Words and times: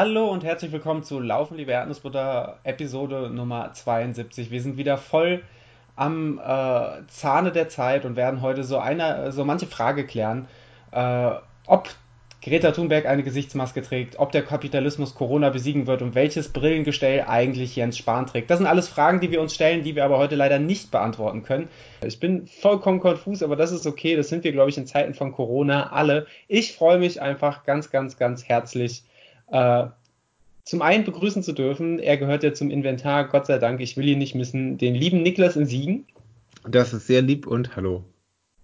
Hallo 0.00 0.30
und 0.30 0.44
herzlich 0.44 0.72
willkommen 0.72 1.02
zu 1.02 1.20
Laufen, 1.20 1.58
liebe 1.58 1.72
Erdnussbutter, 1.72 2.60
Episode 2.64 3.28
Nummer 3.28 3.74
72. 3.74 4.50
Wir 4.50 4.62
sind 4.62 4.78
wieder 4.78 4.96
voll 4.96 5.42
am 5.94 6.38
äh, 6.38 7.06
Zahne 7.08 7.52
der 7.52 7.68
Zeit 7.68 8.06
und 8.06 8.16
werden 8.16 8.40
heute 8.40 8.64
so 8.64 8.78
eine, 8.78 9.30
so 9.30 9.44
manche 9.44 9.66
Frage 9.66 10.06
klären, 10.06 10.48
äh, 10.92 11.32
ob 11.66 11.90
Greta 12.42 12.72
Thunberg 12.72 13.04
eine 13.04 13.22
Gesichtsmaske 13.22 13.82
trägt, 13.82 14.18
ob 14.18 14.32
der 14.32 14.42
Kapitalismus 14.42 15.14
Corona 15.14 15.50
besiegen 15.50 15.86
wird 15.86 16.00
und 16.00 16.14
welches 16.14 16.50
Brillengestell 16.50 17.26
eigentlich 17.28 17.76
Jens 17.76 17.98
Spahn 17.98 18.24
trägt. 18.24 18.48
Das 18.48 18.56
sind 18.56 18.66
alles 18.66 18.88
Fragen, 18.88 19.20
die 19.20 19.30
wir 19.30 19.42
uns 19.42 19.54
stellen, 19.54 19.84
die 19.84 19.96
wir 19.96 20.06
aber 20.06 20.16
heute 20.16 20.34
leider 20.34 20.58
nicht 20.58 20.90
beantworten 20.90 21.42
können. 21.42 21.68
Ich 22.02 22.18
bin 22.18 22.46
vollkommen 22.46 23.00
konfus, 23.00 23.42
aber 23.42 23.54
das 23.54 23.70
ist 23.70 23.86
okay. 23.86 24.16
Das 24.16 24.30
sind 24.30 24.44
wir, 24.44 24.52
glaube 24.52 24.70
ich, 24.70 24.78
in 24.78 24.86
Zeiten 24.86 25.12
von 25.12 25.32
Corona 25.32 25.92
alle. 25.92 26.26
Ich 26.48 26.72
freue 26.72 26.98
mich 26.98 27.20
einfach 27.20 27.64
ganz, 27.64 27.90
ganz, 27.90 28.16
ganz 28.16 28.48
herzlich, 28.48 29.02
äh, 29.50 29.86
zum 30.64 30.82
einen 30.82 31.04
begrüßen 31.04 31.42
zu 31.42 31.52
dürfen. 31.52 31.98
Er 31.98 32.16
gehört 32.16 32.42
ja 32.42 32.52
zum 32.52 32.70
Inventar, 32.70 33.28
Gott 33.28 33.46
sei 33.46 33.58
Dank, 33.58 33.80
ich 33.80 33.96
will 33.96 34.08
ihn 34.08 34.18
nicht 34.18 34.34
missen, 34.34 34.78
den 34.78 34.94
lieben 34.94 35.22
Niklas 35.22 35.56
in 35.56 35.66
Siegen. 35.66 36.06
Das 36.68 36.92
ist 36.92 37.06
sehr 37.06 37.22
lieb 37.22 37.46
und 37.46 37.74
hallo. 37.76 38.04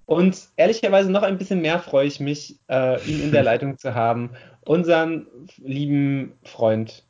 Und 0.04 0.38
ehrlicherweise 0.56 1.10
noch 1.10 1.22
ein 1.22 1.38
bisschen 1.38 1.62
mehr 1.62 1.80
freue 1.80 2.06
ich 2.06 2.20
mich, 2.20 2.56
äh, 2.68 3.02
ihn 3.08 3.24
in 3.24 3.32
der 3.32 3.42
Leitung 3.44 3.76
zu 3.78 3.94
haben. 3.94 4.30
Unseren 4.64 5.26
lieben 5.58 6.32
Freund. 6.44 7.02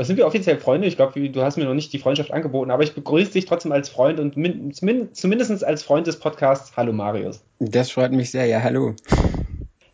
Sind 0.00 0.16
wir 0.16 0.26
offiziell 0.26 0.58
Freunde? 0.58 0.88
Ich 0.88 0.96
glaube, 0.96 1.28
du 1.28 1.42
hast 1.42 1.56
mir 1.56 1.64
noch 1.64 1.74
nicht 1.74 1.92
die 1.92 2.00
Freundschaft 2.00 2.32
angeboten, 2.32 2.72
aber 2.72 2.82
ich 2.82 2.94
begrüße 2.94 3.32
dich 3.32 3.46
trotzdem 3.46 3.70
als 3.70 3.88
Freund 3.88 4.18
und 4.18 4.34
zumindest 4.74 5.62
als 5.62 5.82
Freund 5.84 6.08
des 6.08 6.18
Podcasts. 6.18 6.76
Hallo 6.76 6.92
Marius. 6.92 7.44
Das 7.60 7.92
freut 7.92 8.10
mich 8.10 8.32
sehr, 8.32 8.46
ja, 8.46 8.60
hallo. 8.60 8.96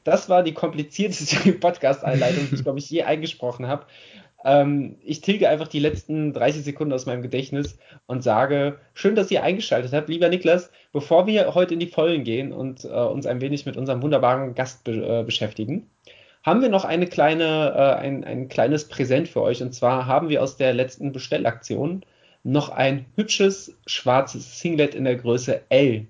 Das 0.04 0.28
war 0.28 0.42
die 0.42 0.54
komplizierteste 0.54 1.52
Podcast-Einleitung, 1.60 2.48
die 2.48 2.56
ich, 2.56 2.62
glaube 2.62 2.78
ich, 2.78 2.88
je 2.90 3.02
eingesprochen 3.02 3.66
habe. 3.66 3.86
Ähm, 4.44 4.96
ich 5.02 5.22
tilge 5.22 5.48
einfach 5.48 5.68
die 5.68 5.80
letzten 5.80 6.34
30 6.34 6.62
Sekunden 6.62 6.92
aus 6.92 7.06
meinem 7.06 7.22
Gedächtnis 7.22 7.78
und 8.06 8.22
sage, 8.22 8.78
schön, 8.92 9.14
dass 9.14 9.30
ihr 9.30 9.42
eingeschaltet 9.42 9.92
habt. 9.92 10.10
Lieber 10.10 10.28
Niklas, 10.28 10.70
bevor 10.92 11.26
wir 11.26 11.54
heute 11.54 11.74
in 11.74 11.80
die 11.80 11.86
Vollen 11.86 12.24
gehen 12.24 12.52
und 12.52 12.84
äh, 12.84 12.88
uns 12.88 13.26
ein 13.26 13.40
wenig 13.40 13.64
mit 13.64 13.78
unserem 13.78 14.02
wunderbaren 14.02 14.54
Gast 14.54 14.84
be 14.84 15.20
äh, 15.20 15.24
beschäftigen, 15.24 15.88
haben 16.42 16.60
wir 16.60 16.68
noch 16.68 16.84
eine 16.84 17.06
kleine, 17.06 17.72
äh, 17.74 18.00
ein, 18.00 18.22
ein 18.24 18.48
kleines 18.48 18.86
Präsent 18.86 19.28
für 19.28 19.40
euch. 19.40 19.62
Und 19.62 19.72
zwar 19.72 20.06
haben 20.06 20.28
wir 20.28 20.42
aus 20.42 20.58
der 20.58 20.74
letzten 20.74 21.12
Bestellaktion 21.12 22.04
noch 22.42 22.68
ein 22.68 23.06
hübsches 23.16 23.74
schwarzes 23.86 24.60
Singlet 24.60 24.94
in 24.94 25.04
der 25.04 25.16
Größe 25.16 25.62
L 25.70 26.06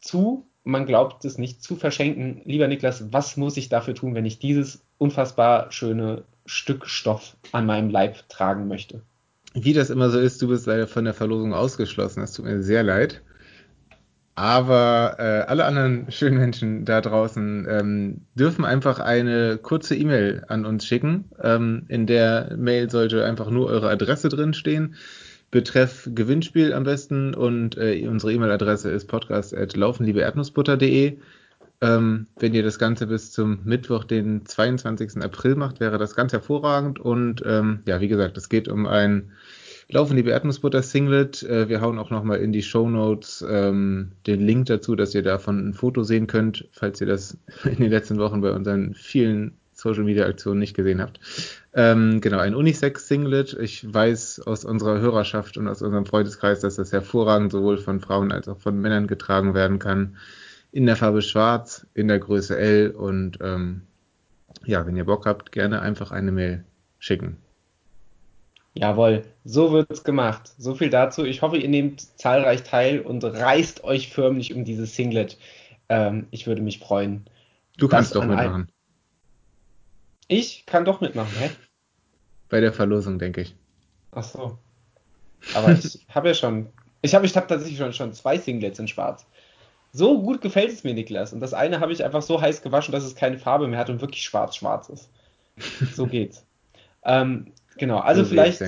zu, 0.00 0.44
man 0.66 0.84
glaubt 0.84 1.24
es 1.24 1.38
nicht, 1.38 1.62
zu 1.62 1.76
verschenken. 1.76 2.42
Lieber 2.44 2.66
Niklas, 2.66 3.12
was 3.12 3.36
muss 3.36 3.56
ich 3.56 3.68
dafür 3.68 3.94
tun, 3.94 4.14
wenn 4.14 4.26
ich 4.26 4.40
dieses 4.40 4.82
unfassbar 4.98 5.70
schöne 5.70 6.24
Stück 6.44 6.86
Stoff 6.86 7.36
an 7.52 7.66
meinem 7.66 7.88
Leib 7.88 8.28
tragen 8.28 8.66
möchte. 8.66 9.00
Wie 9.54 9.72
das 9.72 9.90
immer 9.90 10.10
so 10.10 10.18
ist, 10.18 10.42
du 10.42 10.48
bist 10.48 10.66
leider 10.66 10.88
von 10.88 11.04
der 11.04 11.14
Verlosung 11.14 11.54
ausgeschlossen. 11.54 12.20
Das 12.20 12.32
tut 12.32 12.44
mir 12.44 12.62
sehr 12.62 12.82
leid. 12.82 13.22
Aber 14.34 15.16
äh, 15.18 15.48
alle 15.48 15.64
anderen 15.64 16.10
schönen 16.10 16.36
Menschen 16.36 16.84
da 16.84 17.00
draußen 17.00 17.66
ähm, 17.70 18.20
dürfen 18.34 18.64
einfach 18.64 18.98
eine 18.98 19.58
kurze 19.58 19.94
E-Mail 19.94 20.44
an 20.48 20.66
uns 20.66 20.84
schicken. 20.84 21.26
Ähm, 21.42 21.84
in 21.88 22.06
der 22.06 22.54
Mail 22.56 22.90
sollte 22.90 23.24
einfach 23.24 23.50
nur 23.50 23.68
eure 23.68 23.88
Adresse 23.88 24.28
drinstehen. 24.28 24.96
Betreff 25.56 26.08
Gewinnspiel 26.14 26.74
am 26.74 26.84
besten 26.84 27.32
und 27.32 27.78
äh, 27.78 28.06
unsere 28.06 28.34
E-Mail-Adresse 28.34 28.90
ist 28.90 29.06
podcast.laufenliebeerdnussbutter.de. 29.06 31.16
Ähm, 31.80 32.26
wenn 32.38 32.52
ihr 32.52 32.62
das 32.62 32.78
Ganze 32.78 33.06
bis 33.06 33.32
zum 33.32 33.60
Mittwoch, 33.64 34.04
den 34.04 34.44
22. 34.44 35.22
April 35.22 35.56
macht, 35.56 35.80
wäre 35.80 35.96
das 35.96 36.14
ganz 36.14 36.34
hervorragend. 36.34 37.00
Und 37.00 37.42
ähm, 37.46 37.80
ja, 37.86 38.02
wie 38.02 38.08
gesagt, 38.08 38.36
es 38.36 38.50
geht 38.50 38.68
um 38.68 38.86
ein 38.86 39.32
Laufen 39.88 40.18
liebe 40.18 40.30
Erdnussbutter 40.30 40.82
Singlet. 40.82 41.42
Äh, 41.44 41.70
wir 41.70 41.80
hauen 41.80 41.98
auch 41.98 42.10
nochmal 42.10 42.40
in 42.40 42.52
die 42.52 42.62
Show 42.62 42.90
Notes 42.90 43.42
ähm, 43.48 44.12
den 44.26 44.42
Link 44.42 44.66
dazu, 44.66 44.94
dass 44.94 45.14
ihr 45.14 45.22
davon 45.22 45.70
ein 45.70 45.72
Foto 45.72 46.02
sehen 46.02 46.26
könnt, 46.26 46.68
falls 46.72 47.00
ihr 47.00 47.06
das 47.06 47.38
in 47.64 47.76
den 47.76 47.90
letzten 47.90 48.18
Wochen 48.18 48.42
bei 48.42 48.52
unseren 48.52 48.92
vielen 48.92 49.56
Social 49.76 50.04
Media 50.04 50.26
Aktionen 50.26 50.58
nicht 50.58 50.74
gesehen 50.74 51.00
habt. 51.00 51.20
Ähm, 51.74 52.20
genau, 52.20 52.38
ein 52.38 52.54
Unisex 52.54 53.08
Singlet. 53.08 53.56
Ich 53.60 53.92
weiß 53.92 54.40
aus 54.46 54.64
unserer 54.64 54.98
Hörerschaft 55.00 55.58
und 55.58 55.68
aus 55.68 55.82
unserem 55.82 56.06
Freundeskreis, 56.06 56.60
dass 56.60 56.76
das 56.76 56.92
hervorragend 56.92 57.52
sowohl 57.52 57.76
von 57.76 58.00
Frauen 58.00 58.32
als 58.32 58.48
auch 58.48 58.58
von 58.58 58.80
Männern 58.80 59.06
getragen 59.06 59.54
werden 59.54 59.78
kann 59.78 60.16
in 60.72 60.86
der 60.86 60.96
Farbe 60.96 61.22
Schwarz, 61.22 61.86
in 61.94 62.08
der 62.08 62.18
Größe 62.18 62.58
L 62.58 62.90
und 62.90 63.38
ähm, 63.40 63.82
ja, 64.64 64.86
wenn 64.86 64.96
ihr 64.96 65.04
Bock 65.04 65.26
habt, 65.26 65.52
gerne 65.52 65.80
einfach 65.80 66.10
eine 66.10 66.32
Mail 66.32 66.64
schicken. 66.98 67.36
Jawohl, 68.74 69.22
so 69.44 69.72
wird's 69.72 70.04
gemacht. 70.04 70.52
So 70.58 70.74
viel 70.74 70.90
dazu. 70.90 71.24
Ich 71.24 71.40
hoffe, 71.40 71.56
ihr 71.56 71.68
nehmt 71.68 72.18
zahlreich 72.18 72.62
teil 72.62 73.00
und 73.00 73.24
reißt 73.24 73.84
euch 73.84 74.12
förmlich 74.12 74.54
um 74.54 74.64
dieses 74.64 74.94
Singlet. 74.94 75.38
Ähm, 75.88 76.26
ich 76.30 76.46
würde 76.46 76.60
mich 76.60 76.78
freuen. 76.78 77.24
Du 77.78 77.88
kannst 77.88 78.14
doch 78.14 78.26
mitmachen. 78.26 78.68
Ich 80.28 80.66
kann 80.66 80.84
doch 80.84 81.00
mitmachen, 81.00 81.36
hä? 81.38 81.50
Bei 82.48 82.60
der 82.60 82.72
Verlosung, 82.72 83.18
denke 83.18 83.42
ich. 83.42 83.54
Ach 84.12 84.24
so. 84.24 84.58
Aber 85.54 85.72
ich 85.72 86.06
habe 86.14 86.28
ja 86.28 86.34
schon, 86.34 86.68
ich 87.02 87.14
habe 87.14 87.26
ich 87.26 87.36
hab 87.36 87.48
tatsächlich 87.48 87.78
schon, 87.78 87.92
schon 87.92 88.12
zwei 88.12 88.38
Singlets 88.38 88.78
in 88.78 88.88
Schwarz. 88.88 89.26
So 89.92 90.20
gut 90.20 90.40
gefällt 90.40 90.70
es 90.70 90.84
mir, 90.84 90.94
Niklas. 90.94 91.32
Und 91.32 91.40
das 91.40 91.54
eine 91.54 91.80
habe 91.80 91.92
ich 91.92 92.04
einfach 92.04 92.22
so 92.22 92.40
heiß 92.40 92.62
gewaschen, 92.62 92.92
dass 92.92 93.04
es 93.04 93.14
keine 93.14 93.38
Farbe 93.38 93.66
mehr 93.68 93.78
hat 93.78 93.88
und 93.88 94.00
wirklich 94.00 94.22
schwarz-schwarz 94.22 94.88
ist. 94.90 95.08
So 95.94 96.06
geht's. 96.06 96.44
ähm, 97.04 97.52
genau, 97.78 97.98
also 97.98 98.22
so 98.22 98.30
vielleicht 98.30 98.60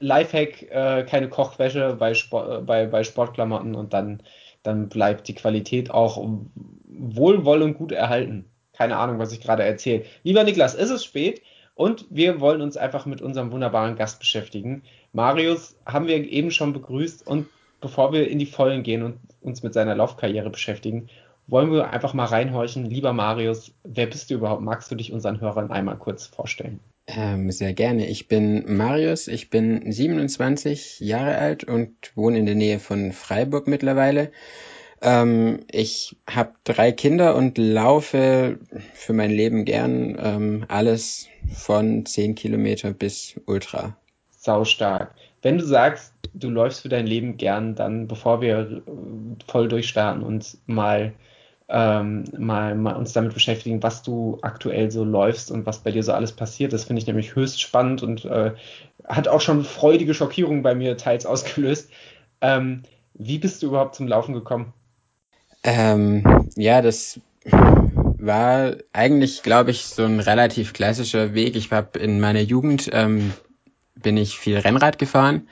Lifehack, 0.00 0.62
äh, 0.70 1.04
keine 1.04 1.28
Kochwäsche 1.28 1.96
bei, 1.98 2.12
Sport, 2.14 2.50
äh, 2.50 2.62
bei, 2.62 2.86
bei 2.86 3.04
Sportklamotten 3.04 3.74
und 3.74 3.94
dann, 3.94 4.20
dann 4.62 4.88
bleibt 4.88 5.28
die 5.28 5.34
Qualität 5.34 5.90
auch 5.90 6.22
wohlwollend 6.84 7.78
gut 7.78 7.92
erhalten. 7.92 8.44
Keine 8.76 8.96
Ahnung, 8.96 9.18
was 9.18 9.32
ich 9.32 9.40
gerade 9.40 9.62
erzähle. 9.62 10.04
Lieber 10.22 10.44
Niklas, 10.44 10.74
es 10.74 10.90
ist 10.90 11.04
spät 11.04 11.42
und 11.74 12.06
wir 12.10 12.40
wollen 12.40 12.60
uns 12.60 12.76
einfach 12.76 13.06
mit 13.06 13.22
unserem 13.22 13.52
wunderbaren 13.52 13.96
Gast 13.96 14.18
beschäftigen. 14.18 14.82
Marius 15.12 15.76
haben 15.86 16.06
wir 16.06 16.16
eben 16.16 16.50
schon 16.50 16.72
begrüßt 16.72 17.26
und 17.26 17.46
bevor 17.80 18.12
wir 18.12 18.28
in 18.28 18.38
die 18.38 18.46
Vollen 18.46 18.82
gehen 18.82 19.02
und 19.02 19.18
uns 19.40 19.62
mit 19.62 19.74
seiner 19.74 19.94
Laufkarriere 19.94 20.50
beschäftigen, 20.50 21.08
wollen 21.46 21.70
wir 21.70 21.90
einfach 21.90 22.14
mal 22.14 22.24
reinhorchen. 22.24 22.86
Lieber 22.86 23.12
Marius, 23.12 23.72
wer 23.84 24.06
bist 24.06 24.30
du 24.30 24.34
überhaupt? 24.34 24.62
Magst 24.62 24.90
du 24.90 24.94
dich 24.94 25.12
unseren 25.12 25.40
Hörern 25.40 25.70
einmal 25.70 25.96
kurz 25.96 26.26
vorstellen? 26.26 26.80
Ähm, 27.06 27.52
sehr 27.52 27.72
gerne. 27.72 28.08
Ich 28.08 28.26
bin 28.26 28.76
Marius, 28.76 29.28
ich 29.28 29.48
bin 29.48 29.92
27 29.92 30.98
Jahre 31.00 31.38
alt 31.38 31.62
und 31.62 31.94
wohne 32.16 32.38
in 32.38 32.46
der 32.46 32.56
Nähe 32.56 32.80
von 32.80 33.12
Freiburg 33.12 33.68
mittlerweile. 33.68 34.32
Ähm, 35.02 35.60
ich 35.70 36.16
habe 36.28 36.52
drei 36.64 36.92
Kinder 36.92 37.36
und 37.36 37.58
laufe 37.58 38.58
für 38.94 39.12
mein 39.12 39.30
Leben 39.30 39.64
gern 39.64 40.16
ähm, 40.18 40.64
alles 40.68 41.28
von 41.52 42.06
10 42.06 42.34
Kilometer 42.34 42.92
bis 42.92 43.40
Ultra. 43.46 43.96
Sau 44.30 44.64
stark. 44.64 45.14
Wenn 45.42 45.58
du 45.58 45.64
sagst, 45.64 46.14
du 46.34 46.50
läufst 46.50 46.82
für 46.82 46.88
dein 46.88 47.06
Leben 47.06 47.36
gern, 47.36 47.74
dann 47.74 48.06
bevor 48.08 48.40
wir 48.40 48.58
äh, 48.58 48.80
voll 49.46 49.68
durchstarten 49.68 50.22
und 50.22 50.56
mal, 50.66 51.12
ähm, 51.68 52.24
mal, 52.38 52.74
mal 52.74 52.94
uns 52.94 53.12
damit 53.12 53.34
beschäftigen, 53.34 53.82
was 53.82 54.02
du 54.02 54.38
aktuell 54.42 54.90
so 54.90 55.04
läufst 55.04 55.50
und 55.50 55.66
was 55.66 55.80
bei 55.80 55.90
dir 55.90 56.02
so 56.02 56.12
alles 56.12 56.32
passiert. 56.32 56.72
Das 56.72 56.84
finde 56.84 57.00
ich 57.00 57.06
nämlich 57.06 57.34
höchst 57.34 57.60
spannend 57.60 58.02
und 58.02 58.24
äh, 58.24 58.52
hat 59.04 59.28
auch 59.28 59.40
schon 59.40 59.64
freudige 59.64 60.14
Schockierungen 60.14 60.62
bei 60.62 60.74
mir 60.74 60.96
teils 60.96 61.26
ausgelöst. 61.26 61.90
Ähm, 62.40 62.82
wie 63.14 63.38
bist 63.38 63.62
du 63.62 63.66
überhaupt 63.68 63.94
zum 63.94 64.08
Laufen 64.08 64.34
gekommen? 64.34 64.72
Ähm, 65.66 66.48
ja, 66.54 66.80
das 66.80 67.20
war 67.44 68.76
eigentlich, 68.92 69.42
glaube 69.42 69.72
ich, 69.72 69.84
so 69.84 70.04
ein 70.04 70.20
relativ 70.20 70.72
klassischer 70.72 71.34
Weg. 71.34 71.56
Ich 71.56 71.72
habe 71.72 71.98
in 71.98 72.20
meiner 72.20 72.40
Jugend 72.40 72.88
ähm, 72.92 73.32
bin 73.94 74.16
ich 74.16 74.38
viel 74.38 74.58
Rennrad 74.58 74.98
gefahren 74.98 75.48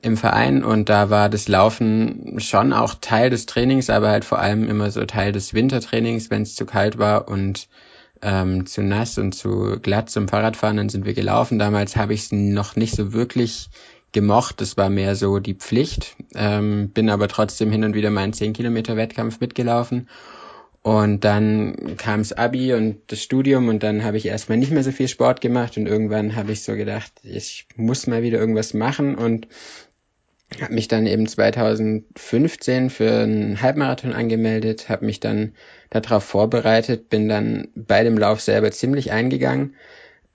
im 0.00 0.16
Verein 0.16 0.64
und 0.64 0.88
da 0.88 1.10
war 1.10 1.28
das 1.28 1.48
Laufen 1.48 2.40
schon 2.40 2.72
auch 2.72 2.94
Teil 2.94 3.28
des 3.28 3.44
Trainings, 3.44 3.90
aber 3.90 4.08
halt 4.08 4.24
vor 4.24 4.38
allem 4.38 4.68
immer 4.68 4.90
so 4.90 5.04
Teil 5.04 5.32
des 5.32 5.52
Wintertrainings, 5.52 6.30
wenn 6.30 6.42
es 6.42 6.54
zu 6.54 6.64
kalt 6.64 6.96
war 6.98 7.28
und 7.28 7.68
ähm, 8.22 8.64
zu 8.64 8.82
nass 8.82 9.18
und 9.18 9.32
zu 9.32 9.78
glatt 9.82 10.08
zum 10.08 10.28
Fahrradfahren, 10.28 10.78
dann 10.78 10.88
sind 10.88 11.04
wir 11.04 11.14
gelaufen. 11.14 11.58
Damals 11.58 11.96
habe 11.96 12.14
ich 12.14 12.22
es 12.22 12.32
noch 12.32 12.74
nicht 12.74 12.94
so 12.94 13.12
wirklich 13.12 13.68
gemocht, 14.12 14.60
das 14.60 14.76
war 14.76 14.90
mehr 14.90 15.16
so 15.16 15.38
die 15.38 15.54
Pflicht, 15.54 16.16
ähm, 16.34 16.90
bin 16.90 17.10
aber 17.10 17.28
trotzdem 17.28 17.70
hin 17.72 17.84
und 17.84 17.94
wieder 17.94 18.10
meinen 18.10 18.32
10 18.32 18.52
Kilometer 18.52 18.96
Wettkampf 18.96 19.40
mitgelaufen. 19.40 20.08
Und 20.82 21.24
dann 21.24 21.96
kam's 21.96 22.32
Abi 22.32 22.74
und 22.74 22.98
das 23.06 23.22
Studium 23.22 23.68
und 23.68 23.84
dann 23.84 24.02
habe 24.02 24.16
ich 24.16 24.26
erstmal 24.26 24.58
nicht 24.58 24.72
mehr 24.72 24.82
so 24.82 24.90
viel 24.90 25.06
Sport 25.06 25.40
gemacht. 25.40 25.76
Und 25.76 25.86
irgendwann 25.86 26.34
habe 26.34 26.50
ich 26.50 26.64
so 26.64 26.74
gedacht, 26.74 27.12
ich 27.22 27.68
muss 27.76 28.08
mal 28.08 28.22
wieder 28.22 28.40
irgendwas 28.40 28.74
machen. 28.74 29.14
Und 29.14 29.46
habe 30.60 30.74
mich 30.74 30.88
dann 30.88 31.06
eben 31.06 31.26
2015 31.26 32.90
für 32.90 33.22
einen 33.22 33.62
Halbmarathon 33.62 34.12
angemeldet, 34.12 34.88
habe 34.88 35.06
mich 35.06 35.20
dann 35.20 35.54
darauf 35.90 36.24
vorbereitet, 36.24 37.08
bin 37.08 37.28
dann 37.28 37.68
bei 37.74 38.04
dem 38.04 38.18
Lauf 38.18 38.40
selber 38.40 38.70
ziemlich 38.72 39.12
eingegangen, 39.12 39.76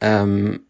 ähm, 0.01 0.61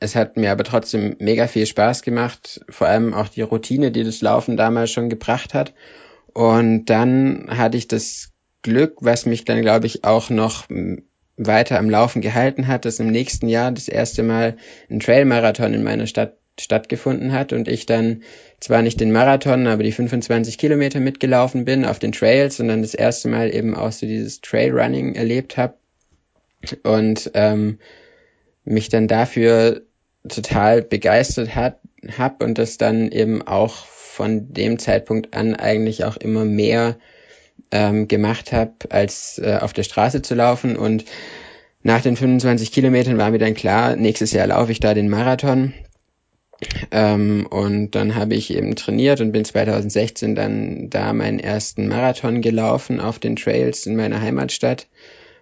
es 0.00 0.16
hat 0.16 0.36
mir 0.38 0.50
aber 0.50 0.64
trotzdem 0.64 1.16
mega 1.18 1.46
viel 1.46 1.66
Spaß 1.66 2.02
gemacht, 2.02 2.64
vor 2.70 2.88
allem 2.88 3.12
auch 3.12 3.28
die 3.28 3.42
Routine, 3.42 3.92
die 3.92 4.02
das 4.02 4.22
Laufen 4.22 4.56
damals 4.56 4.90
schon 4.90 5.10
gebracht 5.10 5.52
hat. 5.52 5.74
Und 6.32 6.86
dann 6.86 7.46
hatte 7.50 7.76
ich 7.76 7.86
das 7.86 8.30
Glück, 8.62 8.96
was 9.00 9.26
mich 9.26 9.44
dann, 9.44 9.60
glaube 9.60 9.86
ich, 9.86 10.04
auch 10.04 10.30
noch 10.30 10.66
weiter 11.36 11.78
am 11.78 11.90
Laufen 11.90 12.22
gehalten 12.22 12.66
hat, 12.66 12.86
dass 12.86 12.98
im 12.98 13.10
nächsten 13.10 13.48
Jahr 13.48 13.72
das 13.72 13.88
erste 13.88 14.22
Mal 14.22 14.56
ein 14.90 15.00
Trailmarathon 15.00 15.74
in 15.74 15.82
meiner 15.82 16.06
Stadt 16.06 16.36
stattgefunden 16.58 17.32
hat 17.32 17.52
und 17.52 17.68
ich 17.68 17.86
dann 17.86 18.22
zwar 18.58 18.82
nicht 18.82 19.00
den 19.00 19.12
Marathon, 19.12 19.66
aber 19.66 19.82
die 19.82 19.92
25 19.92 20.58
Kilometer 20.58 21.00
mitgelaufen 21.00 21.64
bin 21.64 21.86
auf 21.86 21.98
den 21.98 22.12
Trails, 22.12 22.56
sondern 22.56 22.82
das 22.82 22.94
erste 22.94 23.28
Mal 23.28 23.54
eben 23.54 23.74
auch 23.74 23.92
so 23.92 24.06
dieses 24.06 24.40
Trailrunning 24.42 25.14
erlebt 25.14 25.56
habe 25.56 25.74
und 26.82 27.30
ähm, 27.34 27.78
mich 28.64 28.90
dann 28.90 29.08
dafür 29.08 29.82
total 30.28 30.82
begeistert 30.82 31.54
hat, 31.54 31.78
hab 32.16 32.42
und 32.42 32.58
das 32.58 32.78
dann 32.78 33.10
eben 33.10 33.42
auch 33.42 33.86
von 33.86 34.52
dem 34.52 34.78
Zeitpunkt 34.78 35.34
an 35.34 35.54
eigentlich 35.54 36.04
auch 36.04 36.16
immer 36.16 36.44
mehr 36.44 36.96
ähm, 37.70 38.08
gemacht 38.08 38.52
habe, 38.52 38.72
als 38.90 39.38
äh, 39.38 39.58
auf 39.60 39.72
der 39.72 39.82
Straße 39.84 40.22
zu 40.22 40.34
laufen. 40.34 40.76
Und 40.76 41.04
nach 41.82 42.02
den 42.02 42.16
25 42.16 42.72
Kilometern 42.72 43.18
war 43.18 43.30
mir 43.30 43.38
dann 43.38 43.54
klar, 43.54 43.96
nächstes 43.96 44.32
Jahr 44.32 44.48
laufe 44.48 44.72
ich 44.72 44.80
da 44.80 44.94
den 44.94 45.08
Marathon. 45.08 45.72
Ähm, 46.90 47.46
und 47.48 47.92
dann 47.92 48.14
habe 48.14 48.34
ich 48.34 48.54
eben 48.54 48.76
trainiert 48.76 49.20
und 49.20 49.32
bin 49.32 49.44
2016 49.44 50.34
dann 50.34 50.90
da 50.90 51.12
meinen 51.12 51.38
ersten 51.38 51.88
Marathon 51.88 52.42
gelaufen 52.42 53.00
auf 53.00 53.18
den 53.18 53.36
Trails 53.36 53.86
in 53.86 53.96
meiner 53.96 54.20
Heimatstadt, 54.20 54.86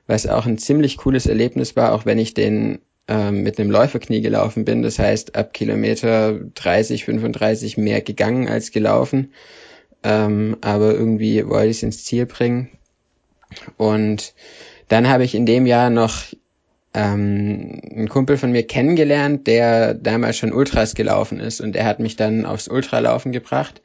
was 0.06 0.28
auch 0.28 0.46
ein 0.46 0.58
ziemlich 0.58 0.96
cooles 0.96 1.26
Erlebnis 1.26 1.74
war, 1.74 1.92
auch 1.92 2.06
wenn 2.06 2.19
ich 2.19 2.34
den 2.34 2.78
ähm, 3.08 3.43
mit 3.43 3.58
einem 3.58 3.70
Läuferknie 3.70 4.20
gelaufen 4.20 4.64
bin. 4.64 4.82
Das 4.82 4.99
heißt, 4.99 5.34
ab 5.34 5.52
Kilometer 5.52 6.38
30, 6.55 7.05
35 7.05 7.76
mehr 7.78 8.02
gegangen 8.02 8.49
als 8.49 8.70
gelaufen. 8.70 9.32
Ähm, 10.05 10.56
aber 10.60 10.93
irgendwie 10.93 11.46
wollte 11.46 11.69
ich 11.69 11.78
es 11.78 11.82
ins 11.82 12.05
Ziel 12.05 12.26
bringen. 12.26 12.69
Und 13.76 14.34
dann 14.88 15.08
habe 15.08 15.25
ich 15.25 15.34
in 15.34 15.46
dem 15.46 15.66
Jahr 15.66 15.90
noch 15.90 16.25
ähm, 16.94 17.81
einen 17.90 18.08
Kumpel 18.08 18.37
von 18.37 18.52
mir 18.52 18.66
kennengelernt, 18.66 19.46
der 19.46 19.94
damals 19.94 20.37
schon 20.37 20.52
Ultras 20.52 20.94
gelaufen 20.94 21.40
ist 21.40 21.60
und 21.60 21.76
er 21.76 21.84
hat 21.84 22.00
mich 22.00 22.16
dann 22.16 22.46
aufs 22.46 22.69
Ultralaufen 22.69 23.32
gebracht 23.32 23.82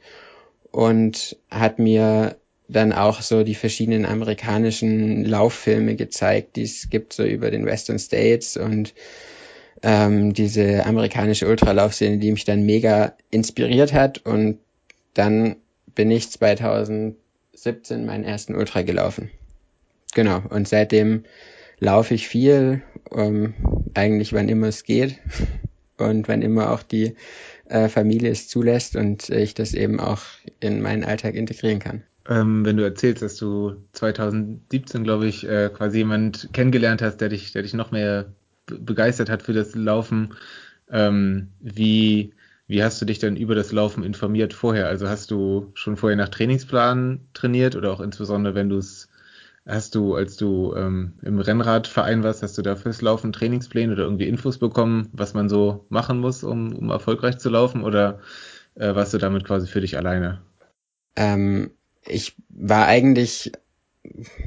und 0.70 1.36
hat 1.50 1.78
mir 1.78 2.36
dann 2.68 2.92
auch 2.92 3.20
so 3.20 3.44
die 3.44 3.54
verschiedenen 3.54 4.06
amerikanischen 4.06 5.24
Lauffilme 5.24 5.96
gezeigt, 5.96 6.56
die 6.56 6.62
es 6.62 6.88
gibt 6.88 7.12
so 7.12 7.24
über 7.24 7.50
den 7.50 7.66
Western 7.66 7.98
States 7.98 8.56
und 8.56 8.94
ähm, 9.82 10.32
diese 10.32 10.86
amerikanische 10.86 11.46
Ultralaufszene, 11.46 12.18
die 12.18 12.32
mich 12.32 12.44
dann 12.44 12.64
mega 12.64 13.14
inspiriert 13.30 13.92
hat 13.92 14.18
und 14.18 14.58
dann 15.12 15.56
bin 15.94 16.10
ich 16.10 16.30
2017 16.30 18.06
meinen 18.06 18.24
ersten 18.24 18.54
Ultra 18.54 18.82
gelaufen. 18.82 19.30
Genau, 20.14 20.42
und 20.48 20.66
seitdem 20.66 21.24
laufe 21.80 22.14
ich 22.14 22.28
viel, 22.28 22.82
ähm, 23.14 23.54
eigentlich 23.92 24.32
wann 24.32 24.48
immer 24.48 24.68
es 24.68 24.84
geht 24.84 25.18
und 25.98 26.28
wann 26.28 26.40
immer 26.40 26.70
auch 26.72 26.82
die 26.82 27.14
äh, 27.68 27.88
Familie 27.88 28.30
es 28.30 28.48
zulässt 28.48 28.96
und 28.96 29.28
ich 29.28 29.54
das 29.54 29.74
eben 29.74 30.00
auch 30.00 30.22
in 30.60 30.80
meinen 30.80 31.04
Alltag 31.04 31.34
integrieren 31.34 31.78
kann. 31.78 32.04
Ähm, 32.28 32.64
wenn 32.64 32.76
du 32.76 32.84
erzählst, 32.84 33.22
dass 33.22 33.36
du 33.36 33.76
2017, 33.92 35.04
glaube 35.04 35.26
ich, 35.26 35.46
äh, 35.46 35.70
quasi 35.74 35.98
jemand 35.98 36.48
kennengelernt 36.52 37.02
hast, 37.02 37.18
der 37.18 37.28
dich, 37.28 37.52
der 37.52 37.62
dich 37.62 37.74
noch 37.74 37.90
mehr 37.90 38.32
begeistert 38.66 39.28
hat 39.28 39.42
für 39.42 39.52
das 39.52 39.74
Laufen, 39.74 40.34
ähm, 40.90 41.52
wie, 41.60 42.34
wie 42.66 42.82
hast 42.82 43.00
du 43.00 43.04
dich 43.04 43.18
dann 43.18 43.36
über 43.36 43.54
das 43.54 43.72
Laufen 43.72 44.04
informiert 44.04 44.54
vorher? 44.54 44.88
Also 44.88 45.08
hast 45.08 45.30
du 45.30 45.70
schon 45.74 45.96
vorher 45.96 46.16
nach 46.16 46.30
Trainingsplan 46.30 47.20
trainiert 47.34 47.76
oder 47.76 47.92
auch 47.92 48.00
insbesondere, 48.00 48.54
wenn 48.54 48.70
du 48.70 48.78
es 48.78 49.08
Hast 49.66 49.94
du, 49.94 50.14
als 50.14 50.36
du 50.36 50.74
ähm, 50.76 51.14
im 51.22 51.38
Rennradverein 51.38 52.22
warst, 52.22 52.42
hast 52.42 52.58
du 52.58 52.62
da 52.62 52.76
fürs 52.76 53.00
Laufen 53.00 53.32
Trainingspläne 53.32 53.94
oder 53.94 54.04
irgendwie 54.04 54.28
Infos 54.28 54.58
bekommen, 54.58 55.08
was 55.12 55.32
man 55.32 55.48
so 55.48 55.86
machen 55.88 56.18
muss, 56.20 56.44
um, 56.44 56.76
um 56.76 56.90
erfolgreich 56.90 57.38
zu 57.38 57.48
laufen? 57.48 57.82
Oder 57.82 58.20
äh, 58.74 58.94
warst 58.94 59.14
du 59.14 59.18
damit 59.18 59.44
quasi 59.44 59.66
für 59.66 59.80
dich 59.80 59.96
alleine? 59.96 60.42
Ähm, 61.16 61.70
ich 62.06 62.34
war 62.48 62.86
eigentlich 62.86 63.52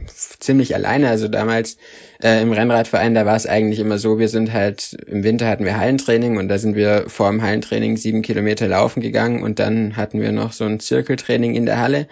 ziemlich 0.08 0.76
alleine. 0.76 1.10
Also 1.10 1.28
damals 1.28 1.78
äh, 2.22 2.42
im 2.42 2.52
Rennradverein, 2.52 3.16
da 3.16 3.26
war 3.26 3.36
es 3.36 3.48
eigentlich 3.48 3.80
immer 3.80 3.98
so, 3.98 4.20
wir 4.20 4.30
sind 4.30 4.54
halt, 4.54 4.94
im 5.08 5.24
Winter 5.24 5.48
hatten 5.48 5.66
wir 5.66 5.78
Hallentraining 5.78 6.38
und 6.38 6.48
da 6.48 6.58
sind 6.58 6.76
wir 6.76 7.10
vor 7.10 7.30
dem 7.30 7.42
Hallentraining 7.42 7.98
sieben 7.98 8.22
Kilometer 8.22 8.68
laufen 8.68 9.02
gegangen 9.02 9.44
und 9.44 9.60
dann 9.60 9.96
hatten 9.98 10.22
wir 10.22 10.32
noch 10.32 10.54
so 10.54 10.66
ein 10.66 10.80
Zirkeltraining 10.80 11.56
in 11.56 11.66
der 11.66 11.80
Halle. 11.80 12.08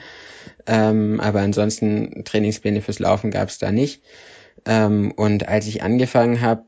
Ähm, 0.67 1.19
aber 1.19 1.41
ansonsten 1.41 2.23
Trainingspläne 2.25 2.81
fürs 2.81 2.99
Laufen 2.99 3.31
gab 3.31 3.49
es 3.49 3.59
da 3.59 3.71
nicht. 3.71 4.01
Ähm, 4.65 5.11
und 5.11 5.47
als 5.47 5.67
ich 5.67 5.83
angefangen 5.83 6.41
habe, 6.41 6.63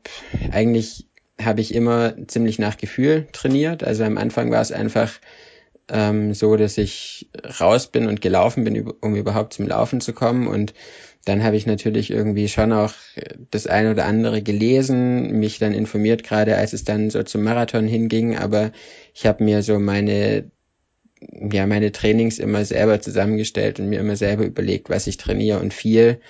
eigentlich 0.52 1.06
habe 1.42 1.60
ich 1.60 1.74
immer 1.74 2.14
ziemlich 2.26 2.58
nach 2.58 2.76
Gefühl 2.76 3.26
trainiert. 3.32 3.84
Also 3.84 4.04
am 4.04 4.18
Anfang 4.18 4.50
war 4.50 4.60
es 4.60 4.72
einfach 4.72 5.12
ähm, 5.90 6.34
so, 6.34 6.56
dass 6.56 6.78
ich 6.78 7.28
raus 7.60 7.86
bin 7.88 8.06
und 8.06 8.20
gelaufen 8.20 8.64
bin, 8.64 8.88
um 9.00 9.14
überhaupt 9.16 9.54
zum 9.54 9.66
Laufen 9.66 10.00
zu 10.00 10.12
kommen. 10.12 10.46
Und 10.46 10.74
dann 11.24 11.42
habe 11.42 11.56
ich 11.56 11.66
natürlich 11.66 12.10
irgendwie 12.10 12.48
schon 12.48 12.72
auch 12.72 12.92
das 13.50 13.66
eine 13.66 13.90
oder 13.92 14.06
andere 14.06 14.42
gelesen, 14.42 15.38
mich 15.38 15.58
dann 15.58 15.72
informiert, 15.72 16.22
gerade 16.24 16.56
als 16.56 16.72
es 16.72 16.84
dann 16.84 17.10
so 17.10 17.22
zum 17.22 17.42
Marathon 17.42 17.86
hinging. 17.86 18.36
Aber 18.36 18.72
ich 19.14 19.26
habe 19.26 19.44
mir 19.44 19.62
so 19.62 19.78
meine 19.78 20.50
ja 21.52 21.66
meine 21.66 21.92
Trainings 21.92 22.38
immer 22.38 22.64
selber 22.64 23.00
zusammengestellt 23.00 23.80
und 23.80 23.88
mir 23.88 23.98
immer 24.00 24.16
selber 24.16 24.44
überlegt, 24.44 24.88
was 24.88 25.06
ich 25.06 25.16
trainiere 25.16 25.58
und 25.58 25.74
viel 25.74 26.20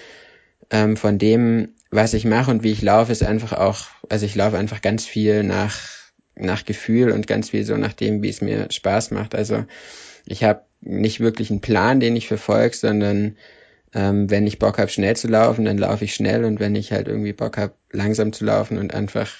ähm, 0.71 0.97
von 0.97 1.19
dem, 1.19 1.75
was 1.91 2.15
ich 2.15 2.25
mache 2.25 2.51
und 2.51 2.63
wie 2.63 2.73
ich 2.73 2.83
laufe, 2.83 3.13
ist 3.13 3.23
einfach 3.23 3.53
auch, 3.53 3.87
also 4.09 4.27
ich 4.27 4.35
laufe 4.35 4.59
einfach 4.59 4.81
ganz 4.81 5.07
viel 5.07 5.43
nach 5.43 5.98
nach 6.41 6.65
Gefühl 6.65 7.11
und 7.11 7.27
ganz 7.27 7.51
viel 7.51 7.65
so 7.65 7.77
nach 7.77 7.93
dem, 7.93 8.23
wie 8.23 8.29
es 8.29 8.41
mir 8.41 8.71
Spaß 8.71 9.11
macht. 9.11 9.35
Also 9.35 9.65
ich 10.27 10.45
habe 10.45 10.63
nicht 10.81 11.21
wirklich 11.21 11.51
einen 11.51 11.61
Plan, 11.61 12.01
den 12.01 12.17
ich 12.17 12.29
verfolge, 12.29 12.77
sondern 12.77 13.37
ähm, 13.95 14.31
wenn 14.31 14.47
ich 14.47 14.59
Bock 14.59 14.79
habe, 14.79 14.91
schnell 14.91 15.17
zu 15.17 15.29
laufen, 15.29 15.65
dann 15.65 15.79
laufe 15.79 16.05
ich 16.05 16.15
schnell 16.15 16.45
und 16.45 16.61
wenn 16.61 16.75
ich 16.75 16.93
halt 16.93 17.09
irgendwie 17.09 17.33
Bock 17.33 17.57
habe, 17.57 17.75
langsam 17.91 18.33
zu 18.33 18.45
laufen 18.45 18.79
und 18.79 18.95
einfach 18.95 19.31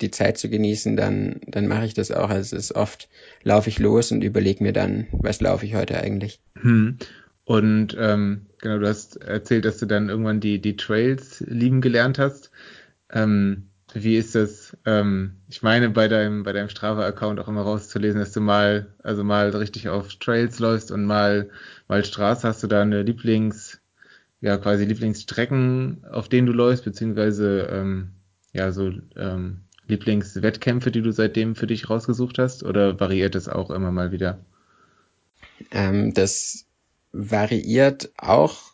die 0.00 0.10
Zeit 0.10 0.38
zu 0.38 0.50
genießen, 0.50 0.96
dann, 0.96 1.40
dann 1.46 1.66
mache 1.66 1.86
ich 1.86 1.94
das 1.94 2.10
auch. 2.10 2.28
Also 2.28 2.56
es 2.56 2.70
ist 2.70 2.76
oft, 2.76 3.08
laufe 3.42 3.68
ich 3.70 3.78
los 3.78 4.12
und 4.12 4.22
überlege 4.22 4.62
mir 4.62 4.72
dann, 4.72 5.06
was 5.12 5.40
laufe 5.40 5.64
ich 5.66 5.74
heute 5.74 5.98
eigentlich. 5.98 6.40
Hm. 6.60 6.98
Und 7.44 7.96
ähm, 7.98 8.46
genau, 8.60 8.78
du 8.78 8.88
hast 8.88 9.16
erzählt, 9.16 9.64
dass 9.64 9.78
du 9.78 9.86
dann 9.86 10.08
irgendwann 10.08 10.40
die, 10.40 10.60
die 10.60 10.76
Trails 10.76 11.44
lieben 11.46 11.80
gelernt 11.80 12.18
hast. 12.18 12.50
Ähm, 13.12 13.68
wie 13.94 14.16
ist 14.16 14.34
das? 14.34 14.76
Ähm, 14.84 15.36
ich 15.48 15.62
meine, 15.62 15.90
bei 15.90 16.08
deinem, 16.08 16.42
bei 16.42 16.52
deinem 16.52 16.68
Strava-Account 16.68 17.40
auch 17.40 17.48
immer 17.48 17.62
rauszulesen, 17.62 18.20
dass 18.20 18.32
du 18.32 18.40
mal, 18.40 18.86
also 19.02 19.24
mal 19.24 19.50
richtig 19.50 19.88
auf 19.88 20.14
Trails 20.16 20.58
läufst 20.58 20.90
und 20.90 21.04
mal, 21.04 21.50
mal 21.88 22.04
Straße. 22.04 22.46
Hast 22.46 22.62
du 22.62 22.66
da 22.66 22.82
eine 22.82 23.02
Lieblings, 23.02 23.80
ja, 24.40 24.58
quasi 24.58 24.84
Lieblingsstrecken, 24.84 26.04
auf 26.10 26.28
denen 26.28 26.46
du 26.46 26.52
läufst, 26.52 26.84
beziehungsweise, 26.84 27.68
ähm, 27.70 28.10
ja, 28.52 28.72
so, 28.72 28.92
ähm, 29.16 29.60
Lieblingswettkämpfe, 29.86 30.90
die 30.90 31.02
du 31.02 31.12
seitdem 31.12 31.54
für 31.54 31.66
dich 31.66 31.90
rausgesucht 31.90 32.38
hast, 32.38 32.62
oder 32.62 32.98
variiert 33.00 33.34
es 33.34 33.48
auch 33.48 33.70
immer 33.70 33.90
mal 33.90 34.12
wieder? 34.12 34.38
Ähm, 35.70 36.14
das 36.14 36.66
variiert 37.12 38.10
auch 38.16 38.73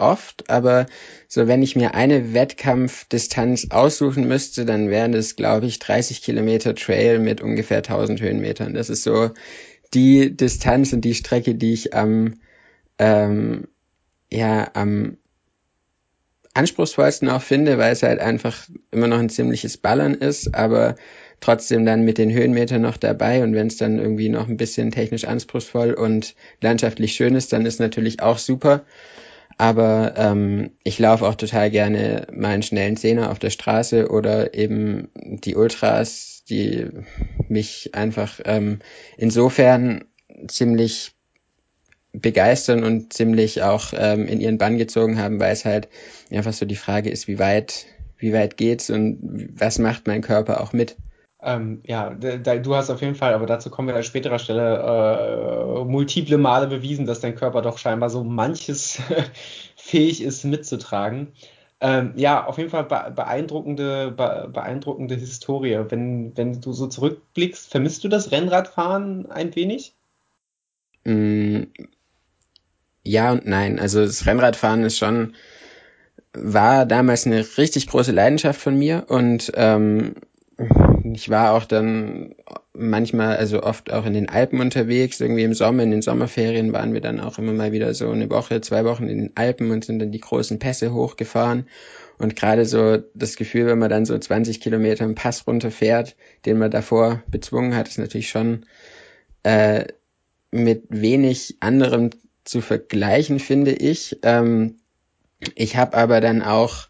oft, 0.00 0.50
aber 0.50 0.86
so 1.28 1.46
wenn 1.46 1.62
ich 1.62 1.76
mir 1.76 1.94
eine 1.94 2.34
Wettkampfdistanz 2.34 3.68
aussuchen 3.70 4.26
müsste, 4.26 4.64
dann 4.64 4.90
wären 4.90 5.14
es, 5.14 5.36
glaube 5.36 5.66
ich, 5.66 5.78
30 5.78 6.22
Kilometer 6.22 6.74
Trail 6.74 7.18
mit 7.18 7.40
ungefähr 7.40 7.78
1000 7.78 8.20
Höhenmetern. 8.20 8.74
Das 8.74 8.90
ist 8.90 9.02
so 9.02 9.30
die 9.94 10.36
Distanz 10.36 10.92
und 10.92 11.02
die 11.02 11.14
Strecke, 11.14 11.54
die 11.54 11.72
ich 11.72 11.94
am, 11.94 12.34
ähm, 12.98 13.68
ja, 14.30 14.70
am 14.74 15.16
anspruchsvollsten 16.54 17.28
auch 17.28 17.42
finde, 17.42 17.78
weil 17.78 17.92
es 17.92 18.02
halt 18.02 18.20
einfach 18.20 18.68
immer 18.90 19.06
noch 19.06 19.18
ein 19.18 19.28
ziemliches 19.28 19.76
Ballern 19.76 20.14
ist, 20.14 20.54
aber 20.54 20.96
trotzdem 21.40 21.86
dann 21.86 22.04
mit 22.04 22.18
den 22.18 22.32
Höhenmetern 22.32 22.82
noch 22.82 22.96
dabei 22.96 23.42
und 23.42 23.54
wenn 23.54 23.68
es 23.68 23.76
dann 23.76 23.98
irgendwie 23.98 24.28
noch 24.28 24.48
ein 24.48 24.56
bisschen 24.56 24.90
technisch 24.90 25.24
anspruchsvoll 25.24 25.94
und 25.94 26.34
landschaftlich 26.60 27.14
schön 27.14 27.34
ist, 27.34 27.52
dann 27.52 27.66
ist 27.66 27.80
natürlich 27.80 28.20
auch 28.20 28.38
super. 28.38 28.84
Aber 29.60 30.14
ähm, 30.16 30.70
ich 30.84 30.98
laufe 30.98 31.26
auch 31.26 31.34
total 31.34 31.70
gerne 31.70 32.26
mal 32.32 32.48
einen 32.48 32.62
schnellen 32.62 32.96
Zehner 32.96 33.30
auf 33.30 33.38
der 33.38 33.50
Straße 33.50 34.08
oder 34.08 34.54
eben 34.54 35.08
die 35.14 35.54
Ultras, 35.54 36.44
die 36.48 36.86
mich 37.50 37.90
einfach 37.94 38.40
ähm, 38.46 38.78
insofern 39.18 40.06
ziemlich 40.48 41.12
begeistern 42.14 42.84
und 42.84 43.12
ziemlich 43.12 43.62
auch 43.62 43.92
ähm, 43.94 44.26
in 44.28 44.40
ihren 44.40 44.56
Bann 44.56 44.78
gezogen 44.78 45.18
haben, 45.18 45.40
weil 45.40 45.52
es 45.52 45.66
halt 45.66 45.90
einfach 46.30 46.54
so 46.54 46.64
die 46.64 46.74
Frage 46.74 47.10
ist, 47.10 47.28
wie 47.28 47.38
weit, 47.38 47.84
wie 48.16 48.32
weit 48.32 48.56
geht's 48.56 48.88
und 48.88 49.18
was 49.60 49.78
macht 49.78 50.06
mein 50.06 50.22
Körper 50.22 50.62
auch 50.62 50.72
mit? 50.72 50.96
Ähm, 51.42 51.80
ja, 51.86 52.10
da, 52.10 52.56
du 52.56 52.74
hast 52.74 52.90
auf 52.90 53.00
jeden 53.00 53.14
Fall, 53.14 53.32
aber 53.32 53.46
dazu 53.46 53.70
kommen 53.70 53.88
wir 53.88 53.96
an 53.96 54.02
späterer 54.02 54.38
Stelle, 54.38 54.76
äh, 54.78 55.84
multiple 55.84 56.36
Male 56.36 56.66
bewiesen, 56.66 57.06
dass 57.06 57.20
dein 57.20 57.34
Körper 57.34 57.62
doch 57.62 57.78
scheinbar 57.78 58.10
so 58.10 58.24
manches 58.24 59.00
fähig 59.76 60.22
ist 60.22 60.44
mitzutragen. 60.44 61.32
Ähm, 61.80 62.12
ja, 62.16 62.44
auf 62.44 62.58
jeden 62.58 62.68
Fall 62.68 62.84
beeindruckende, 62.84 64.10
beeindruckende 64.10 65.14
Historie. 65.14 65.78
Wenn, 65.88 66.36
wenn 66.36 66.60
du 66.60 66.72
so 66.72 66.86
zurückblickst, 66.86 67.70
vermisst 67.70 68.04
du 68.04 68.08
das 68.08 68.32
Rennradfahren 68.32 69.30
ein 69.30 69.56
wenig? 69.56 69.94
Mm, 71.04 71.62
ja 73.02 73.32
und 73.32 73.46
nein. 73.46 73.78
Also 73.78 74.04
das 74.04 74.26
Rennradfahren 74.26 74.82
ist 74.82 74.98
schon, 74.98 75.34
war 76.34 76.84
damals 76.84 77.26
eine 77.26 77.46
richtig 77.56 77.86
große 77.86 78.12
Leidenschaft 78.12 78.60
von 78.60 78.78
mir 78.78 79.06
und 79.08 79.50
ähm, 79.54 80.16
ich 81.14 81.28
war 81.28 81.52
auch 81.52 81.64
dann 81.64 82.34
manchmal, 82.72 83.36
also 83.36 83.62
oft 83.62 83.92
auch 83.92 84.06
in 84.06 84.14
den 84.14 84.28
Alpen 84.28 84.60
unterwegs, 84.60 85.20
irgendwie 85.20 85.44
im 85.44 85.54
Sommer, 85.54 85.82
in 85.82 85.90
den 85.90 86.02
Sommerferien 86.02 86.72
waren 86.72 86.92
wir 86.92 87.00
dann 87.00 87.20
auch 87.20 87.38
immer 87.38 87.52
mal 87.52 87.72
wieder 87.72 87.92
so 87.94 88.10
eine 88.10 88.30
Woche, 88.30 88.60
zwei 88.60 88.84
Wochen 88.84 89.08
in 89.08 89.18
den 89.18 89.36
Alpen 89.36 89.70
und 89.70 89.84
sind 89.84 89.98
dann 89.98 90.12
die 90.12 90.20
großen 90.20 90.58
Pässe 90.58 90.92
hochgefahren. 90.92 91.66
Und 92.18 92.36
gerade 92.36 92.66
so 92.66 92.98
das 93.14 93.36
Gefühl, 93.36 93.66
wenn 93.66 93.78
man 93.78 93.90
dann 93.90 94.04
so 94.04 94.16
20 94.16 94.60
Kilometer 94.60 95.04
einen 95.04 95.14
Pass 95.14 95.46
runterfährt, 95.46 96.16
den 96.44 96.58
man 96.58 96.70
davor 96.70 97.22
bezwungen 97.28 97.74
hat, 97.74 97.88
ist 97.88 97.98
natürlich 97.98 98.28
schon 98.28 98.66
äh, 99.42 99.86
mit 100.50 100.84
wenig 100.90 101.56
anderem 101.60 102.10
zu 102.44 102.60
vergleichen, 102.60 103.38
finde 103.38 103.72
ich. 103.72 104.18
Ähm, 104.22 104.76
ich 105.54 105.76
habe 105.76 105.96
aber 105.96 106.20
dann 106.20 106.42
auch 106.42 106.89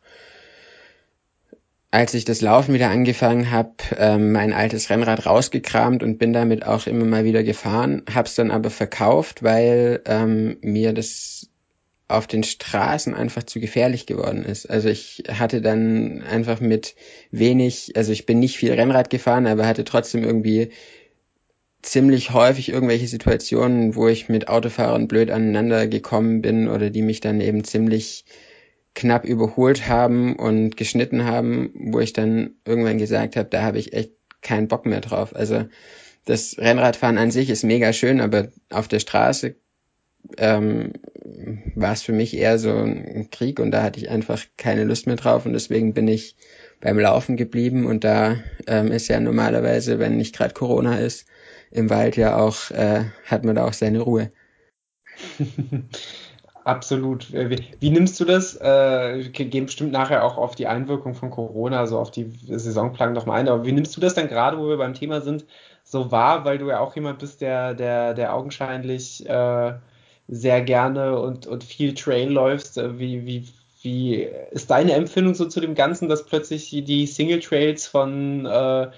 als 1.91 2.15
ich 2.15 2.25
das 2.25 2.41
Laufen 2.41 2.73
wieder 2.73 2.91
angefangen 2.91 3.51
habe, 3.51 3.75
ähm, 3.99 4.33
mein 4.33 4.53
altes 4.53 4.91
Rennrad 4.91 5.27
rausgekramt 5.27 6.03
und 6.03 6.19
bin 6.19 6.33
damit 6.33 6.65
auch 6.65 6.87
immer 6.87 7.05
mal 7.05 7.25
wieder 7.25 7.43
gefahren, 7.43 8.03
hab's 8.13 8.37
dann 8.37 8.51
aber 8.51 8.71
verkauft, 8.71 9.43
weil 9.43 10.01
ähm, 10.07 10.59
mir 10.61 10.93
das 10.93 11.49
auf 12.07 12.27
den 12.27 12.43
Straßen 12.43 13.15
einfach 13.15 13.45
zu 13.45 13.61
gefährlich 13.61 14.07
geworden 14.07 14.45
ist. 14.45 14.69
Also 14.69 14.89
ich 14.89 15.25
hatte 15.29 15.61
dann 15.61 16.23
einfach 16.23 16.61
mit 16.61 16.95
wenig, 17.31 17.93
also 17.97 18.13
ich 18.13 18.27
bin 18.27 18.41
nicht 18.41 18.57
viel 18.57 18.73
Rennrad 18.73 19.11
gefahren, 19.11 19.47
aber 19.47 19.67
hatte 19.67 19.85
trotzdem 19.85 20.25
irgendwie 20.25 20.71
ziemlich 21.83 22.33
häufig 22.33 22.69
irgendwelche 22.69 23.07
Situationen, 23.07 23.95
wo 23.95 24.09
ich 24.09 24.29
mit 24.29 24.49
Autofahrern 24.49 25.09
blöd 25.09 25.31
aneinander 25.31 25.87
gekommen 25.87 26.43
bin 26.43 26.69
oder 26.69 26.91
die 26.91 27.03
mich 27.03 27.21
dann 27.21 27.41
eben 27.41 27.65
ziemlich 27.65 28.25
knapp 28.95 29.25
überholt 29.25 29.89
haben 29.89 30.37
und 30.37 30.77
geschnitten 30.77 31.25
haben, 31.25 31.71
wo 31.75 32.01
ich 32.01 32.13
dann 32.13 32.55
irgendwann 32.65 32.99
gesagt 32.99 33.37
habe, 33.37 33.49
da 33.49 33.63
habe 33.63 33.79
ich 33.79 33.93
echt 33.93 34.13
keinen 34.43 34.69
Bock 34.69 34.87
mehr 34.87 35.01
drauf. 35.01 35.35
Also 35.35 35.67
das 36.25 36.57
Rennradfahren 36.59 37.19
an 37.19 37.31
sich 37.31 37.51
ist 37.51 37.65
mega 37.65 37.93
schön, 37.93 38.21
aber 38.21 38.49
auf 38.71 38.89
der 38.89 39.01
Straße 39.01 39.55
ähm, 40.39 40.93
war 41.75 41.93
es 41.93 42.03
für 42.03 42.13
mich 42.13 42.37
eher 42.37 42.59
so 42.59 42.71
ein 42.71 43.29
Krieg 43.31 43.59
und 43.61 43.71
da 43.71 43.83
hatte 43.83 44.01
ich 44.01 44.11
einfach 44.11 44.43
keine 44.57 44.85
Lust 44.85 45.07
mehr 45.07 45.17
drauf 45.17 45.47
und 45.47 45.53
deswegen 45.53 45.95
bin 45.95 46.09
ich 46.09 46.37
beim 46.81 46.99
Laufen 46.99 47.37
geblieben 47.37 47.87
und 47.87 48.05
da 48.05 48.39
ähm, 48.67 48.91
ist 48.91 49.09
ja 49.09 49.21
normalerweise, 49.21 49.99
wenn 49.99 50.17
nicht 50.17 50.35
gerade 50.35 50.55
Corona 50.55 50.99
ist, 50.99 51.27
im 51.71 51.91
Wald 51.91 52.17
ja 52.17 52.37
auch, 52.37 52.71
äh, 52.71 53.05
hat 53.27 53.45
man 53.45 53.55
da 53.55 53.67
auch 53.67 53.73
seine 53.73 54.01
Ruhe. 54.01 54.33
Absolut. 56.71 57.35
Äh, 57.35 57.51
wie, 57.51 57.65
wie, 57.81 57.91
nimmst 57.91 58.21
du 58.21 58.25
das? 58.25 58.55
Äh, 58.57 59.29
gehen 59.31 59.67
bestimmt 59.67 59.91
nachher 59.91 60.23
auch 60.25 60.37
auf 60.37 60.55
die 60.55 60.69
Einwirkung 60.69 61.15
von 61.15 61.31
Corona, 61.31 61.87
so 61.89 61.99
auf 61.99 62.13
die 62.13 62.31
Saisonplanung 62.47 63.15
nochmal 63.15 63.41
ein. 63.41 63.49
Aber 63.49 63.65
wie 63.65 63.73
nimmst 63.73 63.97
du 63.97 64.01
das 64.01 64.15
dann 64.15 64.29
gerade, 64.29 64.57
wo 64.57 64.69
wir 64.69 64.77
beim 64.77 64.95
Thema 64.95 65.21
sind, 65.21 65.45
so 65.83 66.13
wahr, 66.13 66.45
weil 66.45 66.59
du 66.59 66.69
ja 66.69 66.79
auch 66.79 66.95
jemand 66.95 67.19
bist, 67.19 67.41
der, 67.41 67.75
der, 67.75 68.15
der 68.15 68.35
augenscheinlich 68.35 69.29
äh, 69.29 69.75
sehr 70.29 70.63
gerne 70.63 71.19
und, 71.19 71.49
und 71.49 71.65
viel 71.65 71.93
Trail 71.95 72.31
läufst? 72.31 72.79
Äh, 72.79 73.01
wie, 73.01 73.27
wie, 73.27 73.49
wie 73.83 74.29
ist 74.53 74.71
deine 74.71 74.93
Empfindung 74.93 75.35
so 75.35 75.47
zu 75.47 75.61
dem 75.61 75.75
Ganzen, 75.75 76.09
dass 76.09 76.25
plötzlich 76.25 76.71
die 76.71 77.07
Single 77.07 77.41
Trails 77.41 77.89
von 77.89 78.47
äh, 78.47 78.91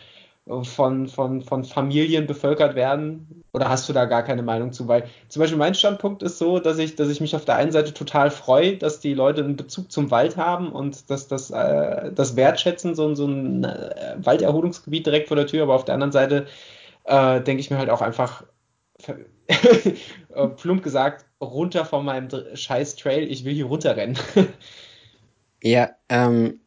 von, 0.46 1.06
von, 1.06 1.40
von 1.42 1.64
Familien 1.64 2.26
bevölkert 2.26 2.74
werden? 2.74 3.44
Oder 3.52 3.68
hast 3.68 3.88
du 3.88 3.92
da 3.92 4.06
gar 4.06 4.22
keine 4.22 4.42
Meinung 4.42 4.72
zu? 4.72 4.88
Weil 4.88 5.04
zum 5.28 5.40
Beispiel 5.40 5.58
mein 5.58 5.74
Standpunkt 5.74 6.22
ist 6.22 6.38
so, 6.38 6.58
dass 6.58 6.78
ich, 6.78 6.96
dass 6.96 7.08
ich 7.08 7.20
mich 7.20 7.36
auf 7.36 7.44
der 7.44 7.56
einen 7.56 7.70
Seite 7.70 7.94
total 7.94 8.30
freue, 8.30 8.76
dass 8.76 9.00
die 9.00 9.14
Leute 9.14 9.44
einen 9.44 9.56
Bezug 9.56 9.92
zum 9.92 10.10
Wald 10.10 10.36
haben 10.36 10.72
und 10.72 11.10
dass 11.10 11.28
das, 11.28 11.50
äh, 11.50 12.12
das 12.12 12.34
wertschätzen, 12.34 12.94
so, 12.94 13.14
so 13.14 13.26
ein 13.26 13.64
äh, 13.64 14.16
Walderholungsgebiet 14.18 15.06
direkt 15.06 15.28
vor 15.28 15.36
der 15.36 15.46
Tür. 15.46 15.62
Aber 15.62 15.74
auf 15.74 15.84
der 15.84 15.94
anderen 15.94 16.12
Seite 16.12 16.46
äh, 17.04 17.40
denke 17.40 17.60
ich 17.60 17.70
mir 17.70 17.78
halt 17.78 17.90
auch 17.90 18.02
einfach, 18.02 18.44
äh, 19.46 20.48
plump 20.56 20.82
gesagt, 20.82 21.26
runter 21.40 21.84
von 21.84 22.04
meinem 22.04 22.28
scheiß 22.54 22.96
Trail, 22.96 23.30
ich 23.30 23.44
will 23.44 23.54
hier 23.54 23.66
runterrennen. 23.66 24.18
ja, 25.62 25.90
ähm, 26.08 26.60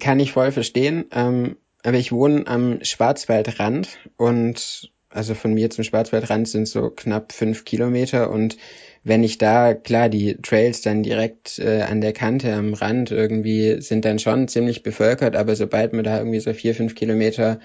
kann 0.00 0.20
ich 0.20 0.32
voll 0.32 0.52
verstehen. 0.52 1.06
Ähm, 1.12 1.56
aber 1.86 1.98
ich 1.98 2.10
wohne 2.10 2.48
am 2.48 2.82
Schwarzwaldrand 2.82 3.98
und 4.16 4.90
also 5.08 5.34
von 5.34 5.54
mir 5.54 5.70
zum 5.70 5.84
Schwarzwaldrand 5.84 6.48
sind 6.48 6.66
so 6.66 6.90
knapp 6.90 7.30
fünf 7.30 7.64
Kilometer 7.64 8.28
und 8.30 8.56
wenn 9.04 9.22
ich 9.22 9.38
da, 9.38 9.72
klar, 9.72 10.08
die 10.08 10.36
Trails 10.42 10.80
dann 10.80 11.04
direkt 11.04 11.60
äh, 11.60 11.82
an 11.82 12.00
der 12.00 12.12
Kante 12.12 12.52
am 12.52 12.74
Rand 12.74 13.12
irgendwie 13.12 13.80
sind 13.80 14.04
dann 14.04 14.18
schon 14.18 14.48
ziemlich 14.48 14.82
bevölkert, 14.82 15.36
aber 15.36 15.54
sobald 15.54 15.92
man 15.92 16.02
da 16.02 16.18
irgendwie 16.18 16.40
so 16.40 16.52
vier, 16.52 16.74
fünf 16.74 16.96
Kilometer 16.96 17.60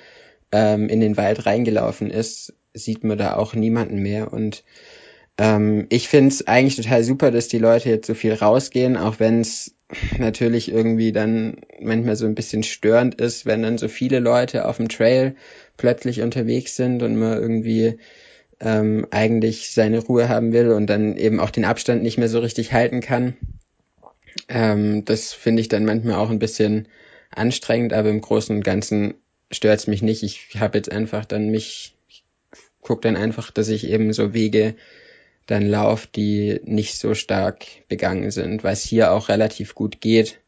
ähm, 0.52 0.88
in 0.88 1.00
den 1.00 1.18
Wald 1.18 1.48
reingelaufen 1.48 2.12
ist, 2.12 2.54
sieht 2.76 3.04
man 3.04 3.18
da 3.18 3.38
auch 3.38 3.56
niemanden 3.56 4.04
mehr 4.04 4.32
und 4.32 4.64
ähm, 5.42 5.88
ich 5.90 6.08
find's 6.08 6.46
eigentlich 6.46 6.76
total 6.76 7.04
super, 7.04 7.32
dass 7.32 7.48
die 7.48 7.58
Leute 7.58 7.90
jetzt 7.90 8.06
so 8.06 8.14
viel 8.14 8.34
rausgehen, 8.34 8.96
auch 8.96 9.20
wenn 9.20 9.42
es 9.42 9.74
natürlich 10.20 10.72
irgendwie 10.72 11.12
dann 11.12 11.62
manchmal 11.80 12.16
so 12.16 12.28
ein 12.28 12.36
bisschen 12.36 12.62
störend 12.62 13.16
ist, 13.16 13.48
wenn 13.48 13.64
dann 13.64 13.80
so 13.80 13.88
viele 13.88 14.20
Leute 14.20 14.68
auf 14.68 14.78
dem 14.78 14.88
Trail 14.88 15.36
plötzlich 15.78 16.22
unterwegs 16.22 16.76
sind 16.76 17.02
und 17.02 17.16
man 17.18 17.42
irgendwie 17.42 17.98
ähm, 18.60 19.08
eigentlich 19.10 19.72
seine 19.72 19.98
Ruhe 19.98 20.30
haben 20.30 20.54
will 20.54 20.70
und 20.74 20.86
dann 20.86 21.18
eben 21.18 21.40
auch 21.40 21.50
den 21.50 21.66
Abstand 21.66 22.04
nicht 22.04 22.20
mehr 22.20 22.30
so 22.30 22.38
richtig 22.38 22.72
halten 22.72 23.02
kann. 23.02 23.36
Ähm, 24.48 25.06
das 25.06 25.34
finde 25.34 25.62
ich 25.62 25.70
dann 25.70 25.86
manchmal 25.86 26.18
auch 26.18 26.30
ein 26.30 26.38
bisschen 26.38 26.88
anstrengend, 27.32 27.94
aber 27.94 28.12
im 28.12 28.22
Großen 28.22 28.56
und 28.56 28.64
Ganzen 28.64 29.16
stört's 29.50 29.88
mich 29.88 30.04
nicht. 30.04 30.22
Ich 30.22 30.60
habe 30.60 30.78
jetzt 30.78 30.92
einfach 30.92 31.26
dann 31.26 31.50
mich, 31.50 31.96
ich 32.08 32.24
guck 32.82 33.02
dann 33.02 33.16
einfach, 33.16 33.50
dass 33.50 33.70
ich 33.70 33.88
eben 33.88 34.14
so 34.14 34.36
Wege 34.36 34.76
dann 35.48 35.68
Lauf, 35.68 36.08
die 36.08 36.62
nicht 36.64 36.98
so 36.98 37.14
stark 37.14 37.66
begangen 37.88 38.32
sind, 38.32 38.64
was 38.64 38.84
hier 38.84 39.12
auch 39.12 39.30
relativ 39.30 39.76
gut 39.76 40.02
geht. 40.02 40.40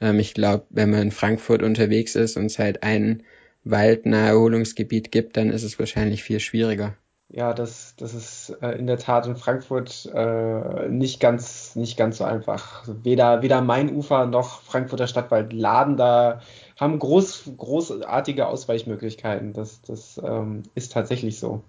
Ähm, 0.00 0.18
ich 0.18 0.34
glaube, 0.34 0.66
wenn 0.70 0.90
man 0.90 1.02
in 1.02 1.10
Frankfurt 1.12 1.62
unterwegs 1.62 2.14
ist 2.14 2.36
und 2.36 2.46
es 2.46 2.58
halt 2.58 2.82
ein 2.82 3.22
Waldnaherholungsgebiet 3.64 5.10
gibt, 5.10 5.36
dann 5.36 5.50
ist 5.50 5.64
es 5.64 5.78
wahrscheinlich 5.78 6.22
viel 6.22 6.40
schwieriger. 6.40 6.94
Ja, 7.28 7.52
das, 7.52 7.96
das 7.96 8.14
ist 8.14 8.56
äh, 8.62 8.78
in 8.78 8.86
der 8.86 8.98
Tat 8.98 9.26
in 9.26 9.34
Frankfurt 9.34 10.08
äh, 10.14 10.88
nicht, 10.88 11.18
ganz, 11.18 11.74
nicht 11.74 11.96
ganz 11.96 12.18
so 12.18 12.24
einfach. 12.24 12.84
Weder, 13.02 13.42
weder 13.42 13.60
Ufer 13.90 14.26
noch 14.26 14.62
Frankfurter 14.62 15.08
Stadtwald 15.08 15.52
Laden 15.52 15.96
da 15.96 16.40
haben 16.78 16.98
groß, 17.00 17.50
großartige 17.56 18.46
Ausweichmöglichkeiten. 18.46 19.52
Das, 19.52 19.82
das 19.82 20.20
ähm, 20.24 20.62
ist 20.76 20.92
tatsächlich 20.92 21.40
so. 21.40 21.64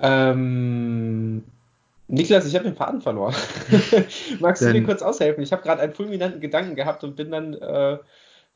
Ähm, 0.00 1.42
Niklas, 2.08 2.46
ich 2.46 2.54
habe 2.54 2.64
den 2.64 2.76
Faden 2.76 3.02
verloren. 3.02 3.34
Magst 4.40 4.62
du 4.62 4.72
mir 4.72 4.82
kurz 4.82 5.02
aushelfen? 5.02 5.42
Ich 5.42 5.52
habe 5.52 5.62
gerade 5.62 5.82
einen 5.82 5.92
fulminanten 5.92 6.40
Gedanken 6.40 6.74
gehabt 6.74 7.04
und 7.04 7.16
bin 7.16 7.30
dann, 7.30 7.54
äh, 7.54 7.98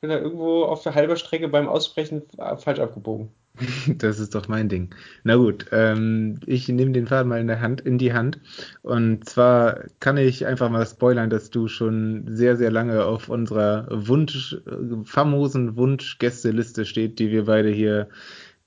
bin 0.01 0.11
dann 0.11 0.23
irgendwo 0.23 0.65
auf 0.65 0.83
der 0.83 0.95
halben 0.95 1.17
Strecke 1.17 1.49
beim 1.49 1.69
Aussprechen 1.69 2.23
falsch 2.59 2.81
abgebogen. 2.81 3.31
Das 3.99 4.19
ist 4.19 4.35
doch 4.35 4.49
mein 4.49 4.69
Ding. 4.69 4.95
Na 5.25 5.37
gut, 5.37 5.67
ähm, 5.73 6.41
ich 6.47 6.69
nehme 6.69 6.93
den 6.93 7.07
Faden 7.07 7.29
mal 7.29 7.41
in 7.41 7.47
der 7.47 7.61
Hand, 7.61 7.81
in 7.83 7.99
die 7.99 8.13
Hand. 8.13 8.41
Und 8.83 9.29
zwar 9.29 9.81
kann 10.01 10.17
ich 10.17 10.47
einfach 10.47 10.71
mal 10.71 10.87
spoilern, 10.87 11.31
dass 11.31 11.51
du 11.51 11.69
schon 11.69 12.25
sehr, 12.29 12.57
sehr 12.57 12.71
lange 12.71 13.05
auf 13.05 13.29
unserer 13.29 13.87
Wunsch, 13.91 14.57
famosen 15.05 15.77
Wunschgästeliste 15.77 16.85
steht, 16.85 17.19
die 17.19 17.31
wir 17.31 17.45
beide 17.45 17.69
hier 17.71 18.09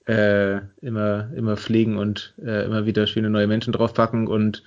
äh, 0.05 0.61
immer, 0.81 1.31
immer 1.35 1.57
pflegen 1.57 1.97
und 1.97 2.33
äh, 2.43 2.65
immer 2.65 2.85
wieder 2.85 3.07
schöne 3.07 3.29
neue 3.29 3.47
Menschen 3.47 3.73
draufpacken. 3.73 4.27
Und 4.27 4.63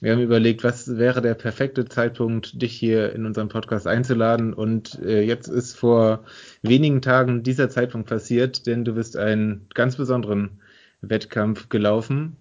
wir 0.00 0.12
haben 0.12 0.22
überlegt, 0.22 0.64
was 0.64 0.96
wäre 0.96 1.20
der 1.20 1.34
perfekte 1.34 1.84
Zeitpunkt, 1.84 2.60
dich 2.60 2.72
hier 2.72 3.12
in 3.12 3.26
unserem 3.26 3.48
Podcast 3.48 3.86
einzuladen. 3.86 4.52
Und 4.54 4.98
äh, 5.02 5.22
jetzt 5.22 5.48
ist 5.48 5.76
vor 5.76 6.24
wenigen 6.62 7.02
Tagen 7.02 7.42
dieser 7.42 7.68
Zeitpunkt 7.68 8.08
passiert, 8.08 8.66
denn 8.66 8.84
du 8.84 8.94
bist 8.94 9.16
einen 9.16 9.66
ganz 9.74 9.96
besonderen 9.96 10.60
Wettkampf 11.02 11.68
gelaufen. 11.68 12.36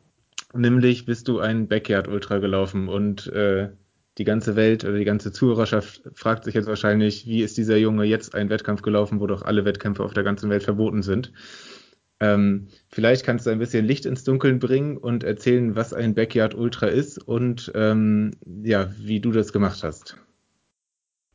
Nämlich 0.54 1.06
bist 1.06 1.28
du 1.28 1.40
ein 1.40 1.68
Backyard 1.68 2.08
Ultra 2.08 2.40
gelaufen 2.40 2.88
und 2.88 3.28
äh, 3.28 3.70
die 4.18 4.24
ganze 4.24 4.56
Welt 4.56 4.84
oder 4.84 4.98
die 4.98 5.06
ganze 5.06 5.32
Zuhörerschaft 5.32 6.02
fragt 6.14 6.44
sich 6.44 6.54
jetzt 6.54 6.68
wahrscheinlich, 6.68 7.26
wie 7.26 7.42
ist 7.42 7.58
dieser 7.58 7.78
Junge 7.78 8.04
jetzt 8.04 8.36
einen 8.36 8.50
Wettkampf 8.50 8.82
gelaufen, 8.82 9.20
wo 9.20 9.28
doch 9.28 9.44
alle 9.44 9.64
Wettkämpfe 9.64 10.04
auf 10.04 10.14
der 10.14 10.24
ganzen 10.24 10.50
Welt 10.50 10.64
verboten 10.64 11.04
sind. 11.04 11.32
Ähm, 12.20 12.68
vielleicht 12.90 13.26
kannst 13.26 13.46
du 13.46 13.50
ein 13.50 13.60
bisschen 13.60 13.86
Licht 13.86 14.06
ins 14.06 14.24
Dunkeln 14.24 14.60
bringen 14.60 14.98
und 14.98 15.24
erzählen, 15.24 15.76
was 15.76 15.94
ein 15.94 16.16
Backyard 16.16 16.54
Ultra 16.54 16.88
ist 16.88 17.18
und 17.18 17.72
ähm, 17.76 18.32
ja, 18.64 18.92
wie 19.00 19.22
du 19.22 19.32
das 19.32 19.54
gemacht 19.54 19.84
hast. 19.84 20.18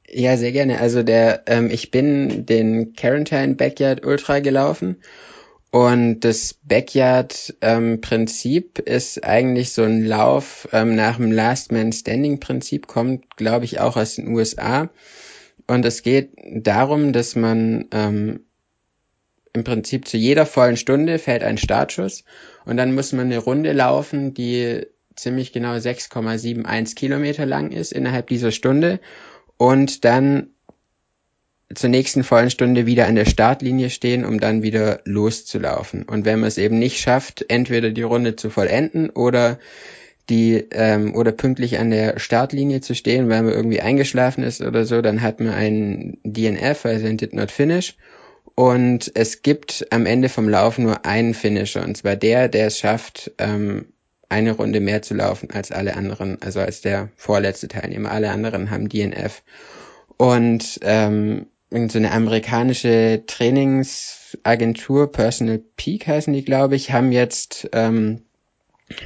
Ja, 0.07 0.37
sehr 0.37 0.53
gerne. 0.53 0.81
Also 0.81 1.03
der, 1.03 1.45
ähm, 1.47 1.71
ich 1.71 1.91
bin 1.91 2.45
den 2.45 2.93
Quarantine 2.93 3.55
Backyard 3.55 4.05
Ultra 4.05 4.41
gelaufen 4.41 4.99
und 5.75 6.21
das 6.21 6.55
Backyard-Prinzip 6.63 8.79
ähm, 8.79 8.95
ist 8.95 9.25
eigentlich 9.25 9.73
so 9.73 9.83
ein 9.83 10.05
Lauf 10.05 10.69
ähm, 10.71 10.95
nach 10.95 11.17
dem 11.17 11.33
Last 11.33 11.73
Man 11.73 11.93
Standing-Prinzip, 11.93 12.87
kommt, 12.87 13.37
glaube 13.37 13.65
ich, 13.65 13.81
auch 13.81 13.97
aus 13.97 14.15
den 14.15 14.29
USA. 14.29 14.89
Und 15.67 15.85
es 15.85 16.05
geht 16.05 16.31
darum, 16.39 17.13
dass 17.13 17.35
man 17.35 17.87
ähm, 17.91 18.45
im 19.55 19.65
Prinzip 19.65 20.07
zu 20.09 20.17
jeder 20.17 20.47
vollen 20.47 20.77
Stunde 20.77 21.19
fällt 21.19 21.45
ein 21.45 21.59
Startschuss 21.59 22.25
und 22.65 22.77
dann 22.77 22.95
muss 22.95 23.13
man 23.13 23.27
eine 23.27 23.39
Runde 23.39 23.73
laufen, 23.73 24.35
die 24.35 24.85
ziemlich 25.15 25.53
genau 25.53 25.75
6,71 25.75 26.97
Kilometer 26.97 27.47
lang 27.47 27.71
ist 27.71 27.93
innerhalb 27.93 28.27
dieser 28.27 28.51
Stunde 28.51 28.99
und 29.57 30.05
dann 30.05 30.49
zur 31.73 31.89
nächsten 31.89 32.25
vollen 32.25 32.51
Stunde 32.51 32.85
wieder 32.85 33.07
an 33.07 33.15
der 33.15 33.25
Startlinie 33.25 33.91
stehen, 33.91 34.25
um 34.25 34.39
dann 34.39 34.63
wieder 34.63 35.01
loszulaufen. 35.05 36.03
Und 36.03 36.25
wenn 36.25 36.41
man 36.41 36.49
es 36.49 36.59
eben 36.59 36.79
nicht 36.79 37.01
schafft, 37.01 37.47
entweder 37.49 37.91
die 37.91 38.03
Runde 38.03 38.37
zu 38.37 38.51
vollenden 38.51 39.11
oder 39.11 39.59
die 40.29 40.65
ähm, 40.73 41.15
oder 41.15 41.33
pünktlich 41.33 41.79
an 41.79 41.91
der 41.91 42.19
Startlinie 42.19 42.81
zu 42.81 42.95
stehen, 42.95 43.29
weil 43.29 43.43
man 43.43 43.53
irgendwie 43.53 43.81
eingeschlafen 43.81 44.43
ist 44.43 44.63
oder 44.63 44.85
so, 44.85 45.01
dann 45.01 45.23
hat 45.23 45.41
man 45.41 45.51
einen 45.51 46.19
DNF, 46.25 46.85
also 46.87 47.07
ein 47.07 47.17
Did 47.17 47.35
Not 47.35 47.51
Finish. 47.51 47.97
Und 48.55 49.11
es 49.15 49.43
gibt 49.43 49.87
am 49.91 50.07
Ende 50.07 50.29
vom 50.29 50.49
Laufen 50.49 50.85
nur 50.85 51.05
einen 51.05 51.35
Finisher, 51.35 51.83
und 51.83 51.97
zwar 51.97 52.17
der, 52.17 52.49
der 52.49 52.69
es 52.69 52.79
schafft, 52.79 53.33
ähm, 53.39 53.87
eine 54.29 54.53
Runde 54.53 54.81
mehr 54.81 55.03
zu 55.03 55.15
laufen 55.15 55.51
als 55.51 55.71
alle 55.71 55.97
anderen, 55.97 56.41
also 56.41 56.61
als 56.61 56.81
der 56.81 57.11
vorletzte 57.17 57.69
Teilnehmer. 57.69 58.11
Alle 58.11 58.31
anderen 58.31 58.71
haben 58.71 58.89
DNF. 58.89 59.43
Und 60.17 60.79
ähm, 60.83 61.47
so 61.71 61.99
eine 61.99 62.13
amerikanische 62.13 63.25
Trainingsagentur, 63.27 65.11
Personal 65.11 65.61
Peak 65.77 66.07
heißen 66.07 66.33
die, 66.33 66.45
glaube 66.45 66.77
ich, 66.77 66.93
haben 66.93 67.11
jetzt 67.11 67.69
ähm, 67.73 68.23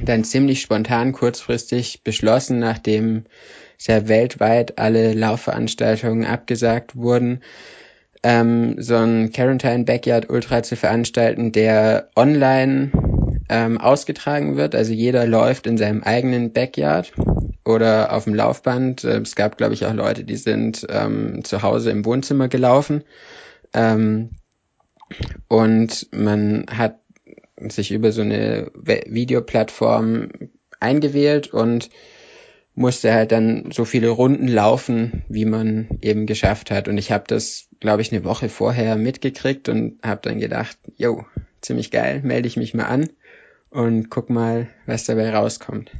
dann 0.03 0.23
ziemlich 0.23 0.61
spontan 0.61 1.11
kurzfristig 1.11 2.03
beschlossen, 2.03 2.59
nachdem 2.59 3.25
sehr 3.77 4.07
weltweit 4.07 4.77
alle 4.77 5.13
Laufveranstaltungen 5.13 6.25
abgesagt 6.25 6.95
wurden, 6.95 7.41
ähm, 8.23 8.81
so 8.81 8.95
ein 8.95 9.31
Quarantine 9.31 9.85
Backyard 9.85 10.29
Ultra 10.29 10.63
zu 10.63 10.75
veranstalten, 10.75 11.51
der 11.51 12.09
online 12.15 12.91
ähm, 13.49 13.77
ausgetragen 13.77 14.57
wird. 14.57 14.75
Also 14.75 14.93
jeder 14.93 15.25
läuft 15.25 15.67
in 15.67 15.77
seinem 15.77 16.03
eigenen 16.03 16.53
Backyard 16.53 17.13
oder 17.65 18.13
auf 18.13 18.25
dem 18.25 18.35
Laufband. 18.35 19.03
Äh, 19.03 19.19
es 19.19 19.35
gab, 19.35 19.57
glaube 19.57 19.73
ich, 19.73 19.85
auch 19.85 19.93
Leute, 19.93 20.23
die 20.23 20.37
sind 20.37 20.85
ähm, 20.89 21.43
zu 21.43 21.61
Hause 21.61 21.91
im 21.91 22.05
Wohnzimmer 22.05 22.47
gelaufen. 22.47 23.03
Ähm, 23.73 24.31
und 25.47 26.07
man 26.11 26.65
hat 26.69 26.99
sich 27.67 27.91
über 27.91 28.11
so 28.11 28.21
eine 28.21 28.71
Videoplattform 28.75 30.29
eingewählt 30.79 31.53
und 31.53 31.89
musste 32.79 33.13
halt 33.13 33.33
dann 33.33 33.71
so 33.71 33.83
viele 33.83 34.07
Runden 34.07 34.47
laufen, 34.47 35.23
wie 35.27 35.43
man 35.43 35.89
eben 36.01 36.25
geschafft 36.25 36.71
hat. 36.71 36.87
Und 36.87 36.97
ich 36.97 37.11
habe 37.11 37.25
das, 37.27 37.67
glaube 37.81 38.01
ich, 38.01 38.13
eine 38.13 38.23
Woche 38.23 38.47
vorher 38.47 38.95
mitgekriegt 38.95 39.67
und 39.67 39.99
habe 40.01 40.21
dann 40.23 40.39
gedacht, 40.39 40.77
jo, 40.95 41.25
ziemlich 41.59 41.91
geil, 41.91 42.21
melde 42.23 42.47
ich 42.47 42.55
mich 42.55 42.73
mal 42.73 42.85
an 42.85 43.09
und 43.69 44.09
guck 44.09 44.29
mal, 44.29 44.69
was 44.85 45.03
dabei 45.03 45.35
rauskommt. 45.35 45.91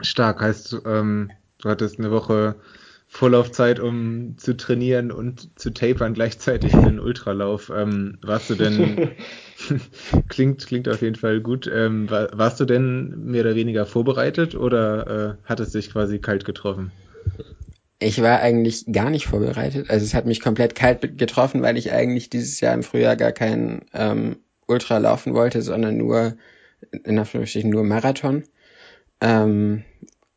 Stark, 0.00 0.40
heißt, 0.40 0.78
ähm, 0.86 1.30
du 1.58 1.68
hattest 1.68 1.98
eine 1.98 2.10
Woche 2.10 2.56
Vorlaufzeit, 3.14 3.78
um 3.78 4.38
zu 4.38 4.56
trainieren 4.56 5.12
und 5.12 5.50
zu 5.60 5.68
tapern 5.68 6.14
gleichzeitig 6.14 6.72
für 6.72 6.80
den 6.80 6.98
Ultralauf. 6.98 7.70
Ähm, 7.72 8.16
warst 8.22 8.48
du 8.48 8.54
denn, 8.54 9.10
klingt, 10.30 10.66
klingt 10.66 10.88
auf 10.88 11.02
jeden 11.02 11.16
Fall 11.16 11.42
gut, 11.42 11.70
ähm, 11.72 12.08
war, 12.08 12.30
warst 12.32 12.58
du 12.58 12.64
denn 12.64 13.26
mehr 13.26 13.42
oder 13.42 13.54
weniger 13.54 13.84
vorbereitet 13.84 14.54
oder 14.54 15.36
äh, 15.42 15.46
hat 15.46 15.60
es 15.60 15.72
dich 15.72 15.92
quasi 15.92 16.20
kalt 16.20 16.46
getroffen? 16.46 16.90
Ich 17.98 18.22
war 18.22 18.40
eigentlich 18.40 18.86
gar 18.90 19.10
nicht 19.10 19.26
vorbereitet. 19.26 19.90
Also 19.90 20.06
es 20.06 20.14
hat 20.14 20.24
mich 20.24 20.40
komplett 20.40 20.74
kalt 20.74 21.18
getroffen, 21.18 21.60
weil 21.60 21.76
ich 21.76 21.92
eigentlich 21.92 22.30
dieses 22.30 22.60
Jahr 22.60 22.72
im 22.72 22.82
Frühjahr 22.82 23.16
gar 23.16 23.32
keinen 23.32 23.82
ähm, 23.92 24.36
Ultra 24.66 24.96
laufen 24.96 25.34
wollte, 25.34 25.60
sondern 25.60 25.98
nur, 25.98 26.38
in 27.04 27.18
Anführungsstrichen, 27.18 27.68
nur 27.68 27.84
Marathon. 27.84 28.44
Ähm, 29.20 29.84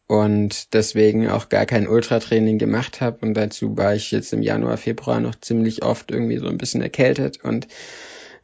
und 0.07 0.73
deswegen 0.73 1.29
auch 1.29 1.49
gar 1.49 1.65
kein 1.65 1.87
Ultratraining 1.87 2.57
gemacht 2.57 3.01
habe. 3.01 3.17
Und 3.21 3.33
dazu 3.33 3.75
war 3.77 3.95
ich 3.95 4.11
jetzt 4.11 4.33
im 4.33 4.41
Januar, 4.41 4.77
Februar 4.77 5.19
noch 5.19 5.35
ziemlich 5.35 5.83
oft 5.83 6.11
irgendwie 6.11 6.37
so 6.37 6.47
ein 6.47 6.57
bisschen 6.57 6.81
erkältet 6.81 7.43
und 7.43 7.67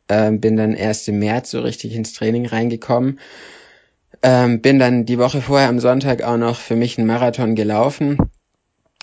ähm, 0.09 0.41
bin 0.41 0.57
dann 0.57 0.73
erst 0.73 1.07
im 1.07 1.19
März 1.19 1.51
so 1.51 1.61
richtig 1.61 1.95
ins 1.95 2.13
Training 2.13 2.45
reingekommen. 2.45 3.19
Ähm, 4.23 4.61
bin 4.61 4.79
dann 4.79 5.05
die 5.05 5.17
Woche 5.17 5.41
vorher 5.41 5.69
am 5.69 5.79
Sonntag 5.79 6.21
auch 6.21 6.37
noch 6.37 6.59
für 6.59 6.75
mich 6.75 6.97
einen 6.97 7.07
Marathon 7.07 7.55
gelaufen 7.55 8.17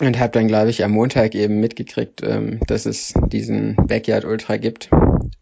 und 0.01 0.19
habe 0.19 0.33
dann, 0.33 0.47
glaube 0.47 0.71
ich, 0.71 0.85
am 0.85 0.93
Montag 0.93 1.35
eben 1.35 1.61
mitgekriegt, 1.61 2.23
ähm, 2.23 2.61
dass 2.67 2.87
es 2.87 3.15
diesen 3.29 3.77
Backyard 3.77 4.25
Ultra 4.25 4.57
gibt 4.57 4.91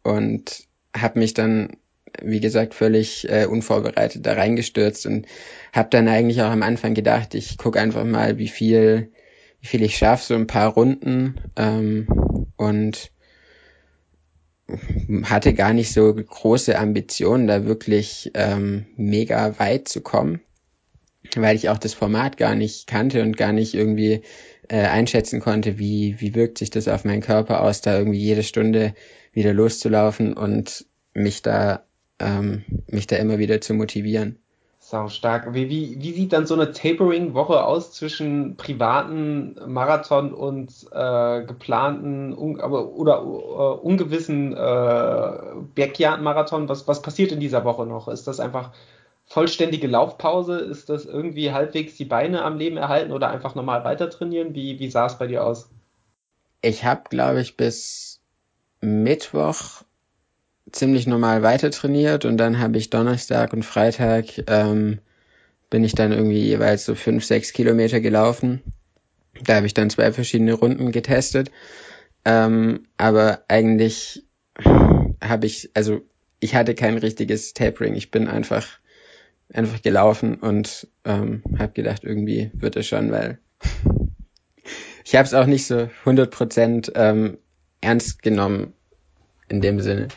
und 0.03 0.65
habe 0.97 1.19
mich 1.19 1.35
dann, 1.35 1.77
wie 2.23 2.41
gesagt, 2.41 2.75
völlig 2.75 3.29
äh, 3.29 3.47
unvorbereitet 3.47 4.25
da 4.27 4.35
reingestürzt 4.35 5.07
und 5.07 5.27
habe 5.73 5.89
dann 5.91 6.09
eigentlich 6.09 6.43
auch 6.43 6.51
am 6.51 6.63
Anfang 6.63 6.95
gedacht, 6.95 7.35
ich 7.35 7.59
gucke 7.59 7.81
einfach 7.81 8.05
mal, 8.05 8.39
wie 8.39 8.49
viel, 8.49 9.11
wie 9.61 9.67
viel 9.67 9.83
ich 9.83 9.97
schaffe, 9.97 10.25
so 10.25 10.35
ein 10.35 10.47
paar 10.47 10.73
Runden 10.73 11.37
ähm, 11.57 12.07
und 12.57 13.11
hatte 15.25 15.55
gar 15.55 15.73
nicht 15.73 15.93
so 15.93 16.13
große 16.13 16.79
Ambitionen, 16.79 17.47
da 17.47 17.67
wirklich 17.67 18.33
ähm, 18.35 18.87
mega 18.97 19.59
weit 19.59 19.89
zu 19.89 20.01
kommen, 20.01 20.41
weil 21.37 21.57
ich 21.57 21.69
auch 21.69 21.79
das 21.79 21.95
Format 21.95 22.37
gar 22.37 22.55
nicht 22.55 22.87
kannte 22.87 23.23
und 23.23 23.37
gar 23.37 23.53
nicht 23.53 23.75
irgendwie 23.75 24.23
äh, 24.69 24.87
einschätzen 24.87 25.41
konnte, 25.41 25.79
wie, 25.79 26.21
wie 26.21 26.35
wirkt 26.35 26.59
sich 26.59 26.71
das 26.71 26.89
auf 26.89 27.05
meinen 27.05 27.23
Körper 27.23 27.63
aus, 27.63 27.81
da 27.81 27.97
irgendwie 27.97 28.19
jede 28.19 28.43
Stunde 28.43 28.95
wieder 29.33 29.53
loszulaufen 29.53 30.33
und 30.33 30.87
mich 31.15 31.43
da, 31.43 31.85
ähm, 32.19 32.65
mich 32.89 33.07
da 33.07 33.17
immer 33.17 33.39
wieder 33.39 33.61
zu 33.61 33.75
motivieren. 33.75 34.39
Sau 34.79 35.09
stark. 35.09 35.53
Wie, 35.53 35.69
wie, 35.69 36.01
wie 36.01 36.13
sieht 36.13 36.33
dann 36.33 36.47
so 36.47 36.55
eine 36.55 36.71
Tapering-Woche 36.71 37.65
aus 37.65 37.91
zwischen 37.91 38.57
privaten 38.57 39.57
Marathon 39.67 40.33
und 40.33 40.71
äh, 40.93 41.43
geplanten 41.45 42.33
un, 42.33 42.61
aber, 42.61 42.93
oder 42.93 43.27
uh, 43.27 43.81
ungewissen 43.83 44.53
äh, 44.53 45.33
Backyard-Marathon? 45.75 46.69
Was, 46.69 46.87
was 46.87 47.03
passiert 47.03 47.33
in 47.33 47.41
dieser 47.41 47.65
Woche 47.65 47.85
noch? 47.85 48.07
Ist 48.07 48.29
das 48.29 48.39
einfach 48.39 48.71
vollständige 49.25 49.89
Laufpause? 49.89 50.59
Ist 50.59 50.89
das 50.89 51.05
irgendwie 51.05 51.51
halbwegs 51.51 51.97
die 51.97 52.05
Beine 52.05 52.45
am 52.45 52.57
Leben 52.57 52.77
erhalten 52.77 53.11
oder 53.11 53.29
einfach 53.29 53.57
normal 53.57 53.83
weiter 53.83 54.09
trainieren? 54.09 54.55
Wie, 54.55 54.79
wie 54.79 54.89
sah 54.89 55.07
es 55.07 55.19
bei 55.19 55.27
dir 55.27 55.45
aus? 55.45 55.69
Ich 56.63 56.85
habe, 56.85 57.03
glaube 57.11 57.41
ich, 57.41 57.57
bis 57.57 58.21
Mittwoch 58.81 59.83
ziemlich 60.73 61.07
normal 61.07 61.43
weiter 61.43 61.71
trainiert 61.71 62.25
und 62.25 62.37
dann 62.37 62.59
habe 62.59 62.79
ich 62.79 62.91
Donnerstag 62.91 63.53
und 63.53 63.65
Freitag 63.65 64.27
ähm, 64.49 64.99
bin 65.71 65.85
ich 65.85 65.95
dann 65.95 66.13
irgendwie 66.13 66.43
jeweils 66.43 66.85
so 66.85 66.95
fünf, 66.95 67.25
sechs 67.25 67.53
Kilometer 67.53 68.01
gelaufen. 68.01 68.63
Da 69.43 69.57
habe 69.57 69.67
ich 69.67 69.75
dann 69.75 69.91
zwei 69.91 70.13
verschiedene 70.13 70.55
Runden 70.55 70.93
getestet. 70.93 71.51
Ähm, 72.25 72.87
aber 72.97 73.45
eigentlich 73.49 74.25
habe 75.23 75.47
ich, 75.47 75.71
also 75.75 76.03
ich 76.41 76.55
hatte 76.55 76.75
kein 76.75 76.99
richtiges 76.99 77.53
Tapering. 77.55 77.95
Ich 77.95 78.11
bin 78.11 78.29
einfach 78.29 78.79
einfach 79.53 79.81
gelaufen 79.83 80.37
und 80.37 80.89
ähm, 81.05 81.43
habe 81.59 81.73
gedacht, 81.73 82.03
irgendwie 82.05 82.51
wird 82.55 82.77
es 82.77 82.87
schon, 82.87 83.13
weil 83.13 83.39
ich 85.05 85.15
habe 85.15 85.25
es 85.25 85.35
auch 85.35 85.47
nicht 85.47 85.67
so 85.67 85.89
100% 86.05 86.93
ähm, 86.95 87.39
ernst 87.81 88.23
genommen 88.23 88.73
in 89.49 89.61
dem 89.61 89.81
Sinne. 89.81 90.09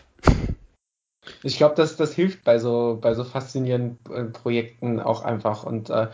Ich 1.43 1.57
glaube, 1.57 1.75
das, 1.75 1.95
das 1.95 2.13
hilft 2.13 2.43
bei 2.43 2.59
so, 2.59 2.97
bei 2.99 3.13
so 3.13 3.23
faszinierenden 3.23 3.97
äh, 4.13 4.23
Projekten 4.25 4.99
auch 4.99 5.23
einfach. 5.23 5.63
Und 5.63 5.89
äh, 5.89 6.07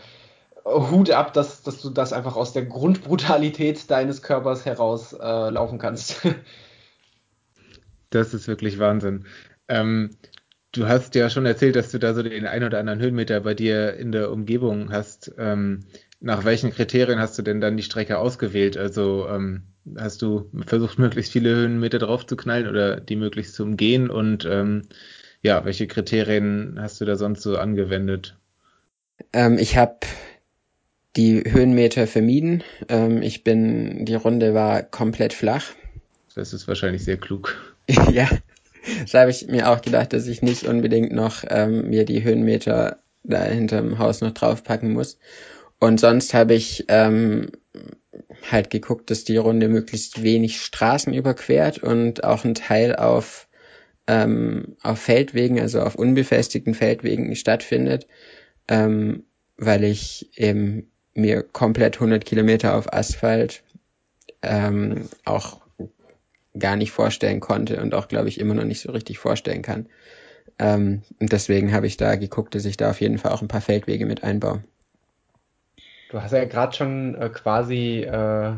Hut 0.66 1.10
ab, 1.10 1.32
dass, 1.32 1.62
dass 1.62 1.80
du 1.80 1.90
das 1.90 2.12
einfach 2.12 2.36
aus 2.36 2.52
der 2.52 2.64
Grundbrutalität 2.64 3.90
deines 3.90 4.22
Körpers 4.22 4.64
heraus 4.64 5.12
äh, 5.12 5.50
laufen 5.50 5.78
kannst. 5.78 6.26
das 8.10 8.34
ist 8.34 8.48
wirklich 8.48 8.78
Wahnsinn. 8.78 9.26
Ähm, 9.68 10.10
du 10.72 10.88
hast 10.88 11.14
ja 11.14 11.30
schon 11.30 11.46
erzählt, 11.46 11.76
dass 11.76 11.92
du 11.92 11.98
da 11.98 12.14
so 12.14 12.22
den 12.22 12.46
ein 12.46 12.64
oder 12.64 12.78
anderen 12.78 13.00
Höhenmeter 13.00 13.40
bei 13.40 13.54
dir 13.54 13.94
in 13.94 14.10
der 14.10 14.32
Umgebung 14.32 14.90
hast. 14.90 15.32
Ähm, 15.38 15.84
nach 16.20 16.44
welchen 16.44 16.72
Kriterien 16.72 17.20
hast 17.20 17.38
du 17.38 17.42
denn 17.42 17.60
dann 17.60 17.76
die 17.76 17.82
Strecke 17.82 18.18
ausgewählt? 18.18 18.76
Also 18.76 19.28
ähm, 19.28 19.62
hast 19.96 20.22
du 20.22 20.50
versucht, 20.66 20.98
möglichst 20.98 21.32
viele 21.32 21.54
Höhenmeter 21.54 21.98
drauf 21.98 22.26
zu 22.26 22.36
knallen 22.36 22.68
oder 22.68 23.00
die 23.00 23.16
möglichst 23.16 23.54
zu 23.54 23.62
umgehen? 23.62 24.10
Und 24.10 24.44
ähm, 24.44 24.82
ja, 25.42 25.64
welche 25.64 25.86
Kriterien 25.86 26.76
hast 26.80 27.00
du 27.00 27.04
da 27.04 27.16
sonst 27.16 27.42
so 27.42 27.56
angewendet? 27.56 28.36
Ähm, 29.32 29.58
ich 29.58 29.76
habe 29.76 29.98
die 31.16 31.44
Höhenmeter 31.46 32.06
vermieden. 32.06 32.62
Ähm, 32.88 33.22
ich 33.22 33.42
bin, 33.44 34.04
die 34.04 34.14
Runde 34.14 34.54
war 34.54 34.82
komplett 34.82 35.32
flach. 35.32 35.64
Das 36.34 36.52
ist 36.52 36.68
wahrscheinlich 36.68 37.04
sehr 37.04 37.16
klug. 37.16 37.74
ja, 38.12 38.28
das 39.02 39.14
habe 39.14 39.30
ich 39.30 39.46
mir 39.46 39.70
auch 39.70 39.80
gedacht, 39.80 40.12
dass 40.12 40.26
ich 40.26 40.42
nicht 40.42 40.64
unbedingt 40.64 41.12
noch 41.12 41.44
ähm, 41.48 41.88
mir 41.88 42.04
die 42.04 42.22
Höhenmeter 42.22 42.98
da 43.24 43.42
hinterm 43.42 43.98
Haus 43.98 44.20
noch 44.20 44.32
draufpacken 44.32 44.92
muss. 44.92 45.18
Und 45.78 46.00
sonst 46.00 46.34
habe 46.34 46.54
ich 46.54 46.84
ähm, 46.88 47.50
halt 48.50 48.70
geguckt, 48.70 49.10
dass 49.10 49.24
die 49.24 49.36
Runde 49.36 49.68
möglichst 49.68 50.22
wenig 50.22 50.60
Straßen 50.60 51.12
überquert 51.12 51.78
und 51.78 52.24
auch 52.24 52.44
ein 52.44 52.54
Teil 52.54 52.96
auf, 52.96 53.45
ähm, 54.06 54.76
auf 54.82 55.00
Feldwegen, 55.00 55.60
also 55.60 55.80
auf 55.80 55.94
unbefestigten 55.94 56.74
Feldwegen 56.74 57.34
stattfindet, 57.36 58.06
ähm, 58.68 59.24
weil 59.56 59.84
ich 59.84 60.30
eben 60.36 60.90
mir 61.14 61.42
komplett 61.42 61.96
100 61.96 62.24
Kilometer 62.24 62.74
auf 62.74 62.92
Asphalt 62.92 63.62
ähm, 64.42 65.08
auch 65.24 65.60
gar 66.58 66.76
nicht 66.76 66.92
vorstellen 66.92 67.40
konnte 67.40 67.80
und 67.82 67.94
auch, 67.94 68.08
glaube 68.08 68.28
ich, 68.28 68.40
immer 68.40 68.54
noch 68.54 68.64
nicht 68.64 68.80
so 68.80 68.92
richtig 68.92 69.18
vorstellen 69.18 69.62
kann. 69.62 69.86
Ähm, 70.58 71.02
und 71.20 71.32
deswegen 71.32 71.72
habe 71.72 71.86
ich 71.86 71.96
da 71.96 72.16
geguckt, 72.16 72.54
dass 72.54 72.64
ich 72.64 72.76
da 72.76 72.90
auf 72.90 73.00
jeden 73.00 73.18
Fall 73.18 73.32
auch 73.32 73.42
ein 73.42 73.48
paar 73.48 73.60
Feldwege 73.60 74.06
mit 74.06 74.22
einbaue. 74.24 74.62
Du 76.10 76.22
hast 76.22 76.32
ja 76.32 76.44
gerade 76.44 76.74
schon 76.74 77.14
äh, 77.16 77.28
quasi, 77.28 78.00
äh, 78.00 78.54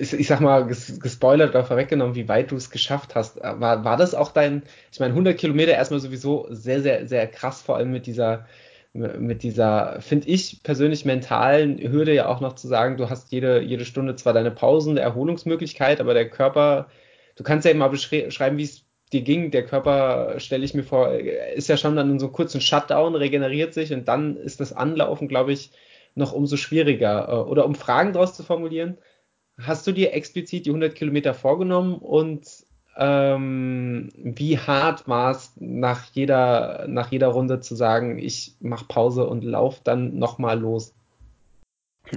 ich, 0.00 0.12
ich, 0.12 0.26
sag 0.26 0.40
mal, 0.40 0.66
ges 0.66 0.98
gespoilert 1.00 1.50
oder 1.50 1.64
vorweggenommen, 1.64 2.16
wie 2.16 2.28
weit 2.28 2.50
du 2.50 2.56
es 2.56 2.70
geschafft 2.70 3.14
hast. 3.14 3.40
War, 3.40 3.84
war 3.84 3.96
das 3.96 4.14
auch 4.14 4.32
dein, 4.32 4.62
ich 4.90 4.98
meine, 4.98 5.12
100 5.12 5.38
Kilometer 5.38 5.72
erstmal 5.72 6.00
sowieso 6.00 6.46
sehr, 6.50 6.82
sehr, 6.82 7.06
sehr 7.06 7.26
krass, 7.28 7.62
vor 7.62 7.76
allem 7.76 7.92
mit 7.92 8.06
dieser 8.06 8.46
mit 8.94 9.42
dieser, 9.42 10.00
finde 10.00 10.28
ich 10.28 10.62
persönlich 10.62 11.04
mentalen 11.04 11.78
Hürde 11.80 12.12
ja 12.12 12.28
auch 12.28 12.40
noch 12.40 12.54
zu 12.54 12.68
sagen, 12.68 12.98
du 12.98 13.08
hast 13.08 13.32
jede, 13.32 13.62
jede 13.62 13.86
Stunde 13.86 14.16
zwar 14.16 14.34
deine 14.34 14.50
Pausen, 14.50 14.92
eine 14.92 15.00
Erholungsmöglichkeit, 15.00 16.00
aber 16.00 16.12
der 16.12 16.28
Körper, 16.28 16.88
du 17.36 17.42
kannst 17.42 17.64
ja 17.64 17.70
immer 17.70 17.88
beschreiben, 17.88 18.58
wie 18.58 18.64
es 18.64 18.84
dir 19.12 19.22
ging. 19.22 19.50
Der 19.50 19.64
Körper, 19.64 20.38
stelle 20.38 20.64
ich 20.64 20.74
mir 20.74 20.82
vor, 20.82 21.12
ist 21.14 21.68
ja 21.68 21.78
schon 21.78 21.96
dann 21.96 22.10
in 22.10 22.18
so 22.18 22.26
einem 22.26 22.34
kurzen 22.34 22.60
Shutdown, 22.60 23.14
regeneriert 23.14 23.72
sich 23.72 23.92
und 23.94 24.08
dann 24.08 24.36
ist 24.36 24.60
das 24.60 24.74
Anlaufen, 24.74 25.28
glaube 25.28 25.52
ich, 25.52 25.70
noch 26.14 26.32
umso 26.32 26.56
schwieriger. 26.56 27.48
Oder 27.48 27.64
um 27.64 27.74
Fragen 27.74 28.12
daraus 28.12 28.34
zu 28.34 28.42
formulieren, 28.42 28.98
hast 29.66 29.86
du 29.86 29.92
dir 29.92 30.12
explizit 30.12 30.66
die 30.66 30.70
100 30.70 30.94
Kilometer 30.94 31.34
vorgenommen 31.34 31.94
und 31.94 32.46
ähm, 32.96 34.10
wie 34.16 34.58
hart 34.58 35.08
war 35.08 35.30
es 35.30 35.52
nach 35.56 36.04
jeder, 36.12 36.86
nach 36.88 37.10
jeder 37.10 37.28
Runde 37.28 37.60
zu 37.60 37.74
sagen, 37.74 38.18
ich 38.18 38.54
mache 38.60 38.84
Pause 38.86 39.26
und 39.26 39.44
lauf 39.44 39.80
dann 39.82 40.18
nochmal 40.18 40.60
los? 40.60 40.92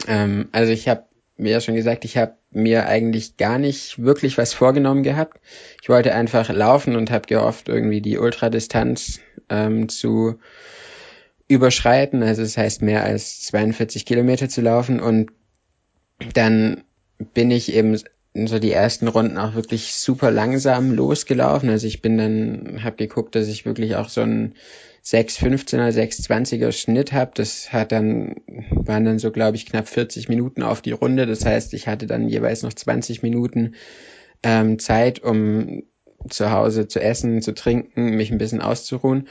Ähm, 0.07 0.49
also 0.51 0.71
ich 0.71 0.89
habe 0.89 1.05
wie 1.37 1.49
ja 1.49 1.59
schon 1.59 1.75
gesagt, 1.75 2.05
ich 2.05 2.17
habe 2.17 2.37
mir 2.51 2.87
eigentlich 2.87 3.37
gar 3.37 3.59
nicht 3.59 4.01
wirklich 4.01 4.37
was 4.37 4.53
vorgenommen 4.53 5.03
gehabt. 5.03 5.39
Ich 5.81 5.89
wollte 5.89 6.13
einfach 6.13 6.49
laufen 6.49 6.95
und 6.95 7.11
habe 7.11 7.27
gehofft, 7.27 7.67
irgendwie 7.67 8.01
die 8.01 8.17
Ultradistanz 8.17 9.19
ähm, 9.49 9.89
zu 9.89 10.39
überschreiten. 11.47 12.23
Also 12.23 12.41
das 12.41 12.57
heißt 12.57 12.81
mehr 12.81 13.03
als 13.03 13.41
42 13.43 14.05
Kilometer 14.05 14.47
zu 14.47 14.61
laufen 14.61 14.99
und 15.01 15.31
dann 16.33 16.83
bin 17.17 17.51
ich 17.51 17.73
eben 17.73 17.97
so 18.33 18.59
die 18.59 18.71
ersten 18.71 19.07
Runden 19.07 19.37
auch 19.37 19.55
wirklich 19.55 19.95
super 19.95 20.29
langsam 20.31 20.91
losgelaufen. 20.91 21.69
Also 21.69 21.87
ich 21.87 22.01
bin 22.01 22.17
dann, 22.17 22.83
habe 22.83 22.97
geguckt, 22.97 23.35
dass 23.35 23.47
ich 23.47 23.65
wirklich 23.65 23.95
auch 23.95 24.09
so 24.09 24.21
einen 24.21 24.55
6,15er, 25.05 25.91
6,20er 25.91 26.71
Schnitt 26.71 27.13
habe. 27.13 27.31
Das 27.35 27.71
hat 27.71 27.91
dann, 27.91 28.35
waren 28.71 29.05
dann 29.05 29.19
so, 29.19 29.31
glaube 29.31 29.55
ich, 29.55 29.65
knapp 29.65 29.87
40 29.87 30.27
Minuten 30.27 30.63
auf 30.63 30.81
die 30.81 30.91
Runde. 30.91 31.25
Das 31.25 31.45
heißt, 31.45 31.73
ich 31.73 31.87
hatte 31.87 32.07
dann 32.07 32.27
jeweils 32.27 32.63
noch 32.63 32.73
20 32.73 33.23
Minuten 33.23 33.75
ähm, 34.43 34.79
Zeit, 34.79 35.19
um 35.19 35.83
zu 36.29 36.51
Hause 36.51 36.87
zu 36.87 36.99
essen, 36.99 37.41
zu 37.41 37.53
trinken, 37.53 38.15
mich 38.15 38.31
ein 38.31 38.37
bisschen 38.37 38.61
auszuruhen. 38.61 39.27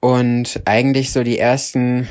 Und 0.00 0.60
eigentlich 0.64 1.12
so 1.12 1.22
die 1.22 1.38
ersten, 1.38 2.06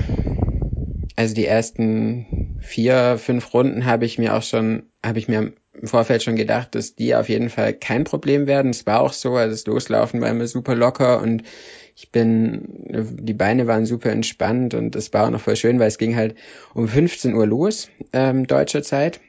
also 1.16 1.36
die 1.36 1.46
ersten 1.46 2.45
vier, 2.60 3.18
fünf 3.18 3.54
Runden 3.54 3.86
habe 3.86 4.06
ich 4.06 4.18
mir 4.18 4.36
auch 4.36 4.44
schon, 4.44 4.84
habe 5.04 5.20
ich 5.20 5.28
mir 5.28 5.54
im 5.74 5.88
Vorfeld 5.88 6.24
schon 6.24 6.36
gedacht, 6.36 6.76
dass 6.76 6.96
die 6.96 7.16
auf 7.16 7.30
jeden 7.30 7.50
Fall 7.50 7.74
kein 7.74 8.04
Problem 8.04 8.48
werden. 8.48 8.72
Es 8.72 8.86
war 8.86 9.02
auch 9.02 9.14
so, 9.14 9.36
also 9.36 9.52
das 9.52 9.66
Loslaufen 9.66 10.22
war 10.22 10.30
immer 10.30 10.48
super 10.48 10.76
locker 10.76 11.22
und 11.22 11.44
ich 11.96 12.12
bin, 12.12 12.66
die 13.20 13.34
Beine 13.34 13.68
waren 13.68 13.86
super 13.86 14.12
entspannt 14.12 14.74
und 14.74 14.96
es 14.96 15.14
war 15.14 15.26
auch 15.26 15.30
noch 15.30 15.42
voll 15.42 15.56
schön, 15.56 15.80
weil 15.80 15.88
es 15.88 15.98
ging 15.98 16.16
halt 16.16 16.36
um 16.74 16.88
15 16.88 17.34
Uhr 17.34 17.48
los, 17.48 17.90
ähm, 18.12 18.48
deutscher 18.48 18.84
Zeit. 18.84 19.22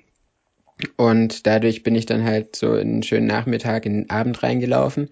Und 0.96 1.46
dadurch 1.46 1.82
bin 1.84 1.94
ich 1.94 2.06
dann 2.06 2.24
halt 2.24 2.56
so 2.56 2.74
in 2.74 2.88
einen 2.88 3.02
schönen 3.02 3.26
Nachmittag, 3.26 3.86
in 3.86 4.02
den 4.02 4.10
Abend 4.10 4.42
reingelaufen. 4.42 5.10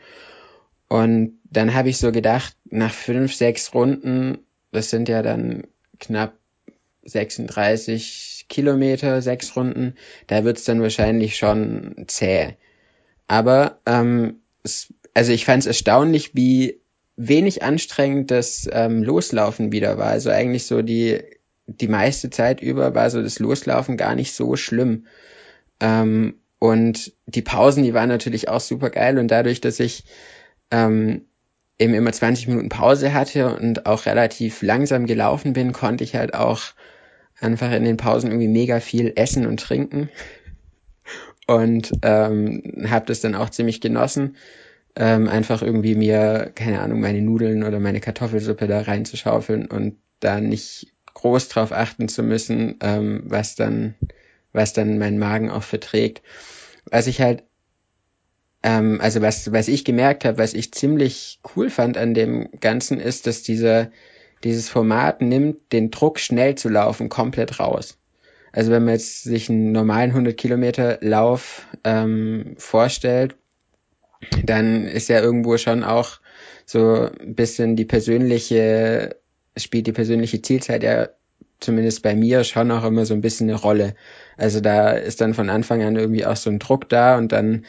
Und 0.89 1.39
dann 1.45 1.75
habe 1.75 1.89
ich 1.89 1.99
so 1.99 2.13
gedacht, 2.13 2.57
nach 2.65 2.93
fünf, 2.93 3.35
sechs 3.35 3.73
Runden, 3.73 4.39
das 4.73 4.91
sind 4.91 5.09
ja 5.09 5.23
dann 5.23 5.65
knapp 6.01 6.35
36 7.05 8.47
Kilometer, 8.49 9.23
sechs 9.23 9.57
Runden, 9.57 9.95
da 10.27 10.45
wird's 10.45 10.65
dann 10.65 10.83
wahrscheinlich 10.83 11.37
schon 11.37 12.05
zäh. 12.07 12.55
Aber 13.29 13.79
ähm, 13.87 14.41
es, 14.63 14.93
also 15.15 15.33
ich 15.33 15.45
fand 15.45 15.61
es 15.61 15.67
erstaunlich, 15.67 16.35
wie 16.35 16.81
wenig 17.17 17.63
anstrengend 17.63 18.31
das 18.31 18.69
ähm, 18.71 19.03
Loslaufen 19.03 19.73
wieder 19.73 19.99
war. 19.99 20.09
Also 20.09 20.31
eigentlich 20.31 20.67
so 20.67 20.83
die 20.83 21.23
die 21.67 21.89
meiste 21.89 22.31
Zeit 22.31 22.61
über 22.61 22.95
war 22.95 23.11
so 23.11 23.23
das 23.23 23.39
Loslaufen 23.39 23.97
gar 23.97 24.15
nicht 24.15 24.35
so 24.35 24.57
schlimm. 24.57 25.07
Ähm, 25.81 26.35
und 26.59 27.13
die 27.27 27.43
Pausen, 27.43 27.83
die 27.83 27.95
waren 27.95 28.09
natürlich 28.09 28.49
auch 28.49 28.61
super 28.61 28.91
geil 28.91 29.19
und 29.19 29.29
dadurch, 29.29 29.61
dass 29.61 29.81
ich 29.81 30.05
ähm, 30.71 31.27
eben 31.79 31.95
immer 31.95 32.13
20 32.13 32.49
Minuten 32.49 32.69
Pause 32.69 33.13
hatte 33.13 33.55
und 33.57 33.87
auch 33.87 34.07
relativ 34.07 34.63
langsam 34.63 35.07
gelaufen 35.07 35.53
bin, 35.53 35.73
konnte 35.73 36.05
ich 36.05 36.15
halt 36.15 36.35
auch 36.35 36.61
einfach 37.41 37.73
in 37.73 37.85
den 37.85 37.97
Pausen 37.97 38.31
irgendwie 38.31 38.49
mega 38.49 38.81
viel 38.81 39.13
essen 39.17 39.47
und 39.47 39.61
trinken 39.61 40.09
und 41.47 41.93
ähm, 42.03 42.87
habe 42.89 43.07
das 43.07 43.21
dann 43.21 43.35
auch 43.35 43.51
ziemlich 43.51 43.81
genossen, 43.81 44.37
ähm, 44.97 45.29
einfach 45.29 45.63
irgendwie 45.63 45.95
mir, 45.95 46.53
keine 46.55 46.81
Ahnung, 46.81 47.01
meine 47.01 47.21
Nudeln 47.21 47.65
oder 47.65 47.81
meine 47.81 48.01
Kartoffelsuppe 48.01 48.67
da 48.67 48.83
reinzuschaufeln 48.83 49.67
und 49.67 49.97
da 50.21 50.41
nicht 50.41 50.93
groß 51.13 51.49
drauf 51.49 51.73
achten 51.73 52.09
zu 52.09 52.23
müssen, 52.23 52.77
ähm, 52.81 53.23
was 53.27 53.57
dann, 53.57 53.95
was 54.53 54.73
dann 54.73 54.99
mein 54.99 55.19
Magen 55.19 55.51
auch 55.51 55.63
verträgt. 55.63 56.23
Was 56.91 57.07
ich 57.07 57.21
halt, 57.21 57.43
ähm, 58.63 59.01
also 59.01 59.21
was, 59.21 59.53
was 59.53 59.69
ich 59.69 59.85
gemerkt 59.85 60.25
habe, 60.25 60.39
was 60.39 60.55
ich 60.55 60.73
ziemlich 60.73 61.41
cool 61.57 61.71
fand 61.71 61.97
an 61.97 62.15
dem 62.15 62.49
Ganzen, 62.61 63.01
ist, 63.01 63.27
dass 63.27 63.43
dieser 63.43 63.91
dieses 64.45 64.69
Format 64.69 65.23
nimmt 65.23 65.73
den 65.73 65.91
Druck 65.91 66.21
schnell 66.21 66.55
zu 66.55 66.69
laufen 66.69 67.09
komplett 67.09 67.59
raus. 67.59 67.99
Also 68.53 68.71
wenn 68.71 68.85
man 68.85 68.95
jetzt 68.95 69.25
sich 69.25 69.51
einen 69.51 69.73
normalen 69.73 70.11
100 70.11 70.37
Kilometer 70.37 70.99
Lauf 71.01 71.67
ähm, 71.83 72.55
vorstellt, 72.57 73.35
dann 74.45 74.87
ist 74.87 75.09
ja 75.09 75.21
irgendwo 75.21 75.57
schon 75.57 75.83
auch 75.83 76.21
so 76.67 77.11
ein 77.21 77.35
bisschen 77.35 77.75
die 77.77 77.85
persönliche, 77.85 79.17
spielt 79.57 79.87
die 79.87 79.93
persönliche 79.93 80.41
Zielzeit 80.41 80.83
ja 80.83 81.09
zumindest 81.61 82.03
bei 82.03 82.15
mir 82.15 82.45
schon 82.45 82.71
auch 82.71 82.85
immer 82.85 83.07
so 83.07 83.15
ein 83.15 83.23
bisschen 83.23 83.49
eine 83.49 83.59
Rolle. 83.59 83.95
Also 84.37 84.61
da 84.61 84.93
ist 84.93 85.21
dann 85.21 85.35
von 85.35 85.51
Anfang 85.51 85.83
an 85.83 85.97
irgendwie 85.97 86.27
auch 86.27 86.37
so 86.37 86.51
ein 86.51 86.59
Druck 86.59 86.89
da 86.89 87.17
und 87.19 87.33
dann 87.33 87.65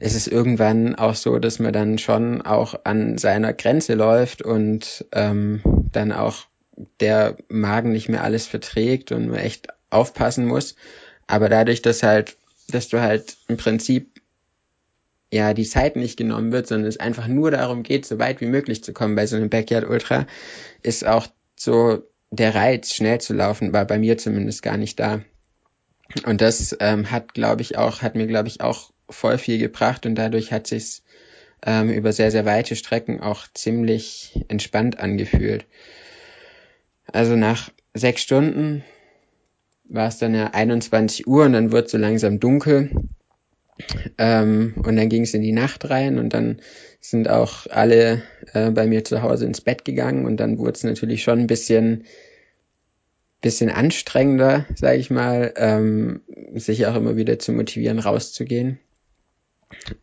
ist 0.00 0.14
es 0.14 0.26
irgendwann 0.26 0.94
auch 0.94 1.14
so, 1.14 1.38
dass 1.38 1.58
man 1.58 1.72
dann 1.72 1.98
schon 1.98 2.42
auch 2.42 2.74
an 2.84 3.18
seiner 3.18 3.52
Grenze 3.52 3.94
läuft 3.94 4.42
und 4.42 5.06
ähm, 5.12 5.60
dann 5.92 6.12
auch 6.12 6.46
der 7.00 7.36
Magen 7.48 7.92
nicht 7.92 8.08
mehr 8.08 8.22
alles 8.22 8.46
verträgt 8.46 9.12
und 9.12 9.28
man 9.28 9.40
echt 9.40 9.68
aufpassen 9.90 10.46
muss. 10.46 10.76
Aber 11.26 11.48
dadurch, 11.48 11.82
dass 11.82 12.02
halt, 12.02 12.36
dass 12.68 12.88
du 12.88 13.00
halt 13.00 13.36
im 13.48 13.56
Prinzip 13.56 14.20
ja 15.32 15.52
die 15.52 15.66
Zeit 15.66 15.96
nicht 15.96 16.16
genommen 16.16 16.52
wird, 16.52 16.68
sondern 16.68 16.88
es 16.88 16.98
einfach 16.98 17.26
nur 17.26 17.50
darum 17.50 17.82
geht, 17.82 18.06
so 18.06 18.18
weit 18.18 18.40
wie 18.40 18.46
möglich 18.46 18.82
zu 18.82 18.92
kommen 18.92 19.16
bei 19.16 19.26
so 19.26 19.36
einem 19.36 19.50
Backyard 19.50 19.88
Ultra, 19.88 20.26
ist 20.82 21.06
auch 21.06 21.26
so 21.56 22.02
der 22.30 22.54
Reiz, 22.54 22.94
schnell 22.94 23.20
zu 23.20 23.34
laufen, 23.34 23.72
war 23.72 23.84
bei 23.84 23.98
mir 23.98 24.18
zumindest 24.18 24.62
gar 24.62 24.76
nicht 24.76 25.00
da. 25.00 25.20
Und 26.24 26.40
das 26.40 26.76
ähm, 26.80 27.10
hat, 27.10 27.34
glaube 27.34 27.62
ich, 27.62 27.76
auch, 27.76 28.00
hat 28.00 28.14
mir, 28.14 28.26
glaube 28.26 28.48
ich, 28.48 28.60
auch 28.60 28.92
voll 29.08 29.38
viel 29.38 29.58
gebracht 29.58 30.06
und 30.06 30.14
dadurch 30.14 30.52
hat 30.52 30.66
sich's 30.66 31.02
ähm, 31.64 31.90
über 31.90 32.12
sehr, 32.12 32.30
sehr 32.30 32.44
weite 32.44 32.76
Strecken 32.76 33.20
auch 33.20 33.46
ziemlich 33.52 34.44
entspannt 34.48 35.00
angefühlt. 35.00 35.66
Also 37.06 37.36
nach 37.36 37.70
sechs 37.94 38.22
Stunden 38.22 38.84
war 39.84 40.08
es 40.08 40.18
dann 40.18 40.34
ja 40.34 40.48
21 40.52 41.26
Uhr 41.26 41.44
und 41.44 41.54
dann 41.54 41.72
wird 41.72 41.88
so 41.88 41.98
langsam 41.98 42.40
dunkel. 42.40 42.90
Ähm, 44.18 44.74
und 44.76 44.96
dann 44.96 45.08
ging 45.08 45.22
es 45.22 45.34
in 45.34 45.42
die 45.42 45.52
Nacht 45.52 45.88
rein 45.88 46.18
und 46.18 46.34
dann 46.34 46.60
sind 47.00 47.28
auch 47.28 47.66
alle 47.70 48.22
äh, 48.52 48.70
bei 48.70 48.86
mir 48.86 49.04
zu 49.04 49.22
Hause 49.22 49.46
ins 49.46 49.60
Bett 49.60 49.84
gegangen 49.84 50.26
und 50.26 50.38
dann 50.38 50.58
wurde 50.58 50.72
es 50.72 50.82
natürlich 50.82 51.22
schon 51.22 51.38
ein 51.38 51.46
bisschen 51.46 52.04
bisschen 53.40 53.70
anstrengender, 53.70 54.66
sage 54.74 54.98
ich 54.98 55.10
mal, 55.10 55.54
ähm, 55.56 56.22
sich 56.54 56.86
auch 56.86 56.96
immer 56.96 57.16
wieder 57.16 57.38
zu 57.38 57.52
motivieren, 57.52 58.00
rauszugehen. 58.00 58.80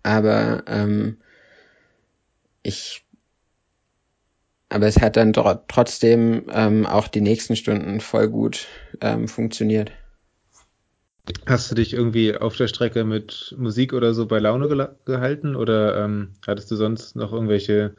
Aber 0.03 0.63
ähm, 0.67 1.17
ich 2.63 3.05
aber 4.69 4.87
es 4.87 4.99
hat 4.99 5.15
dann 5.15 5.31
trotzdem 5.31 6.47
ähm, 6.51 6.85
auch 6.85 7.07
die 7.07 7.21
nächsten 7.21 7.55
Stunden 7.55 8.01
voll 8.01 8.27
gut 8.27 8.67
ähm, 8.99 9.27
funktioniert. 9.27 9.91
Hast 11.47 11.71
du 11.71 11.75
dich 11.75 11.93
irgendwie 11.93 12.35
auf 12.35 12.55
der 12.55 12.67
Strecke 12.67 13.03
mit 13.03 13.55
Musik 13.57 13.93
oder 13.93 14.13
so 14.13 14.25
bei 14.25 14.39
Laune 14.39 14.95
gehalten 15.05 15.55
oder 15.55 16.03
ähm, 16.03 16.33
hattest 16.45 16.69
du 16.71 16.75
sonst 16.75 17.15
noch 17.15 17.31
irgendwelche 17.31 17.95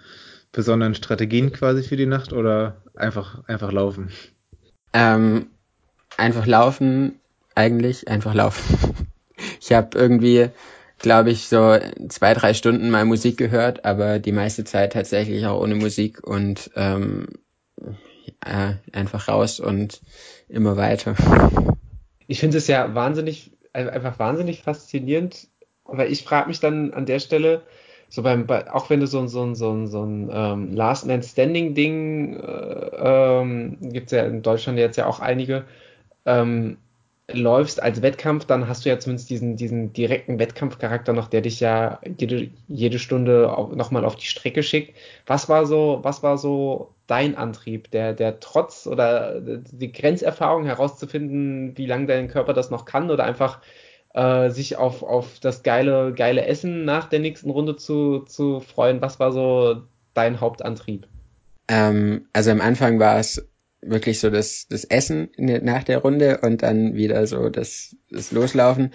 besonderen 0.53 0.95
Strategien 0.95 1.53
quasi 1.53 1.83
für 1.83 1.97
die 1.97 2.07
Nacht 2.07 2.33
oder 2.33 2.83
einfach, 2.95 3.45
einfach 3.49 3.73
laufen? 3.73 4.11
Ähm, 4.93 5.49
einfach 6.17 6.47
laufen, 6.47 7.21
eigentlich 7.55 8.09
einfach 8.09 8.35
laufen. 8.35 9.07
ich 9.61 9.73
habe 9.73 9.99
irgendwie, 9.99 10.51
glaube 11.07 11.31
ich, 11.31 11.47
so 11.47 11.79
zwei, 12.09 12.35
drei 12.35 12.53
Stunden 12.53 12.91
mal 12.91 13.05
Musik 13.05 13.37
gehört, 13.37 13.85
aber 13.85 14.19
die 14.19 14.33
meiste 14.33 14.65
Zeit 14.65 14.93
tatsächlich 14.93 15.47
auch 15.47 15.63
ohne 15.63 15.77
Musik 15.77 16.27
und 16.27 16.69
ähm, 16.75 17.29
äh, 18.45 18.73
einfach 18.91 19.29
raus 19.29 19.61
und 19.61 20.03
immer 20.49 20.77
weiter. 20.77 21.15
Ich 22.29 22.41
finde 22.41 22.59
es 22.59 22.67
ja 22.67 22.93
wahnsinnig, 22.93 23.53
einfach 23.73 24.19
wahnsinnig 24.19 24.63
faszinierend, 24.63 25.47
weil 25.85 26.11
ich 26.11 26.25
frage 26.25 26.49
mich 26.49 26.59
dann 26.59 26.93
an 26.93 27.07
der 27.07 27.21
Stelle, 27.21 27.63
so 28.09 28.25
beim, 28.25 28.51
auch 28.51 28.91
wenn 28.91 28.99
du 28.99 29.07
so, 29.07 29.25
so, 29.29 29.55
so, 29.55 29.87
so 29.87 30.03
ein 30.03 30.29
ähm, 30.33 30.73
Last 30.75 31.07
Man 31.07 31.23
Standing 31.23 31.75
Ding, 31.75 32.35
äh, 32.35 32.91
ähm, 32.99 33.79
gibt 33.81 34.07
es 34.07 34.19
ja 34.19 34.25
in 34.25 34.43
Deutschland 34.43 34.77
jetzt 34.77 34.97
ja 34.97 35.07
auch 35.07 35.21
einige, 35.21 35.67
ähm, 36.25 36.79
läufst 37.33 37.83
als 37.83 38.03
Wettkampf, 38.03 38.45
dann 38.45 38.69
hast 38.69 38.85
du 38.85 38.89
ja 38.89 38.99
zumindest 38.99 39.31
diesen, 39.31 39.57
diesen 39.57 39.93
direkten 39.93 40.39
Wettkampfcharakter 40.39 41.13
noch, 41.13 41.29
der 41.29 41.41
dich 41.41 41.59
ja 41.59 42.01
jede, 42.19 42.51
jede 42.69 42.99
Stunde 43.01 43.53
nochmal 43.75 44.05
auf 44.05 44.15
die 44.15 44.27
Strecke 44.27 44.63
schickt. 44.63 44.97
Was 45.27 45.49
war 45.49 45.67
so, 45.67 45.99
was 46.03 46.23
war 46.23 46.39
so 46.39 46.95
dein 47.09 47.37
Antrieb, 47.37 47.91
der, 47.91 48.13
der 48.13 48.39
Trotz 48.39 48.87
oder 48.87 49.41
die 49.41 49.93
Grenzerfahrung 49.93 50.65
herauszufinden, 50.67 51.77
wie 51.77 51.87
lange 51.87 52.07
dein 52.07 52.29
Körper 52.29 52.53
das 52.53 52.71
noch 52.71 52.85
kann 52.85 53.11
oder 53.11 53.25
einfach 53.25 53.61
äh, 54.15 54.51
sich 54.51 54.77
auf, 54.77 55.03
auf 55.03 55.41
das 55.41 55.65
geile, 55.65 56.13
geile 56.15 56.47
Essen 56.47 56.85
nach 56.85 57.09
der 57.09 57.19
nächsten 57.19 57.51
Runde 57.51 57.77
zu, 57.77 58.21
zu 58.21 58.61
freuen? 58.61 59.01
Was 59.01 59.19
war 59.19 59.33
so 59.33 59.83
dein 60.15 60.41
Hauptantrieb? 60.41 61.09
Ähm, 61.67 62.27
also 62.33 62.53
am 62.53 62.61
Anfang 62.61 63.01
war 63.01 63.19
es 63.19 63.49
wirklich 63.89 64.21
so 64.21 64.31
das, 64.31 64.67
das 64.69 64.85
Essen 64.85 65.31
nach 65.37 65.85
der 65.85 65.99
Runde 65.99 66.39
und 66.43 66.63
dann 66.63 66.95
wieder 66.95 67.27
so 67.27 67.49
das, 67.49 67.97
das 68.11 68.33
Loslaufen. 68.33 68.93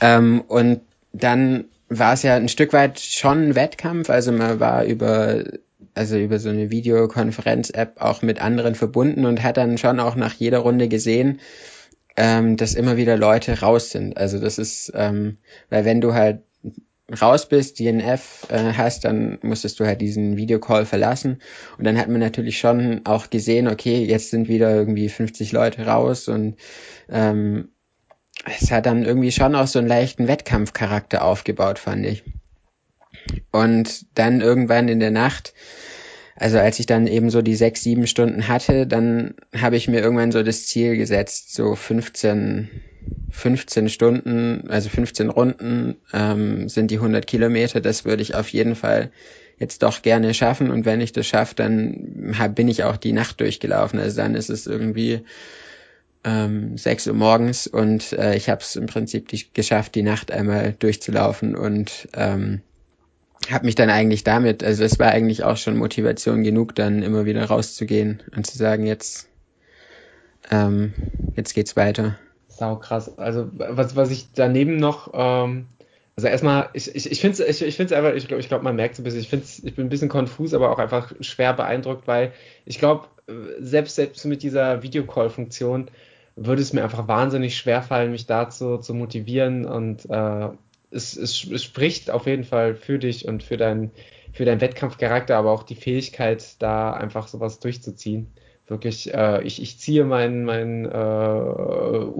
Ähm, 0.00 0.42
und 0.46 0.80
dann 1.12 1.66
war 1.88 2.14
es 2.14 2.22
ja 2.22 2.36
ein 2.36 2.48
Stück 2.48 2.72
weit 2.72 3.00
schon 3.00 3.48
ein 3.48 3.54
Wettkampf. 3.54 4.10
Also 4.10 4.32
man 4.32 4.60
war 4.60 4.84
über, 4.84 5.44
also 5.94 6.16
über 6.16 6.38
so 6.38 6.48
eine 6.48 6.70
Videokonferenz-App 6.70 8.00
auch 8.00 8.22
mit 8.22 8.40
anderen 8.40 8.74
verbunden 8.74 9.26
und 9.26 9.42
hat 9.42 9.56
dann 9.56 9.78
schon 9.78 10.00
auch 10.00 10.16
nach 10.16 10.34
jeder 10.34 10.58
Runde 10.58 10.88
gesehen, 10.88 11.40
ähm, 12.16 12.56
dass 12.56 12.74
immer 12.74 12.96
wieder 12.96 13.16
Leute 13.16 13.60
raus 13.60 13.90
sind. 13.90 14.16
Also 14.16 14.38
das 14.38 14.58
ist, 14.58 14.92
ähm, 14.94 15.38
weil 15.70 15.84
wenn 15.84 16.00
du 16.00 16.14
halt 16.14 16.42
raus 17.10 17.48
bist, 17.48 17.78
DNF 17.78 18.46
äh, 18.50 18.72
hast, 18.74 19.04
dann 19.04 19.38
musstest 19.42 19.80
du 19.80 19.86
halt 19.86 20.00
diesen 20.00 20.36
Videocall 20.36 20.86
verlassen. 20.86 21.42
Und 21.78 21.84
dann 21.84 21.98
hat 21.98 22.08
man 22.08 22.20
natürlich 22.20 22.58
schon 22.58 23.02
auch 23.04 23.30
gesehen, 23.30 23.68
okay, 23.68 24.04
jetzt 24.04 24.30
sind 24.30 24.48
wieder 24.48 24.74
irgendwie 24.74 25.08
50 25.08 25.52
Leute 25.52 25.86
raus 25.86 26.28
und 26.28 26.56
ähm, 27.08 27.68
es 28.44 28.70
hat 28.70 28.86
dann 28.86 29.04
irgendwie 29.04 29.32
schon 29.32 29.54
auch 29.54 29.66
so 29.66 29.78
einen 29.78 29.88
leichten 29.88 30.26
Wettkampfcharakter 30.26 31.24
aufgebaut, 31.24 31.78
fand 31.78 32.06
ich. 32.06 32.24
Und 33.50 34.06
dann 34.18 34.40
irgendwann 34.40 34.88
in 34.88 35.00
der 35.00 35.10
Nacht, 35.10 35.54
also 36.36 36.58
als 36.58 36.78
ich 36.78 36.86
dann 36.86 37.06
eben 37.06 37.30
so 37.30 37.42
die 37.42 37.54
sechs, 37.54 37.82
sieben 37.82 38.06
Stunden 38.06 38.48
hatte, 38.48 38.86
dann 38.86 39.34
habe 39.56 39.76
ich 39.76 39.88
mir 39.88 40.00
irgendwann 40.00 40.32
so 40.32 40.42
das 40.42 40.66
Ziel 40.66 40.96
gesetzt, 40.96 41.54
so 41.54 41.74
15 41.74 42.68
15 43.30 43.88
Stunden, 43.88 44.68
also 44.68 44.88
15 44.88 45.30
Runden 45.30 45.96
ähm, 46.12 46.68
sind 46.68 46.90
die 46.90 46.96
100 46.96 47.26
Kilometer. 47.26 47.80
Das 47.80 48.04
würde 48.04 48.22
ich 48.22 48.34
auf 48.34 48.48
jeden 48.48 48.74
Fall 48.74 49.10
jetzt 49.58 49.82
doch 49.82 50.02
gerne 50.02 50.34
schaffen. 50.34 50.70
Und 50.70 50.84
wenn 50.84 51.00
ich 51.00 51.12
das 51.12 51.26
schaffe, 51.26 51.54
dann 51.54 52.34
hab, 52.38 52.54
bin 52.54 52.68
ich 52.68 52.84
auch 52.84 52.96
die 52.96 53.12
Nacht 53.12 53.40
durchgelaufen. 53.40 53.98
Also 53.98 54.18
dann 54.18 54.34
ist 54.34 54.50
es 54.50 54.66
irgendwie 54.66 55.22
ähm, 56.24 56.76
6 56.76 57.08
Uhr 57.08 57.14
morgens 57.14 57.66
und 57.66 58.12
äh, 58.12 58.36
ich 58.36 58.48
habe 58.48 58.60
es 58.60 58.76
im 58.76 58.86
Prinzip 58.86 59.28
die, 59.28 59.44
geschafft, 59.52 59.94
die 59.94 60.02
Nacht 60.02 60.30
einmal 60.30 60.74
durchzulaufen 60.78 61.56
und 61.56 62.08
ähm, 62.14 62.60
habe 63.50 63.66
mich 63.66 63.74
dann 63.74 63.90
eigentlich 63.90 64.24
damit, 64.24 64.62
also 64.62 64.84
es 64.84 64.98
war 64.98 65.08
eigentlich 65.08 65.44
auch 65.44 65.56
schon 65.56 65.76
Motivation 65.76 66.42
genug, 66.42 66.74
dann 66.74 67.02
immer 67.02 67.24
wieder 67.24 67.44
rauszugehen 67.44 68.22
und 68.36 68.46
zu 68.46 68.56
sagen, 68.56 68.86
jetzt, 68.86 69.28
ähm, 70.50 70.92
jetzt 71.34 71.54
geht's 71.54 71.76
weiter. 71.76 72.18
Sau 72.48 72.76
krass. 72.76 73.18
Also, 73.18 73.48
was, 73.52 73.96
was 73.96 74.10
ich 74.10 74.28
daneben 74.34 74.76
noch, 74.76 75.10
ähm, 75.14 75.66
also 76.14 76.28
erstmal, 76.28 76.68
ich, 76.74 76.94
ich, 76.94 77.10
ich 77.10 77.20
finde 77.20 77.42
es 77.42 77.60
ich, 77.60 77.66
ich 77.66 77.76
find's 77.76 77.92
einfach, 77.92 78.14
ich 78.14 78.28
glaube, 78.28 78.40
ich 78.40 78.48
glaub, 78.48 78.62
man 78.62 78.76
merkt 78.76 78.94
es 78.94 79.00
ein 79.00 79.04
bisschen, 79.04 79.20
ich, 79.20 79.28
find's, 79.28 79.62
ich 79.64 79.74
bin 79.74 79.86
ein 79.86 79.90
bisschen 79.90 80.10
konfus, 80.10 80.54
aber 80.54 80.70
auch 80.70 80.78
einfach 80.78 81.12
schwer 81.20 81.54
beeindruckt, 81.54 82.06
weil 82.06 82.32
ich 82.66 82.78
glaube, 82.78 83.06
selbst, 83.58 83.96
selbst 83.96 84.24
mit 84.24 84.42
dieser 84.42 84.82
Videocall-Funktion 84.82 85.90
würde 86.36 86.62
es 86.62 86.72
mir 86.72 86.82
einfach 86.82 87.08
wahnsinnig 87.08 87.56
schwer 87.56 87.82
fallen, 87.82 88.10
mich 88.10 88.26
dazu 88.26 88.78
zu 88.78 88.94
motivieren 88.94 89.64
und 89.64 90.08
äh, 90.08 90.48
es, 90.92 91.16
es, 91.16 91.44
es 91.44 91.64
spricht 91.64 92.10
auf 92.10 92.26
jeden 92.26 92.44
Fall 92.44 92.74
für 92.74 92.98
dich 92.98 93.26
und 93.26 93.42
für 93.42 93.56
deinen 93.56 93.90
für 94.34 94.46
deinen 94.46 94.62
Wettkampfcharakter, 94.62 95.36
aber 95.36 95.50
auch 95.50 95.62
die 95.62 95.74
Fähigkeit, 95.74 96.56
da 96.58 96.94
einfach 96.94 97.28
sowas 97.28 97.60
durchzuziehen 97.60 98.32
wirklich, 98.72 99.12
äh, 99.14 99.42
ich, 99.42 99.62
ich 99.62 99.78
ziehe 99.78 100.04
meinen 100.04 100.44
mein, 100.44 100.84
äh, 100.84 100.90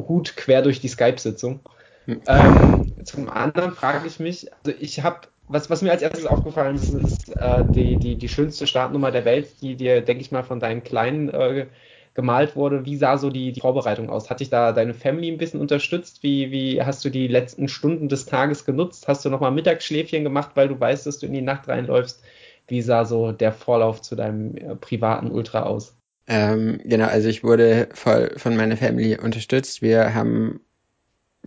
Hut 0.08 0.36
quer 0.36 0.62
durch 0.62 0.80
die 0.80 0.88
Skype-Sitzung. 0.88 1.60
Hm. 2.06 2.20
Ähm, 2.26 2.92
zum 3.04 3.28
anderen 3.28 3.72
frage 3.72 4.06
ich 4.06 4.20
mich, 4.20 4.52
also 4.52 4.76
ich 4.78 5.02
habe, 5.02 5.20
was, 5.48 5.70
was 5.70 5.82
mir 5.82 5.90
als 5.90 6.02
erstes 6.02 6.26
aufgefallen 6.26 6.76
ist, 6.76 6.94
ist 6.94 7.36
äh, 7.36 7.64
die, 7.74 7.96
die, 7.96 8.16
die 8.16 8.28
schönste 8.28 8.66
Startnummer 8.66 9.10
der 9.10 9.24
Welt, 9.24 9.48
die 9.60 9.76
dir, 9.76 10.00
denke 10.02 10.22
ich 10.22 10.30
mal, 10.32 10.44
von 10.44 10.60
deinen 10.60 10.82
Kleinen 10.82 11.28
äh, 11.28 11.66
gemalt 12.14 12.56
wurde. 12.56 12.84
Wie 12.84 12.96
sah 12.96 13.16
so 13.18 13.30
die, 13.30 13.52
die 13.52 13.60
Vorbereitung 13.60 14.10
aus? 14.10 14.30
Hat 14.30 14.40
dich 14.40 14.50
da 14.50 14.72
deine 14.72 14.94
Family 14.94 15.30
ein 15.30 15.38
bisschen 15.38 15.60
unterstützt? 15.60 16.22
Wie, 16.22 16.50
wie 16.50 16.82
hast 16.82 17.04
du 17.04 17.10
die 17.10 17.28
letzten 17.28 17.68
Stunden 17.68 18.08
des 18.08 18.26
Tages 18.26 18.64
genutzt? 18.64 19.08
Hast 19.08 19.24
du 19.24 19.30
nochmal 19.30 19.52
Mittagsschläfchen 19.52 20.24
gemacht, 20.24 20.50
weil 20.54 20.68
du 20.68 20.78
weißt, 20.78 21.06
dass 21.06 21.18
du 21.18 21.26
in 21.26 21.32
die 21.32 21.42
Nacht 21.42 21.68
reinläufst? 21.68 22.22
Wie 22.68 22.82
sah 22.82 23.04
so 23.04 23.32
der 23.32 23.52
Vorlauf 23.52 24.02
zu 24.02 24.14
deinem 24.14 24.56
äh, 24.56 24.76
privaten 24.76 25.30
Ultra 25.30 25.62
aus? 25.64 25.96
Ähm, 26.26 26.80
genau, 26.84 27.06
also 27.06 27.28
ich 27.28 27.42
wurde 27.42 27.88
voll 27.92 28.32
von 28.36 28.56
meiner 28.56 28.76
Family 28.76 29.18
unterstützt. 29.18 29.82
Wir 29.82 30.14
haben 30.14 30.60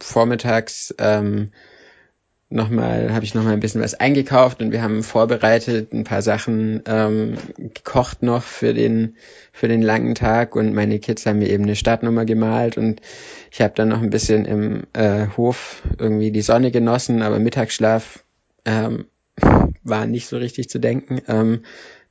vormittags 0.02 0.94
ähm, 1.00 1.52
nochmal, 2.50 3.14
habe 3.14 3.26
ich 3.26 3.34
nochmal 3.34 3.54
ein 3.54 3.60
bisschen 3.60 3.82
was 3.82 3.96
eingekauft 3.96 4.62
und 4.62 4.72
wir 4.72 4.82
haben 4.82 5.04
vorbereitet, 5.04 5.94
ein 5.94 6.04
paar 6.04 6.22
Sachen 6.22 6.84
ähm, 6.86 7.38
gekocht 7.58 8.22
noch 8.22 8.44
für 8.44 8.74
den 8.74 9.16
für 9.52 9.68
den 9.68 9.82
langen 9.82 10.16
Tag 10.16 10.56
und 10.56 10.74
meine 10.74 11.00
Kids 11.00 11.26
haben 11.26 11.40
mir 11.40 11.50
eben 11.50 11.64
eine 11.64 11.76
Startnummer 11.76 12.26
gemalt 12.26 12.78
und 12.78 13.02
ich 13.52 13.62
habe 13.62 13.74
dann 13.76 13.90
noch 13.90 14.02
ein 14.02 14.10
bisschen 14.12 14.46
im 14.46 14.84
äh, 14.94 15.28
Hof 15.38 15.82
irgendwie 15.98 16.32
die 16.32 16.42
Sonne 16.42 16.72
genossen, 16.72 17.22
aber 17.22 17.40
Mittagsschlaf 17.40 18.24
ähm, 18.66 19.06
war 19.84 20.06
nicht 20.06 20.28
so 20.28 20.38
richtig 20.38 20.70
zu 20.70 20.80
denken. 20.80 21.22
Ähm, 21.28 21.64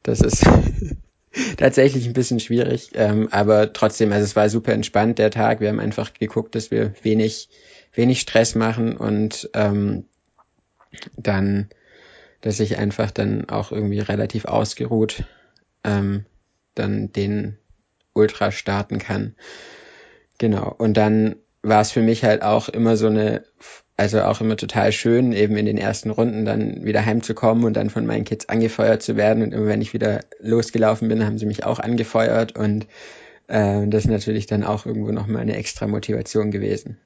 das 0.02 0.20
ist 0.20 0.44
tatsächlich 1.56 2.06
ein 2.06 2.12
bisschen 2.12 2.40
schwierig, 2.40 2.90
ähm, 2.94 3.28
aber 3.30 3.72
trotzdem, 3.72 4.12
also 4.12 4.24
es 4.24 4.36
war 4.36 4.48
super 4.48 4.72
entspannt 4.72 5.18
der 5.18 5.30
Tag. 5.30 5.60
Wir 5.60 5.68
haben 5.68 5.80
einfach 5.80 6.12
geguckt, 6.12 6.54
dass 6.54 6.70
wir 6.70 6.92
wenig, 7.02 7.48
wenig 7.94 8.20
Stress 8.20 8.54
machen 8.54 8.96
und 8.96 9.48
ähm, 9.54 10.04
dann, 11.16 11.68
dass 12.40 12.60
ich 12.60 12.78
einfach 12.78 13.10
dann 13.10 13.48
auch 13.48 13.72
irgendwie 13.72 14.00
relativ 14.00 14.44
ausgeruht 14.44 15.24
ähm, 15.84 16.24
dann 16.74 17.12
den 17.12 17.58
Ultra 18.12 18.50
starten 18.50 18.98
kann. 18.98 19.34
Genau. 20.38 20.74
Und 20.76 20.96
dann 20.96 21.36
war 21.62 21.80
es 21.80 21.92
für 21.92 22.02
mich 22.02 22.24
halt 22.24 22.42
auch 22.42 22.68
immer 22.68 22.96
so 22.96 23.06
eine 23.06 23.44
also 23.96 24.22
auch 24.22 24.40
immer 24.40 24.56
total 24.56 24.90
schön, 24.90 25.32
eben 25.32 25.56
in 25.56 25.66
den 25.66 25.78
ersten 25.78 26.10
Runden 26.10 26.44
dann 26.44 26.84
wieder 26.84 27.04
heimzukommen 27.04 27.64
und 27.64 27.74
dann 27.74 27.90
von 27.90 28.06
meinen 28.06 28.24
Kids 28.24 28.48
angefeuert 28.48 29.04
zu 29.04 29.16
werden. 29.16 29.44
Und 29.44 29.52
immer 29.54 29.66
wenn 29.66 29.80
ich 29.80 29.94
wieder 29.94 30.22
losgelaufen 30.40 31.08
bin, 31.08 31.24
haben 31.24 31.38
sie 31.38 31.46
mich 31.46 31.64
auch 31.64 31.78
angefeuert. 31.78 32.56
Und 32.56 32.88
Äh, 33.46 33.86
das 33.88 34.04
ist 34.04 34.10
natürlich 34.10 34.46
dann 34.46 34.64
auch 34.64 34.86
irgendwo 34.86 35.12
nochmal 35.12 35.42
eine 35.42 35.56
extra 35.56 35.86
Motivation 35.86 36.50
gewesen. 36.50 36.98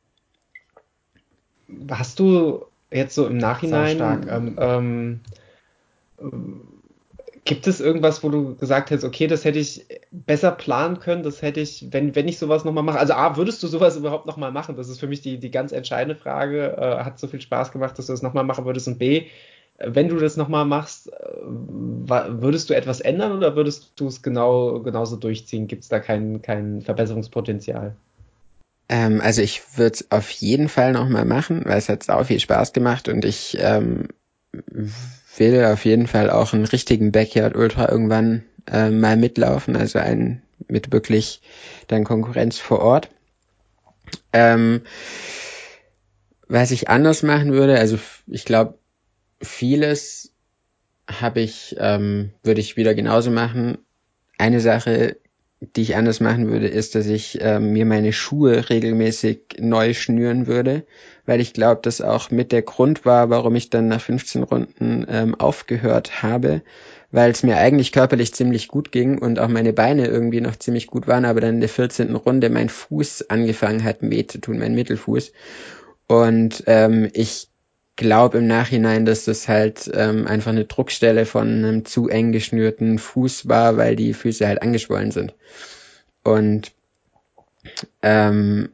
Hast 1.90 2.18
du 2.18 2.64
jetzt 2.90 3.14
so 3.14 3.26
im 3.26 3.36
Nachhinein, 3.36 4.26
ähm, 4.28 5.20
ähm, 6.20 6.60
gibt 7.44 7.66
es 7.66 7.80
irgendwas, 7.80 8.22
wo 8.22 8.28
du 8.28 8.56
gesagt 8.56 8.90
hättest, 8.90 9.06
okay, 9.06 9.26
das 9.26 9.44
hätte 9.44 9.58
ich 9.58 9.86
besser 10.10 10.50
planen 10.50 11.00
können, 11.00 11.22
das 11.22 11.40
hätte 11.40 11.60
ich, 11.60 11.86
wenn, 11.90 12.14
wenn 12.14 12.28
ich 12.28 12.38
sowas 12.38 12.64
nochmal 12.64 12.84
mache, 12.84 12.98
also 12.98 13.14
A, 13.14 13.38
würdest 13.38 13.62
du 13.62 13.68
sowas 13.68 13.96
überhaupt 13.96 14.26
nochmal 14.26 14.52
machen? 14.52 14.76
Das 14.76 14.88
ist 14.90 15.00
für 15.00 15.06
mich 15.06 15.22
die, 15.22 15.38
die 15.38 15.50
ganz 15.50 15.72
entscheidende 15.72 16.14
Frage. 16.14 16.76
Äh, 16.76 17.04
hat 17.04 17.18
so 17.18 17.26
viel 17.26 17.40
Spaß 17.40 17.72
gemacht, 17.72 17.98
dass 17.98 18.06
du 18.06 18.12
das 18.12 18.20
nochmal 18.20 18.44
machen 18.44 18.66
würdest? 18.66 18.86
Und 18.86 18.98
B, 18.98 19.28
wenn 19.78 20.08
du 20.08 20.16
das 20.16 20.36
nochmal 20.36 20.66
machst, 20.66 21.10
äh, 21.10 21.14
würdest 21.42 22.68
du 22.68 22.74
etwas 22.74 23.00
ändern 23.00 23.32
oder 23.32 23.56
würdest 23.56 23.92
du 23.96 24.08
es 24.08 24.22
genau, 24.22 24.80
genauso 24.80 25.16
durchziehen? 25.16 25.68
Gibt 25.68 25.84
es 25.84 25.88
da 25.88 26.00
kein, 26.00 26.42
kein 26.42 26.82
Verbesserungspotenzial? 26.82 27.96
Ähm, 28.88 29.20
also 29.20 29.42
ich 29.42 29.62
würde 29.76 29.94
es 29.94 30.10
auf 30.10 30.30
jeden 30.30 30.68
Fall 30.68 30.92
nochmal 30.92 31.24
machen, 31.24 31.62
weil 31.64 31.78
es 31.78 31.88
hat 31.88 32.08
auch 32.08 32.24
viel 32.24 32.40
Spaß 32.40 32.72
gemacht 32.72 33.08
und 33.08 33.24
ich 33.24 33.56
ähm, 33.60 34.08
will 35.36 35.64
auf 35.64 35.84
jeden 35.84 36.06
Fall 36.06 36.30
auch 36.30 36.52
einen 36.52 36.64
richtigen 36.64 37.12
Backyard 37.12 37.54
Ultra 37.54 37.90
irgendwann 37.90 38.44
äh, 38.70 38.90
mal 38.90 39.16
mitlaufen, 39.16 39.76
also 39.76 39.98
einen 39.98 40.42
mit 40.68 40.92
wirklich 40.92 41.40
dann 41.86 42.04
Konkurrenz 42.04 42.58
vor 42.58 42.80
Ort. 42.80 43.10
Ähm, 44.32 44.82
was 46.48 46.70
ich 46.70 46.88
anders 46.88 47.22
machen 47.22 47.52
würde, 47.52 47.78
also 47.78 47.98
ich 48.26 48.44
glaube, 48.44 48.78
vieles 49.40 50.32
habe 51.08 51.40
ich, 51.40 51.76
ähm, 51.78 52.32
würde 52.42 52.60
ich 52.60 52.76
wieder 52.76 52.94
genauso 52.94 53.30
machen. 53.30 53.78
Eine 54.38 54.60
Sache, 54.60 55.16
die 55.60 55.82
ich 55.82 55.96
anders 55.96 56.20
machen 56.20 56.48
würde, 56.48 56.68
ist, 56.68 56.94
dass 56.94 57.06
ich 57.06 57.38
ähm, 57.40 57.72
mir 57.72 57.84
meine 57.84 58.12
Schuhe 58.12 58.70
regelmäßig 58.70 59.56
neu 59.58 59.92
schnüren 59.92 60.46
würde, 60.46 60.84
weil 61.26 61.40
ich 61.40 61.52
glaube, 61.52 61.80
dass 61.82 62.00
auch 62.00 62.30
mit 62.30 62.52
der 62.52 62.62
Grund 62.62 63.04
war, 63.04 63.28
warum 63.28 63.56
ich 63.56 63.68
dann 63.68 63.88
nach 63.88 64.00
15 64.00 64.44
Runden 64.44 65.04
ähm, 65.08 65.34
aufgehört 65.34 66.22
habe, 66.22 66.62
weil 67.10 67.32
es 67.32 67.42
mir 67.42 67.56
eigentlich 67.56 67.90
körperlich 67.90 68.32
ziemlich 68.34 68.68
gut 68.68 68.92
ging 68.92 69.18
und 69.18 69.40
auch 69.40 69.48
meine 69.48 69.72
Beine 69.72 70.06
irgendwie 70.06 70.40
noch 70.40 70.56
ziemlich 70.56 70.86
gut 70.86 71.08
waren, 71.08 71.24
aber 71.24 71.40
dann 71.40 71.56
in 71.56 71.60
der 71.60 71.68
14. 71.68 72.14
Runde 72.14 72.50
mein 72.50 72.68
Fuß 72.68 73.28
angefangen 73.28 73.82
hat 73.82 73.98
weh 74.00 74.26
zu 74.26 74.40
tun, 74.40 74.58
mein 74.58 74.74
Mittelfuß. 74.74 75.32
Und 76.06 76.62
ähm, 76.66 77.10
ich 77.12 77.48
glaube 77.98 78.38
im 78.38 78.46
Nachhinein, 78.46 79.04
dass 79.04 79.24
das 79.24 79.48
halt 79.48 79.90
ähm, 79.92 80.26
einfach 80.26 80.52
eine 80.52 80.64
Druckstelle 80.64 81.26
von 81.26 81.48
einem 81.48 81.84
zu 81.84 82.08
eng 82.08 82.30
geschnürten 82.30 82.98
Fuß 82.98 83.48
war, 83.48 83.76
weil 83.76 83.96
die 83.96 84.14
Füße 84.14 84.46
halt 84.46 84.62
angeschwollen 84.62 85.10
sind. 85.10 85.34
Und 86.22 86.72
ähm, 88.02 88.70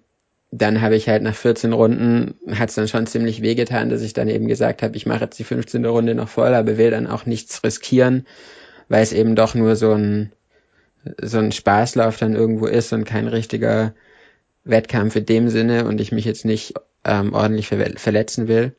dann 0.50 0.82
habe 0.82 0.94
ich 0.94 1.08
halt 1.08 1.22
nach 1.22 1.34
14 1.34 1.72
Runden, 1.72 2.34
hat 2.52 2.68
es 2.68 2.74
dann 2.74 2.86
schon 2.86 3.06
ziemlich 3.06 3.40
wehgetan, 3.40 3.88
dass 3.88 4.02
ich 4.02 4.12
dann 4.12 4.28
eben 4.28 4.46
gesagt 4.46 4.82
habe, 4.82 4.94
ich 4.94 5.06
mache 5.06 5.24
jetzt 5.24 5.38
die 5.38 5.44
15. 5.44 5.84
Runde 5.86 6.14
noch 6.14 6.28
voll, 6.28 6.54
aber 6.54 6.76
will 6.76 6.90
dann 6.90 7.06
auch 7.06 7.24
nichts 7.24 7.64
riskieren, 7.64 8.26
weil 8.90 9.02
es 9.02 9.14
eben 9.14 9.36
doch 9.36 9.54
nur 9.54 9.74
so 9.74 9.92
ein, 9.92 10.32
so 11.20 11.38
ein 11.38 11.50
Spaßlauf 11.50 12.18
dann 12.18 12.36
irgendwo 12.36 12.66
ist 12.66 12.92
und 12.92 13.04
kein 13.04 13.26
richtiger 13.26 13.94
Wettkampf 14.64 15.16
in 15.16 15.24
dem 15.24 15.48
Sinne 15.48 15.86
und 15.86 15.98
ich 15.98 16.12
mich 16.12 16.26
jetzt 16.26 16.44
nicht 16.44 16.74
ähm, 17.04 17.32
ordentlich 17.32 17.68
ver 17.68 17.78
verletzen 17.96 18.48
will 18.48 18.74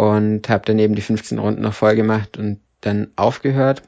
und 0.00 0.48
habe 0.48 0.64
dann 0.64 0.78
eben 0.78 0.94
die 0.94 1.02
15 1.02 1.38
Runden 1.38 1.60
noch 1.60 1.74
voll 1.74 1.94
gemacht 1.94 2.38
und 2.38 2.60
dann 2.80 3.08
aufgehört. 3.16 3.82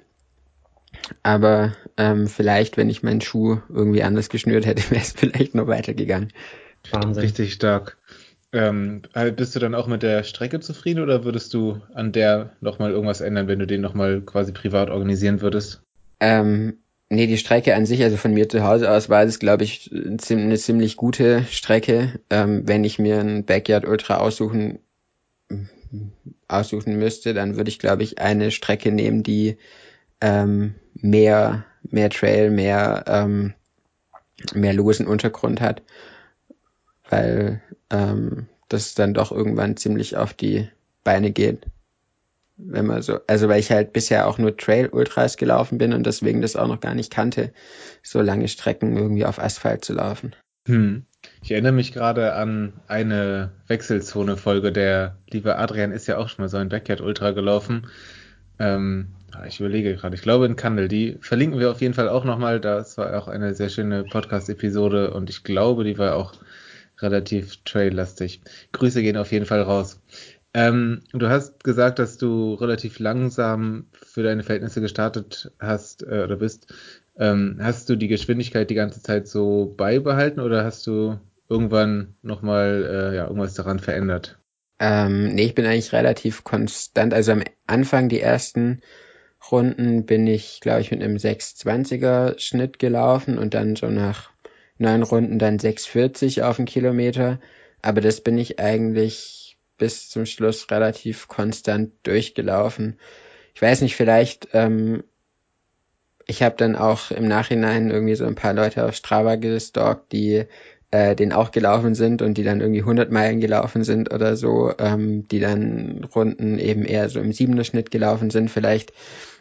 Aber 1.22 1.72
ähm, 1.96 2.26
vielleicht, 2.26 2.76
wenn 2.76 2.90
ich 2.90 3.02
meinen 3.02 3.22
Schuh 3.22 3.60
irgendwie 3.70 4.02
anders 4.02 4.28
geschnürt 4.28 4.66
hätte, 4.66 4.82
wäre 4.90 5.00
es 5.00 5.12
vielleicht 5.12 5.54
noch 5.54 5.68
weitergegangen. 5.68 6.30
Wahnsinn. 6.90 7.22
Richtig 7.22 7.54
stark. 7.54 7.96
Ähm, 8.52 9.02
äh, 9.14 9.32
bist 9.32 9.56
du 9.56 9.58
dann 9.58 9.74
auch 9.74 9.86
mit 9.86 10.02
der 10.02 10.22
Strecke 10.24 10.60
zufrieden 10.60 11.02
oder 11.02 11.24
würdest 11.24 11.54
du 11.54 11.80
an 11.94 12.12
der 12.12 12.52
nochmal 12.60 12.90
irgendwas 12.90 13.22
ändern, 13.22 13.48
wenn 13.48 13.58
du 13.58 13.66
den 13.66 13.80
nochmal 13.80 14.20
quasi 14.20 14.52
privat 14.52 14.90
organisieren 14.90 15.40
würdest? 15.40 15.80
Ähm, 16.20 16.74
nee, 17.08 17.26
die 17.26 17.38
Strecke 17.38 17.74
an 17.74 17.86
sich, 17.86 18.02
also 18.02 18.18
von 18.18 18.34
mir 18.34 18.50
zu 18.50 18.62
Hause 18.62 18.90
aus, 18.90 19.08
war 19.08 19.22
es, 19.22 19.38
glaube 19.38 19.64
ich, 19.64 19.90
eine 19.94 20.58
ziemlich 20.58 20.96
gute 20.96 21.44
Strecke. 21.44 22.20
Ähm, 22.28 22.68
wenn 22.68 22.84
ich 22.84 22.98
mir 22.98 23.20
ein 23.20 23.46
Backyard 23.46 23.86
Ultra 23.88 24.18
aussuchen 24.18 24.80
aussuchen 26.48 26.98
müsste, 26.98 27.34
dann 27.34 27.56
würde 27.56 27.70
ich, 27.70 27.78
glaube 27.78 28.02
ich, 28.02 28.18
eine 28.18 28.50
Strecke 28.50 28.92
nehmen, 28.92 29.22
die 29.22 29.58
ähm, 30.20 30.74
mehr, 30.94 31.64
mehr 31.82 32.10
Trail, 32.10 32.50
mehr, 32.50 33.04
ähm, 33.06 33.54
mehr 34.54 34.72
losen 34.72 35.06
Untergrund 35.06 35.60
hat, 35.60 35.82
weil 37.08 37.62
ähm, 37.90 38.46
das 38.68 38.94
dann 38.94 39.14
doch 39.14 39.32
irgendwann 39.32 39.76
ziemlich 39.76 40.16
auf 40.16 40.32
die 40.32 40.68
Beine 41.04 41.30
geht. 41.32 41.66
Wenn 42.56 42.86
man 42.86 43.02
so, 43.02 43.18
also 43.26 43.48
weil 43.48 43.60
ich 43.60 43.70
halt 43.70 43.92
bisher 43.92 44.28
auch 44.28 44.38
nur 44.38 44.56
Trail 44.56 44.88
Ultras 44.88 45.36
gelaufen 45.36 45.78
bin 45.78 45.92
und 45.92 46.06
deswegen 46.06 46.42
das 46.42 46.56
auch 46.56 46.68
noch 46.68 46.80
gar 46.80 46.94
nicht 46.94 47.12
kannte, 47.12 47.52
so 48.02 48.20
lange 48.20 48.48
Strecken 48.48 48.96
irgendwie 48.96 49.24
auf 49.24 49.38
Asphalt 49.38 49.84
zu 49.84 49.94
laufen. 49.94 50.34
Hm. 50.66 51.06
Ich 51.42 51.50
erinnere 51.50 51.72
mich 51.72 51.92
gerade 51.92 52.34
an 52.34 52.72
eine 52.86 53.50
Wechselzone-Folge. 53.66 54.70
Der 54.70 55.16
liebe 55.28 55.58
Adrian 55.58 55.90
ist 55.90 56.06
ja 56.06 56.16
auch 56.16 56.28
schon 56.28 56.44
mal 56.44 56.48
so 56.48 56.56
ein 56.56 56.68
Backyard 56.68 57.00
Ultra 57.00 57.32
gelaufen. 57.32 57.88
Ähm, 58.60 59.08
ich 59.48 59.58
überlege 59.58 59.96
gerade, 59.96 60.14
ich 60.14 60.22
glaube 60.22 60.46
in 60.46 60.54
Kandel. 60.54 60.86
Die 60.86 61.18
verlinken 61.20 61.58
wir 61.58 61.72
auf 61.72 61.80
jeden 61.80 61.94
Fall 61.94 62.08
auch 62.08 62.24
nochmal. 62.24 62.60
Das 62.60 62.96
war 62.96 63.18
auch 63.18 63.26
eine 63.26 63.54
sehr 63.54 63.70
schöne 63.70 64.04
Podcast-Episode 64.04 65.12
und 65.12 65.30
ich 65.30 65.42
glaube, 65.42 65.82
die 65.82 65.98
war 65.98 66.14
auch 66.14 66.34
relativ 67.00 67.56
trail-lastig. 67.64 68.40
Grüße 68.70 69.02
gehen 69.02 69.16
auf 69.16 69.32
jeden 69.32 69.46
Fall 69.46 69.62
raus. 69.62 70.00
Ähm, 70.54 71.00
du 71.12 71.28
hast 71.28 71.64
gesagt, 71.64 71.98
dass 71.98 72.18
du 72.18 72.54
relativ 72.54 73.00
langsam 73.00 73.86
für 73.94 74.22
deine 74.22 74.44
Verhältnisse 74.44 74.80
gestartet 74.80 75.50
hast 75.58 76.04
äh, 76.04 76.22
oder 76.22 76.36
bist. 76.36 76.72
Ähm, 77.16 77.58
hast 77.60 77.88
du 77.90 77.96
die 77.96 78.08
Geschwindigkeit 78.08 78.70
die 78.70 78.76
ganze 78.76 79.02
Zeit 79.02 79.26
so 79.26 79.74
beibehalten 79.76 80.38
oder 80.38 80.64
hast 80.64 80.86
du 80.86 81.18
irgendwann 81.52 82.16
nochmal 82.22 83.12
äh, 83.12 83.16
ja, 83.16 83.26
irgendwas 83.26 83.54
daran 83.54 83.78
verändert? 83.78 84.38
Ähm, 84.78 85.34
nee, 85.34 85.44
ich 85.44 85.54
bin 85.54 85.66
eigentlich 85.66 85.92
relativ 85.92 86.44
konstant. 86.44 87.12
Also 87.12 87.32
am 87.32 87.44
Anfang, 87.66 88.08
die 88.08 88.20
ersten 88.20 88.80
Runden, 89.50 90.06
bin 90.06 90.26
ich, 90.26 90.60
glaube 90.60 90.80
ich, 90.80 90.90
mit 90.90 91.02
einem 91.02 91.16
620er 91.16 92.38
Schnitt 92.38 92.78
gelaufen 92.78 93.38
und 93.38 93.54
dann 93.54 93.76
so 93.76 93.88
nach 93.88 94.30
neun 94.78 95.02
Runden 95.02 95.38
dann 95.38 95.58
640 95.58 96.42
auf 96.42 96.56
den 96.56 96.64
Kilometer. 96.64 97.38
Aber 97.82 98.00
das 98.00 98.22
bin 98.22 98.38
ich 98.38 98.58
eigentlich 98.58 99.58
bis 99.76 100.08
zum 100.08 100.26
Schluss 100.26 100.70
relativ 100.70 101.28
konstant 101.28 101.92
durchgelaufen. 102.04 102.98
Ich 103.54 103.60
weiß 103.60 103.82
nicht, 103.82 103.96
vielleicht 103.96 104.48
ähm, 104.54 105.04
ich 106.26 106.42
habe 106.42 106.56
dann 106.56 106.76
auch 106.76 107.10
im 107.10 107.26
Nachhinein 107.26 107.90
irgendwie 107.90 108.14
so 108.14 108.24
ein 108.24 108.34
paar 108.34 108.54
Leute 108.54 108.84
auf 108.84 108.94
Strava 108.94 109.36
gestalkt, 109.36 110.12
die 110.12 110.44
äh, 110.92 111.16
den 111.16 111.32
auch 111.32 111.50
gelaufen 111.50 111.94
sind 111.94 112.22
und 112.22 112.34
die 112.34 112.44
dann 112.44 112.60
irgendwie 112.60 112.82
100 112.82 113.10
Meilen 113.10 113.40
gelaufen 113.40 113.82
sind 113.82 114.12
oder 114.12 114.36
so, 114.36 114.72
ähm, 114.78 115.26
die 115.26 115.40
dann 115.40 116.04
Runden 116.14 116.58
eben 116.58 116.84
eher 116.84 117.08
so 117.08 117.18
im 117.18 117.32
siebener 117.32 117.64
Schnitt 117.64 117.90
gelaufen 117.90 118.30
sind. 118.30 118.50
Vielleicht 118.50 118.92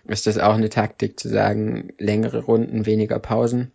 ist 0.08 0.26
das 0.26 0.40
auch 0.40 0.56
eine 0.56 0.70
Taktik 0.70 1.20
zu 1.20 1.28
sagen, 1.28 1.90
längere 2.00 2.40
Runden, 2.40 2.86
weniger 2.86 3.20
Pausen. 3.20 3.72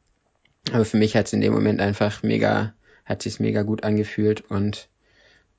Aber 0.72 0.87
für 0.87 0.97
mich 0.97 1.14
hat 1.14 1.27
es 1.27 1.35
in 1.35 1.43
dem 1.43 1.53
Moment 1.53 1.81
einfach 1.81 2.22
mega, 2.22 2.72
hat 3.05 3.22
sich's 3.22 3.39
mega 3.39 3.62
gut 3.62 3.85
angefühlt 3.85 4.41
und 4.51 4.89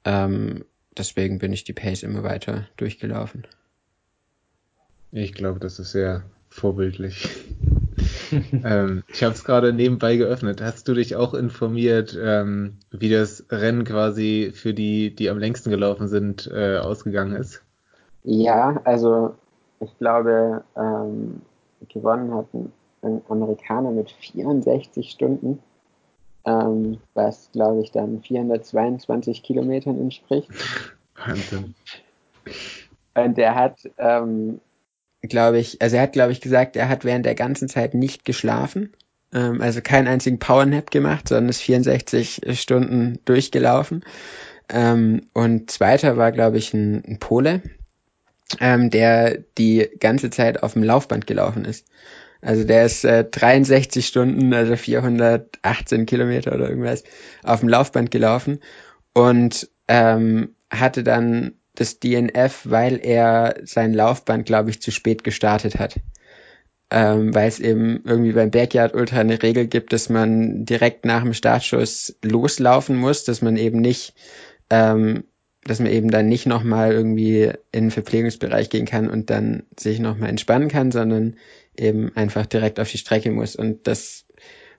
ähm, 0.03 0.65
deswegen 0.97 1.37
bin 1.37 1.53
ich 1.53 1.63
die 1.63 1.73
Pace 1.73 2.01
immer 2.01 2.23
weiter 2.23 2.67
durchgelaufen. 2.77 3.45
Ich 5.11 5.33
glaube, 5.33 5.59
das 5.59 5.77
ist 5.77 5.91
sehr 5.91 6.23
vorbildlich. 6.49 7.29
Ähm, 8.63 9.03
ich 9.07 9.23
habe 9.23 9.33
es 9.33 9.43
gerade 9.43 9.73
nebenbei 9.73 10.17
geöffnet. 10.17 10.61
Hast 10.61 10.87
du 10.87 10.93
dich 10.93 11.15
auch 11.15 11.33
informiert, 11.33 12.17
ähm, 12.21 12.77
wie 12.91 13.09
das 13.09 13.45
Rennen 13.49 13.83
quasi 13.83 14.51
für 14.53 14.73
die, 14.73 15.13
die 15.13 15.29
am 15.29 15.39
längsten 15.39 15.69
gelaufen 15.69 16.07
sind, 16.07 16.49
äh, 16.53 16.77
ausgegangen 16.77 17.35
ist? 17.35 17.63
Ja, 18.23 18.81
also 18.83 19.35
ich 19.79 19.97
glaube, 19.99 20.63
ähm, 20.75 21.41
gewonnen 21.89 22.33
hat 22.33 22.53
ein, 22.53 22.71
ein, 23.01 23.21
Amerikaner 23.29 23.91
mit 23.91 24.11
64 24.11 25.11
Stunden, 25.11 25.59
ähm, 26.45 26.97
was 27.13 27.49
glaube 27.51 27.81
ich 27.81 27.91
dann 27.91 28.21
422 28.21 29.43
Kilometern 29.43 29.99
entspricht. 29.99 30.49
Wahnsinn. 31.15 31.75
Und 33.15 33.37
der 33.37 33.55
hat 33.55 33.79
ähm, 33.97 34.59
glaube 35.21 35.59
ich, 35.59 35.81
also 35.81 35.95
er 35.95 36.03
hat, 36.03 36.13
glaube 36.13 36.31
ich, 36.31 36.41
gesagt, 36.41 36.75
er 36.75 36.89
hat 36.89 37.05
während 37.05 37.25
der 37.25 37.35
ganzen 37.35 37.67
Zeit 37.67 37.93
nicht 37.93 38.25
geschlafen, 38.25 38.93
ähm, 39.33 39.61
also 39.61 39.81
keinen 39.81 40.07
einzigen 40.07 40.39
Powernap 40.39 40.91
gemacht, 40.91 41.27
sondern 41.27 41.49
ist 41.49 41.61
64 41.61 42.41
Stunden 42.53 43.19
durchgelaufen. 43.25 44.03
Ähm, 44.69 45.21
und 45.33 45.71
zweiter 45.71 46.17
war, 46.17 46.31
glaube 46.31 46.57
ich, 46.57 46.73
ein, 46.73 47.03
ein 47.05 47.19
Pole, 47.19 47.61
ähm, 48.59 48.89
der 48.89 49.39
die 49.57 49.89
ganze 49.99 50.29
Zeit 50.29 50.63
auf 50.63 50.73
dem 50.73 50.83
Laufband 50.83 51.27
gelaufen 51.27 51.65
ist. 51.65 51.87
Also 52.41 52.63
der 52.63 52.85
ist 52.85 53.03
äh, 53.03 53.25
63 53.25 54.05
Stunden, 54.05 54.53
also 54.53 54.75
418 54.75 56.05
Kilometer 56.05 56.53
oder 56.53 56.69
irgendwas, 56.69 57.03
auf 57.43 57.61
dem 57.61 57.69
Laufband 57.69 58.11
gelaufen 58.11 58.59
und 59.13 59.69
ähm, 59.87 60.55
hatte 60.69 61.03
dann 61.03 61.53
das 61.77 61.99
DNF, 61.99 62.61
weil 62.65 62.99
er 63.03 63.55
sein 63.63 63.93
Laufband, 63.93 64.45
glaube 64.45 64.69
ich, 64.69 64.81
zu 64.81 64.91
spät 64.91 65.23
gestartet 65.23 65.79
hat. 65.79 65.99
Ähm, 66.89 67.35
weil 67.35 67.49
es 67.49 67.59
eben 67.59 68.01
irgendwie 68.05 68.31
beim 68.31 68.49
Backyard 68.49 68.93
Ultra 68.93 69.19
eine 69.19 69.43
Regel 69.43 69.67
gibt, 69.67 69.91
dass 69.91 70.07
man 70.07 70.63
direkt 70.63 71.05
nach 71.05 71.21
dem 71.21 71.33
Startschuss 71.33 72.17
loslaufen 72.23 72.95
muss, 72.95 73.25
dass 73.25 73.41
man 73.41 73.57
eben 73.57 73.81
nicht 73.81 74.13
ähm, 74.69 75.25
dass 75.67 75.79
man 75.79 75.91
eben 75.91 76.09
dann 76.09 76.27
nicht 76.27 76.45
nochmal 76.45 76.93
irgendwie 76.93 77.51
in 77.71 77.85
den 77.85 77.91
Verpflegungsbereich 77.91 78.69
gehen 78.69 78.85
kann 78.85 79.09
und 79.09 79.29
dann 79.29 79.63
sich 79.77 79.99
nochmal 79.99 80.29
entspannen 80.29 80.69
kann, 80.69 80.91
sondern 80.91 81.35
eben 81.75 82.15
einfach 82.15 82.45
direkt 82.45 82.79
auf 82.79 82.89
die 82.89 82.97
Strecke 82.97 83.31
muss. 83.31 83.55
Und 83.55 83.85
das 83.85 84.25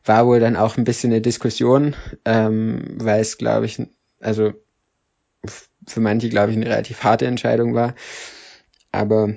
war 0.05 0.27
wohl 0.27 0.41
dann 0.41 0.57
auch 0.57 0.77
ein 0.77 0.85
bisschen 0.85 1.13
eine 1.13 1.21
Diskussion, 1.21 1.95
ähm, 2.25 2.97
weil 2.97 3.21
es, 3.21 3.39
glaube 3.39 3.67
ich, 3.67 3.83
also 4.21 4.53
für 5.89 6.01
manche, 6.01 6.29
glaube 6.29 6.53
ich, 6.53 6.57
eine 6.57 6.67
relativ 6.67 7.03
harte 7.03 7.27
Entscheidung 7.27 7.75
war. 7.75 7.95
Aber 8.93 9.35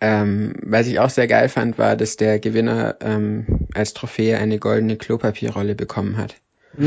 ähm, 0.00 0.54
was 0.62 0.86
ich 0.86 0.98
auch 1.00 1.10
sehr 1.10 1.26
geil 1.26 1.48
fand, 1.48 1.78
war, 1.78 1.96
dass 1.96 2.16
der 2.16 2.38
Gewinner 2.38 2.96
ähm, 3.00 3.68
als 3.74 3.94
Trophäe 3.94 4.38
eine 4.38 4.58
goldene 4.58 4.96
Klopapierrolle 4.96 5.74
bekommen 5.74 6.16
hat. 6.16 6.36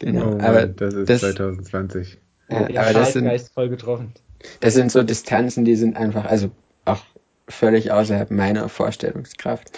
Genau, 0.00 0.32
oh 0.32 0.40
aber 0.40 0.66
das 0.66 0.94
ist 0.94 1.10
das, 1.10 1.20
2020. 1.20 2.18
Ja, 2.48 2.70
ja 2.70 2.80
aber 2.80 2.94
das 2.94 3.12
sind, 3.12 3.30
voll 3.52 3.68
getroffen. 3.68 4.14
Das 4.60 4.72
sind 4.72 4.90
so 4.90 5.02
Distanzen, 5.02 5.66
die 5.66 5.76
sind 5.76 5.96
einfach, 5.96 6.24
also 6.24 6.50
auch 6.86 7.04
völlig 7.46 7.92
außerhalb 7.92 8.30
meiner 8.30 8.68
Vorstellungskraft. 8.70 9.70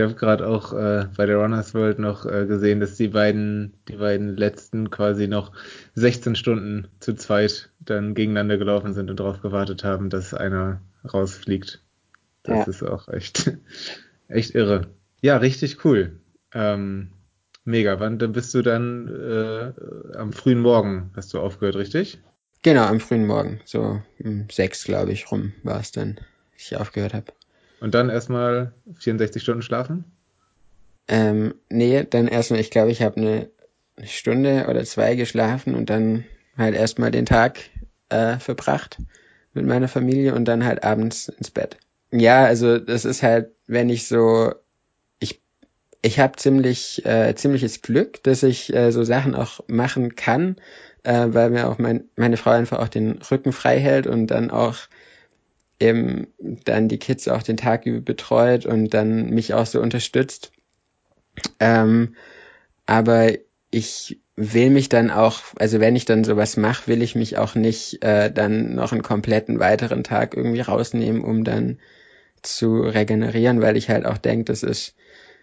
Ich 0.00 0.02
habe 0.02 0.14
gerade 0.14 0.46
auch 0.46 0.72
äh, 0.72 1.08
bei 1.14 1.26
der 1.26 1.36
Runners 1.36 1.74
World 1.74 1.98
noch 1.98 2.24
äh, 2.24 2.46
gesehen, 2.46 2.80
dass 2.80 2.96
die 2.96 3.08
beiden, 3.08 3.74
die 3.86 3.96
beiden 3.96 4.34
letzten 4.34 4.88
quasi 4.88 5.28
noch 5.28 5.52
16 5.92 6.36
Stunden 6.36 6.88
zu 7.00 7.14
zweit 7.16 7.68
dann 7.80 8.14
gegeneinander 8.14 8.56
gelaufen 8.56 8.94
sind 8.94 9.10
und 9.10 9.20
darauf 9.20 9.42
gewartet 9.42 9.84
haben, 9.84 10.08
dass 10.08 10.32
einer 10.32 10.80
rausfliegt. 11.12 11.82
Das 12.44 12.64
ja. 12.64 12.70
ist 12.70 12.82
auch 12.82 13.08
echt, 13.08 13.58
echt 14.28 14.54
irre. 14.54 14.86
Ja, 15.20 15.36
richtig 15.36 15.84
cool. 15.84 16.18
Ähm, 16.54 17.10
Mega. 17.64 18.00
Wann 18.00 18.18
dann 18.18 18.32
bist 18.32 18.54
du 18.54 18.62
dann 18.62 19.06
äh, 19.06 20.16
am 20.16 20.32
frühen 20.32 20.60
Morgen 20.60 21.10
hast 21.14 21.34
du 21.34 21.40
aufgehört, 21.40 21.76
richtig? 21.76 22.22
Genau, 22.62 22.84
am 22.84 23.00
frühen 23.00 23.26
Morgen. 23.26 23.60
So 23.66 24.00
um 24.18 24.46
sechs, 24.50 24.84
glaube 24.84 25.12
ich, 25.12 25.30
rum 25.30 25.52
war 25.62 25.78
es 25.78 25.92
dann, 25.92 26.18
ich 26.56 26.74
aufgehört 26.74 27.12
habe. 27.12 27.34
Und 27.80 27.94
dann 27.94 28.10
erstmal 28.10 28.72
64 28.98 29.42
Stunden 29.42 29.62
schlafen? 29.62 30.04
Ähm, 31.08 31.54
nee, 31.68 32.04
dann 32.08 32.28
erstmal, 32.28 32.60
ich 32.60 32.70
glaube, 32.70 32.90
ich 32.90 33.02
habe 33.02 33.16
eine 33.16 33.50
Stunde 34.04 34.66
oder 34.68 34.84
zwei 34.84 35.16
geschlafen 35.16 35.74
und 35.74 35.90
dann 35.90 36.24
halt 36.56 36.74
erstmal 36.74 37.10
den 37.10 37.26
Tag 37.26 37.58
äh, 38.10 38.38
verbracht 38.38 38.98
mit 39.54 39.66
meiner 39.66 39.88
Familie 39.88 40.34
und 40.34 40.44
dann 40.44 40.64
halt 40.64 40.84
abends 40.84 41.28
ins 41.28 41.50
Bett. 41.50 41.78
Ja, 42.12 42.44
also 42.44 42.78
das 42.78 43.04
ist 43.04 43.22
halt, 43.22 43.50
wenn 43.66 43.88
ich 43.88 44.06
so 44.06 44.52
ich 46.02 46.18
habe 46.18 46.36
ziemlich 46.36 47.04
äh, 47.04 47.34
ziemliches 47.34 47.82
Glück, 47.82 48.22
dass 48.22 48.42
ich 48.42 48.74
äh, 48.74 48.90
so 48.90 49.04
Sachen 49.04 49.34
auch 49.34 49.60
machen 49.66 50.14
kann, 50.16 50.56
äh, 51.02 51.26
weil 51.28 51.50
mir 51.50 51.68
auch 51.68 51.78
mein, 51.78 52.04
meine 52.16 52.36
Frau 52.36 52.50
einfach 52.50 52.78
auch 52.78 52.88
den 52.88 53.20
Rücken 53.30 53.52
frei 53.52 53.78
hält 53.78 54.06
und 54.06 54.28
dann 54.28 54.50
auch 54.50 54.76
eben 55.80 56.28
dann 56.38 56.88
die 56.88 56.98
Kids 56.98 57.26
auch 57.26 57.42
den 57.42 57.56
Tag 57.56 57.86
über 57.86 58.00
betreut 58.00 58.66
und 58.66 58.94
dann 58.94 59.30
mich 59.30 59.54
auch 59.54 59.66
so 59.66 59.80
unterstützt. 59.80 60.52
Ähm, 61.58 62.14
aber 62.86 63.32
ich 63.70 64.20
will 64.36 64.70
mich 64.70 64.88
dann 64.88 65.10
auch, 65.10 65.42
also 65.58 65.80
wenn 65.80 65.96
ich 65.96 66.04
dann 66.04 66.24
sowas 66.24 66.56
mache, 66.56 66.86
will 66.86 67.02
ich 67.02 67.14
mich 67.14 67.38
auch 67.38 67.54
nicht 67.54 68.02
äh, 68.04 68.30
dann 68.30 68.74
noch 68.74 68.92
einen 68.92 69.02
kompletten 69.02 69.58
weiteren 69.58 70.04
Tag 70.04 70.36
irgendwie 70.36 70.60
rausnehmen, 70.60 71.22
um 71.22 71.44
dann 71.44 71.78
zu 72.42 72.80
regenerieren, 72.80 73.60
weil 73.60 73.76
ich 73.76 73.90
halt 73.90 74.06
auch 74.06 74.18
denke, 74.18 74.44
das 74.44 74.62
ist 74.62 74.94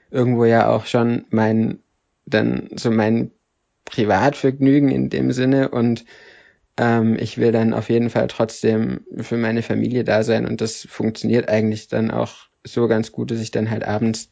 irgendwo 0.09 0.45
ja 0.45 0.69
auch 0.69 0.85
schon 0.85 1.25
mein, 1.29 1.79
dann 2.25 2.69
so 2.75 2.91
mein 2.91 3.31
Privatvergnügen 3.85 4.89
in 4.89 5.09
dem 5.09 5.31
Sinne 5.31 5.69
und 5.69 6.05
ähm, 6.77 7.17
ich 7.19 7.37
will 7.37 7.51
dann 7.51 7.73
auf 7.73 7.89
jeden 7.89 8.09
Fall 8.09 8.27
trotzdem 8.27 9.01
für 9.17 9.37
meine 9.37 9.63
Familie 9.63 10.03
da 10.03 10.23
sein 10.23 10.45
und 10.45 10.61
das 10.61 10.87
funktioniert 10.89 11.49
eigentlich 11.49 11.87
dann 11.87 12.11
auch 12.11 12.47
so 12.63 12.87
ganz 12.87 13.11
gut, 13.11 13.31
dass 13.31 13.39
ich 13.39 13.51
dann 13.51 13.69
halt 13.69 13.83
abends 13.83 14.29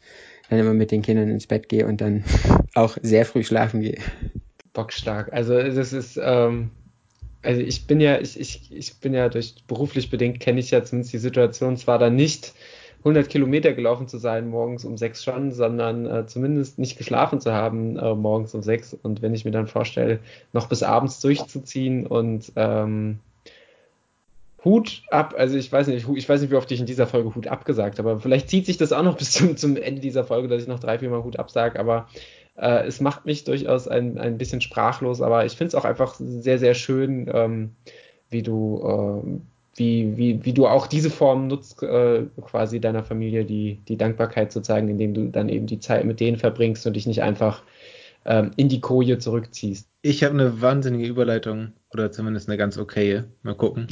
dann 0.49 0.59
immer 0.59 0.73
mit 0.73 0.91
den 0.91 1.01
Kindern 1.01 1.29
ins 1.29 1.47
Bett 1.47 1.69
gehe 1.69 1.87
und 1.87 2.01
dann 2.01 2.23
auch 2.75 2.97
sehr 3.01 3.25
früh 3.25 3.43
schlafen 3.43 3.81
gehe. 3.81 3.97
Bockstark. 4.73 5.33
Also 5.33 5.53
das 5.55 5.93
ist, 5.93 6.19
ähm, 6.21 6.71
also 7.41 7.61
ich 7.61 7.87
bin 7.87 7.99
ja, 7.99 8.19
ich, 8.19 8.39
ich, 8.39 8.71
ich 8.71 8.99
bin 8.99 9.13
ja 9.13 9.29
durch 9.29 9.55
beruflich 9.67 10.09
bedingt, 10.09 10.39
kenne 10.39 10.59
ich 10.59 10.71
ja 10.71 10.83
zumindest 10.83 11.13
die 11.13 11.19
Situation 11.19 11.77
zwar 11.77 11.97
dann 11.97 12.15
nicht 12.15 12.53
100 13.05 13.29
Kilometer 13.29 13.73
gelaufen 13.73 14.07
zu 14.07 14.17
sein, 14.17 14.49
morgens 14.49 14.83
um 14.83 14.97
sechs 14.97 15.23
schon, 15.23 15.51
sondern 15.51 16.07
äh, 16.07 16.25
zumindest 16.25 16.79
nicht 16.79 16.97
geschlafen 16.97 17.39
zu 17.39 17.53
haben 17.53 17.97
äh, 17.97 18.15
morgens 18.15 18.55
um 18.55 18.63
sechs. 18.63 18.95
Und 18.95 19.21
wenn 19.21 19.35
ich 19.35 19.45
mir 19.45 19.51
dann 19.51 19.67
vorstelle, 19.67 20.19
noch 20.53 20.67
bis 20.67 20.81
abends 20.81 21.19
durchzuziehen 21.19 22.07
und 22.07 22.51
ähm, 22.55 23.19
Hut 24.63 25.03
ab, 25.11 25.35
also 25.37 25.55
ich 25.55 25.71
weiß 25.71 25.85
nicht, 25.85 26.07
ich 26.09 26.27
weiß 26.27 26.41
nicht, 26.41 26.49
wie 26.49 26.55
oft 26.55 26.71
ich 26.71 26.79
in 26.79 26.87
dieser 26.87 27.05
Folge 27.05 27.35
Hut 27.35 27.45
abgesagt 27.45 27.99
habe, 27.99 28.09
aber 28.09 28.19
vielleicht 28.19 28.49
zieht 28.49 28.65
sich 28.65 28.77
das 28.77 28.91
auch 28.91 29.03
noch 29.03 29.17
bis 29.19 29.33
zum, 29.33 29.55
zum 29.55 29.77
Ende 29.77 30.01
dieser 30.01 30.23
Folge, 30.23 30.47
dass 30.47 30.63
ich 30.63 30.67
noch 30.67 30.79
drei, 30.79 30.97
vier 30.97 31.11
Mal 31.11 31.23
Hut 31.23 31.37
absage, 31.37 31.79
aber 31.79 32.07
äh, 32.55 32.87
es 32.87 33.01
macht 33.01 33.27
mich 33.27 33.43
durchaus 33.43 33.87
ein, 33.87 34.17
ein 34.17 34.39
bisschen 34.39 34.61
sprachlos, 34.61 35.21
aber 35.21 35.45
ich 35.45 35.55
finde 35.55 35.67
es 35.67 35.75
auch 35.75 35.85
einfach 35.85 36.15
sehr, 36.17 36.57
sehr 36.57 36.73
schön, 36.73 37.29
ähm, 37.31 37.75
wie 38.31 38.41
du 38.41 39.21
äh, 39.23 39.54
wie, 39.76 40.15
wie, 40.15 40.45
wie 40.45 40.53
du 40.53 40.67
auch 40.67 40.88
diese 40.88 41.09
Form 41.09 41.47
nutzt, 41.47 41.84
äh, 41.84 42.23
quasi 42.41 42.80
deiner 42.80 43.03
Familie 43.03 43.45
die, 43.45 43.82
die 43.88 43.97
Dankbarkeit 43.97 44.51
zu 44.51 44.61
zeigen, 44.61 44.88
indem 44.88 45.13
du 45.13 45.28
dann 45.28 45.49
eben 45.49 45.67
die 45.67 45.80
Zeit 45.80 46.05
mit 46.05 46.19
denen 46.19 46.38
verbringst 46.38 46.88
und 46.88 46.93
dich 46.93 47.07
nicht 47.07 47.21
einfach 47.21 47.63
ähm, 48.26 48.51
in 48.55 48.69
die 48.69 48.82
Koje 48.82 49.19
zurückziehst. 49.19 49.89
Ich 50.01 50.23
habe 50.23 50.34
eine 50.34 50.61
wahnsinnige 50.61 51.07
Überleitung 51.07 51.73
oder 51.91 52.11
zumindest 52.11 52.47
eine 52.47 52.57
ganz 52.57 52.78
okaye. 52.78 53.26
Mal 53.43 53.55
gucken. 53.55 53.88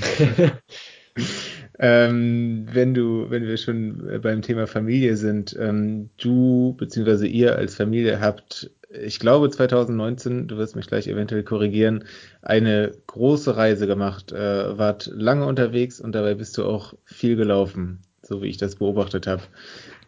ähm, 1.80 2.66
wenn 2.72 2.94
du, 2.94 3.30
wenn 3.30 3.46
wir 3.46 3.58
schon 3.58 4.22
beim 4.22 4.42
Thema 4.42 4.68
Familie 4.68 5.18
sind, 5.18 5.56
ähm, 5.60 6.10
du 6.18 6.76
bzw. 6.78 7.28
ihr 7.28 7.56
als 7.58 7.76
Familie 7.76 8.22
habt 8.22 8.72
ich 9.02 9.20
glaube 9.20 9.50
2019, 9.50 10.48
du 10.48 10.58
wirst 10.58 10.76
mich 10.76 10.88
gleich 10.88 11.08
eventuell 11.08 11.44
korrigieren, 11.44 12.06
eine 12.42 12.92
große 13.08 13.56
Reise 13.58 13.88
gemacht, 13.88 14.32
äh, 14.32 14.78
wart 14.78 15.10
lange 15.14 15.46
unterwegs 15.46 16.00
und 16.00 16.14
dabei 16.14 16.36
bist 16.36 16.58
du 16.58 16.66
auch 16.66 16.94
viel 17.04 17.36
gelaufen, 17.36 18.02
so 18.22 18.42
wie 18.42 18.48
ich 18.48 18.58
das 18.58 18.76
beobachtet 18.76 19.28
habe. 19.28 19.42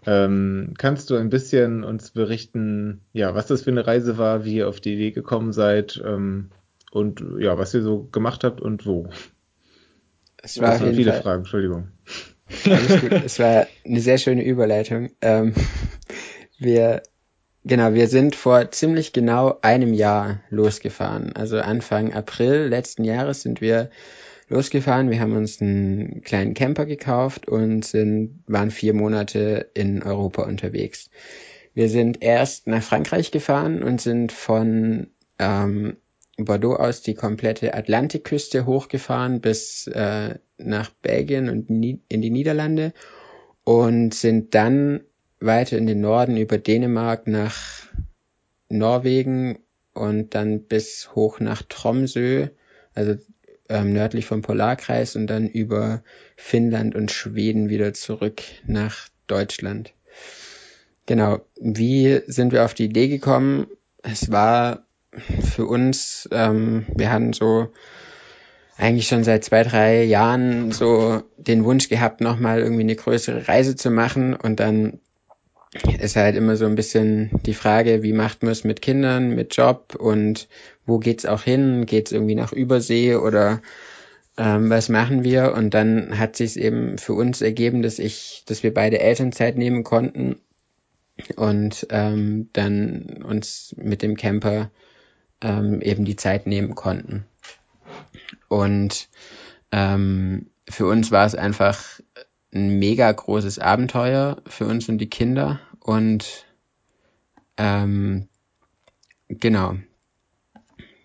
Ähm, 0.05 0.73
kannst 0.77 1.09
du 1.09 1.15
ein 1.15 1.29
bisschen 1.29 1.83
uns 1.83 2.11
berichten, 2.11 3.01
ja, 3.11 3.33
was 3.33 3.47
das 3.47 3.63
für 3.63 3.71
eine 3.71 3.87
Reise 3.87 4.17
war, 4.17 4.45
wie 4.45 4.57
ihr 4.57 4.69
auf 4.69 4.79
die 4.79 4.93
Idee 4.93 5.11
gekommen 5.11 5.51
seid 5.51 6.01
ähm, 6.05 6.51
und 6.91 7.23
ja, 7.39 7.57
was 7.57 7.73
ihr 7.73 7.81
so 7.81 8.03
gemacht 8.03 8.43
habt 8.43 8.61
und 8.61 8.85
wo? 8.85 9.09
Es 10.41 10.61
war 10.61 10.71
das 10.71 10.81
waren 10.81 10.93
viele 10.93 11.11
Fall. 11.11 11.21
Fragen, 11.23 11.39
Entschuldigung. 11.39 11.87
Alles 12.65 13.01
gut. 13.01 13.11
Es 13.11 13.39
war 13.39 13.65
eine 13.83 13.99
sehr 13.99 14.19
schöne 14.19 14.45
Überleitung. 14.45 15.09
Ähm, 15.21 15.55
wir 16.59 17.01
Genau, 17.67 17.95
wir 17.95 18.07
sind 18.07 18.35
vor 18.35 18.69
ziemlich 18.69 19.11
genau 19.11 19.57
einem 19.61 19.95
Jahr 19.95 20.41
losgefahren. 20.51 21.35
Also 21.35 21.57
Anfang 21.57 22.13
April 22.13 22.67
letzten 22.67 23.03
Jahres 23.03 23.41
sind 23.41 23.59
wir 23.59 23.89
losgefahren. 24.49 25.09
Wir 25.09 25.19
haben 25.19 25.35
uns 25.35 25.59
einen 25.59 26.21
kleinen 26.21 26.53
Camper 26.53 26.85
gekauft 26.85 27.47
und 27.47 27.83
sind, 27.83 28.43
waren 28.45 28.69
vier 28.69 28.93
Monate 28.93 29.71
in 29.73 30.03
Europa 30.03 30.43
unterwegs. 30.43 31.09
Wir 31.73 31.89
sind 31.89 32.21
erst 32.21 32.67
nach 32.67 32.83
Frankreich 32.83 33.31
gefahren 33.31 33.81
und 33.81 33.99
sind 33.99 34.31
von 34.31 35.07
ähm, 35.39 35.97
Bordeaux 36.37 36.75
aus 36.75 37.01
die 37.01 37.15
komplette 37.15 37.73
Atlantikküste 37.73 38.67
hochgefahren 38.67 39.41
bis 39.41 39.87
äh, 39.87 40.35
nach 40.59 40.91
Belgien 41.01 41.49
und 41.49 41.67
in 41.69 42.21
die 42.21 42.29
Niederlande 42.29 42.93
und 43.63 44.13
sind 44.13 44.53
dann 44.53 45.01
weiter 45.39 45.77
in 45.77 45.87
den 45.87 46.01
Norden 46.01 46.37
über 46.37 46.57
Dänemark 46.57 47.27
nach 47.27 47.87
Norwegen 48.69 49.59
und 49.93 50.35
dann 50.35 50.63
bis 50.63 51.15
hoch 51.15 51.39
nach 51.39 51.61
Tromsø, 51.61 52.47
also 52.93 53.15
ähm, 53.69 53.93
nördlich 53.93 54.25
vom 54.25 54.41
Polarkreis 54.41 55.15
und 55.15 55.27
dann 55.27 55.47
über 55.47 56.03
Finnland 56.35 56.95
und 56.95 57.11
Schweden 57.11 57.69
wieder 57.69 57.93
zurück 57.93 58.41
nach 58.65 59.07
Deutschland. 59.27 59.93
Genau, 61.05 61.41
wie 61.59 62.21
sind 62.27 62.51
wir 62.51 62.65
auf 62.65 62.73
die 62.73 62.85
Idee 62.85 63.07
gekommen? 63.07 63.67
Es 64.01 64.31
war 64.31 64.85
für 65.43 65.65
uns, 65.65 66.27
ähm, 66.31 66.85
wir 66.95 67.11
hatten 67.11 67.33
so 67.33 67.69
eigentlich 68.77 69.07
schon 69.07 69.23
seit 69.23 69.43
zwei, 69.43 69.63
drei 69.63 70.03
Jahren 70.03 70.71
so 70.71 71.23
den 71.37 71.63
Wunsch 71.63 71.87
gehabt, 71.89 72.21
nochmal 72.21 72.59
irgendwie 72.59 72.81
eine 72.81 72.95
größere 72.95 73.47
Reise 73.47 73.75
zu 73.75 73.89
machen. 73.89 74.33
Und 74.35 74.59
dann 74.59 74.99
ist 75.99 76.15
halt 76.15 76.35
immer 76.35 76.55
so 76.55 76.65
ein 76.65 76.75
bisschen 76.75 77.31
die 77.45 77.53
Frage, 77.53 78.03
wie 78.03 78.13
macht 78.13 78.43
man 78.43 78.51
es 78.51 78.63
mit 78.63 78.81
Kindern, 78.81 79.35
mit 79.35 79.55
Job 79.55 79.95
und 79.95 80.47
wo 80.85 80.99
geht's 80.99 81.25
auch 81.25 81.43
hin? 81.43 81.85
Geht's 81.85 82.11
irgendwie 82.11 82.35
nach 82.35 82.53
Übersee 82.53 83.15
oder 83.15 83.61
ähm, 84.37 84.69
was 84.69 84.89
machen 84.89 85.23
wir? 85.23 85.53
Und 85.53 85.73
dann 85.73 86.17
hat 86.17 86.35
sich 86.35 86.59
eben 86.59 86.97
für 86.97 87.13
uns 87.13 87.41
ergeben, 87.41 87.81
dass 87.81 87.99
ich, 87.99 88.43
dass 88.45 88.63
wir 88.63 88.73
beide 88.73 88.99
Elternzeit 88.99 89.57
nehmen 89.57 89.83
konnten 89.83 90.37
und 91.35 91.87
ähm, 91.89 92.49
dann 92.53 93.23
uns 93.23 93.73
mit 93.77 94.01
dem 94.01 94.17
Camper 94.17 94.69
ähm, 95.41 95.81
eben 95.81 96.05
die 96.05 96.17
Zeit 96.17 96.47
nehmen 96.47 96.75
konnten. 96.75 97.25
Und 98.47 99.09
ähm, 99.71 100.47
für 100.69 100.87
uns 100.87 101.11
war 101.11 101.25
es 101.25 101.35
einfach 101.35 101.99
ein 102.55 102.79
mega 102.79 103.11
großes 103.11 103.59
Abenteuer 103.59 104.37
für 104.47 104.65
uns 104.65 104.87
und 104.87 104.97
die 104.97 105.09
Kinder. 105.09 105.59
Und 105.79 106.45
ähm, 107.57 108.27
genau. 109.27 109.75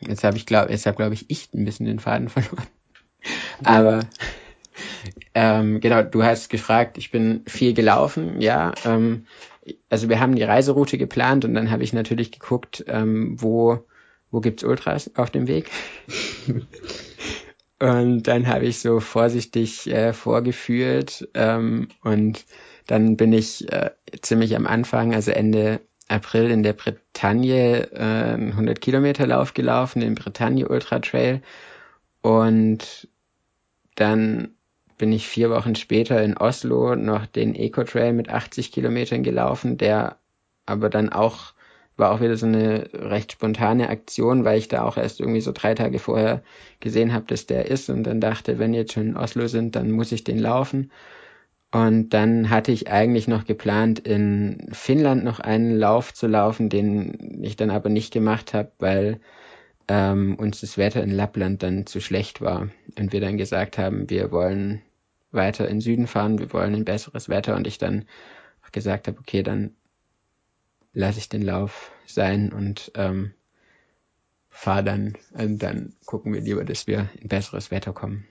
Jetzt 0.01 0.25
habe 0.25 0.37
ich 0.37 0.47
glaube, 0.47 0.71
jetzt 0.71 0.87
habe 0.87 0.97
glaube 0.97 1.15
ich 1.15 1.29
ich 1.29 1.53
ein 1.53 1.65
bisschen 1.65 1.87
den 1.87 1.99
Faden 1.99 2.29
verloren. 2.29 2.67
Aber 3.65 4.01
ähm, 5.35 5.81
genau, 5.81 6.03
du 6.03 6.23
hast 6.23 6.49
gefragt, 6.49 6.97
ich 6.97 7.11
bin 7.11 7.43
viel 7.47 7.75
gelaufen, 7.75 8.41
ja. 8.41 8.73
Ähm, 8.85 9.27
also 9.91 10.09
wir 10.09 10.21
haben 10.21 10.37
die 10.37 10.43
Reiseroute 10.43 10.97
geplant 10.97 11.45
und 11.45 11.55
dann 11.55 11.71
habe 11.71 11.83
ich 11.83 11.93
natürlich 11.93 12.33
geguckt, 12.33 12.85
ähm, 12.87 13.37
wo 13.41 13.85
wo 14.31 14.41
gibt's 14.41 14.63
Ultras 14.63 15.11
auf 15.17 15.31
dem 15.31 15.49
Weg. 15.49 15.69
und 17.81 18.25
dann 18.25 18.47
habe 18.47 18.67
ich 18.67 18.81
so 18.81 19.01
vorsichtig 19.01 19.87
äh, 19.91 20.13
vorgeführt 20.13 21.29
ähm, 21.35 21.89
und 22.03 22.45
dann 22.87 23.17
bin 23.17 23.33
ich 23.33 23.73
äh, 23.73 23.91
ziemlich 24.21 24.55
am 24.55 24.67
Anfang, 24.67 25.15
also 25.15 25.31
Ende 25.31 25.81
April 26.09 26.51
in 26.51 26.63
der 26.63 26.73
Bretagne 26.73 27.91
äh, 27.93 28.35
einen 28.35 28.51
100 28.51 28.81
Kilometer 28.81 29.27
Lauf 29.27 29.55
gelaufen, 29.55 30.01
den 30.01 30.15
Bretagne 30.15 30.69
Ultra 30.69 30.99
Trail. 30.99 31.41
Und 32.21 33.09
dann 33.95 34.51
bin 34.99 35.13
ich 35.13 35.27
vier 35.27 35.51
Wochen 35.51 35.75
später 35.75 36.23
in 36.23 36.37
Oslo 36.37 36.97
noch 36.97 37.27
den 37.27 37.55
Eco 37.55 37.85
Trail 37.85 38.13
mit 38.13 38.29
80 38.29 38.73
Kilometern 38.73 39.23
gelaufen, 39.23 39.79
der 39.79 40.19
aber 40.67 40.91
dann 40.91 41.09
auch 41.09 41.55
war 42.01 42.13
auch 42.13 42.21
wieder 42.21 42.37
so 42.37 42.47
eine 42.47 42.91
recht 42.93 43.33
spontane 43.33 43.89
Aktion, 43.89 44.45
weil 44.45 44.59
ich 44.59 44.69
da 44.69 44.83
auch 44.83 44.97
erst 44.97 45.21
irgendwie 45.21 45.41
so 45.41 45.53
drei 45.53 45.75
Tage 45.75 46.01
vorher 46.01 46.43
gesehen 46.81 47.13
habe, 47.13 47.27
dass 47.27 47.47
der 47.47 47.67
ist 47.67 47.91
und 47.91 48.05
dann 48.05 48.21
dachte, 48.21 48.59
wenn 48.59 48.75
jetzt 48.75 48.95
schon 48.95 49.11
in 49.11 49.17
Oslo 49.17 49.47
sind, 49.47 49.77
dann 49.77 49.93
muss 49.93 50.11
ich 50.11 50.25
den 50.25 50.39
laufen. 50.39 50.91
Und 51.73 52.11
dann 52.11 52.51
hatte 52.51 52.73
ich 52.73 52.91
eigentlich 52.91 53.29
noch 53.29 53.45
geplant, 53.45 54.01
in 54.01 54.67
Finnland 54.73 55.23
noch 55.23 55.39
einen 55.39 55.77
Lauf 55.77 56.13
zu 56.13 56.27
laufen, 56.27 56.69
den 56.69 57.43
ich 57.45 57.55
dann 57.55 57.71
aber 57.71 57.89
nicht 57.91 58.13
gemacht 58.13 58.55
habe, 58.55 58.73
weil 58.81 59.21
ähm, 59.87 60.37
uns 60.37 60.61
das 60.61 60.79
Wetter 60.79 61.03
in 61.03 61.13
Lappland 61.13 61.63
dann 61.63 61.87
zu 61.87 62.01
schlecht 62.01 62.41
war 62.41 62.71
und 62.99 63.13
wir 63.13 63.21
dann 63.21 63.37
gesagt 63.39 63.79
haben, 63.79 64.11
wir 64.11 64.33
wollen 64.33 64.83
weiter 65.33 65.69
in 65.69 65.81
Süden 65.81 66.07
fahren, 66.09 66.39
wir 66.41 66.53
wollen 66.53 66.75
ein 66.75 66.85
besseres 66.85 67.29
Wetter 67.29 67.55
und 67.57 67.67
ich 67.67 67.79
dann 67.79 68.05
gesagt 68.73 69.09
habe, 69.09 69.19
okay, 69.19 69.43
dann 69.43 69.75
lasse 70.93 71.19
ich 71.19 71.29
den 71.29 71.43
Lauf 71.43 71.93
sein 72.07 72.53
und 72.53 72.93
ähm, 72.95 73.33
fahre 74.49 74.85
dann, 74.85 75.15
und 75.33 75.59
dann 75.63 75.95
gucken 76.05 76.33
wir 76.33 76.41
lieber, 76.41 76.65
dass 76.65 76.87
wir 76.87 77.09
in 77.21 77.29
besseres 77.29 77.71
Wetter 77.71 77.93
kommen. 77.93 78.27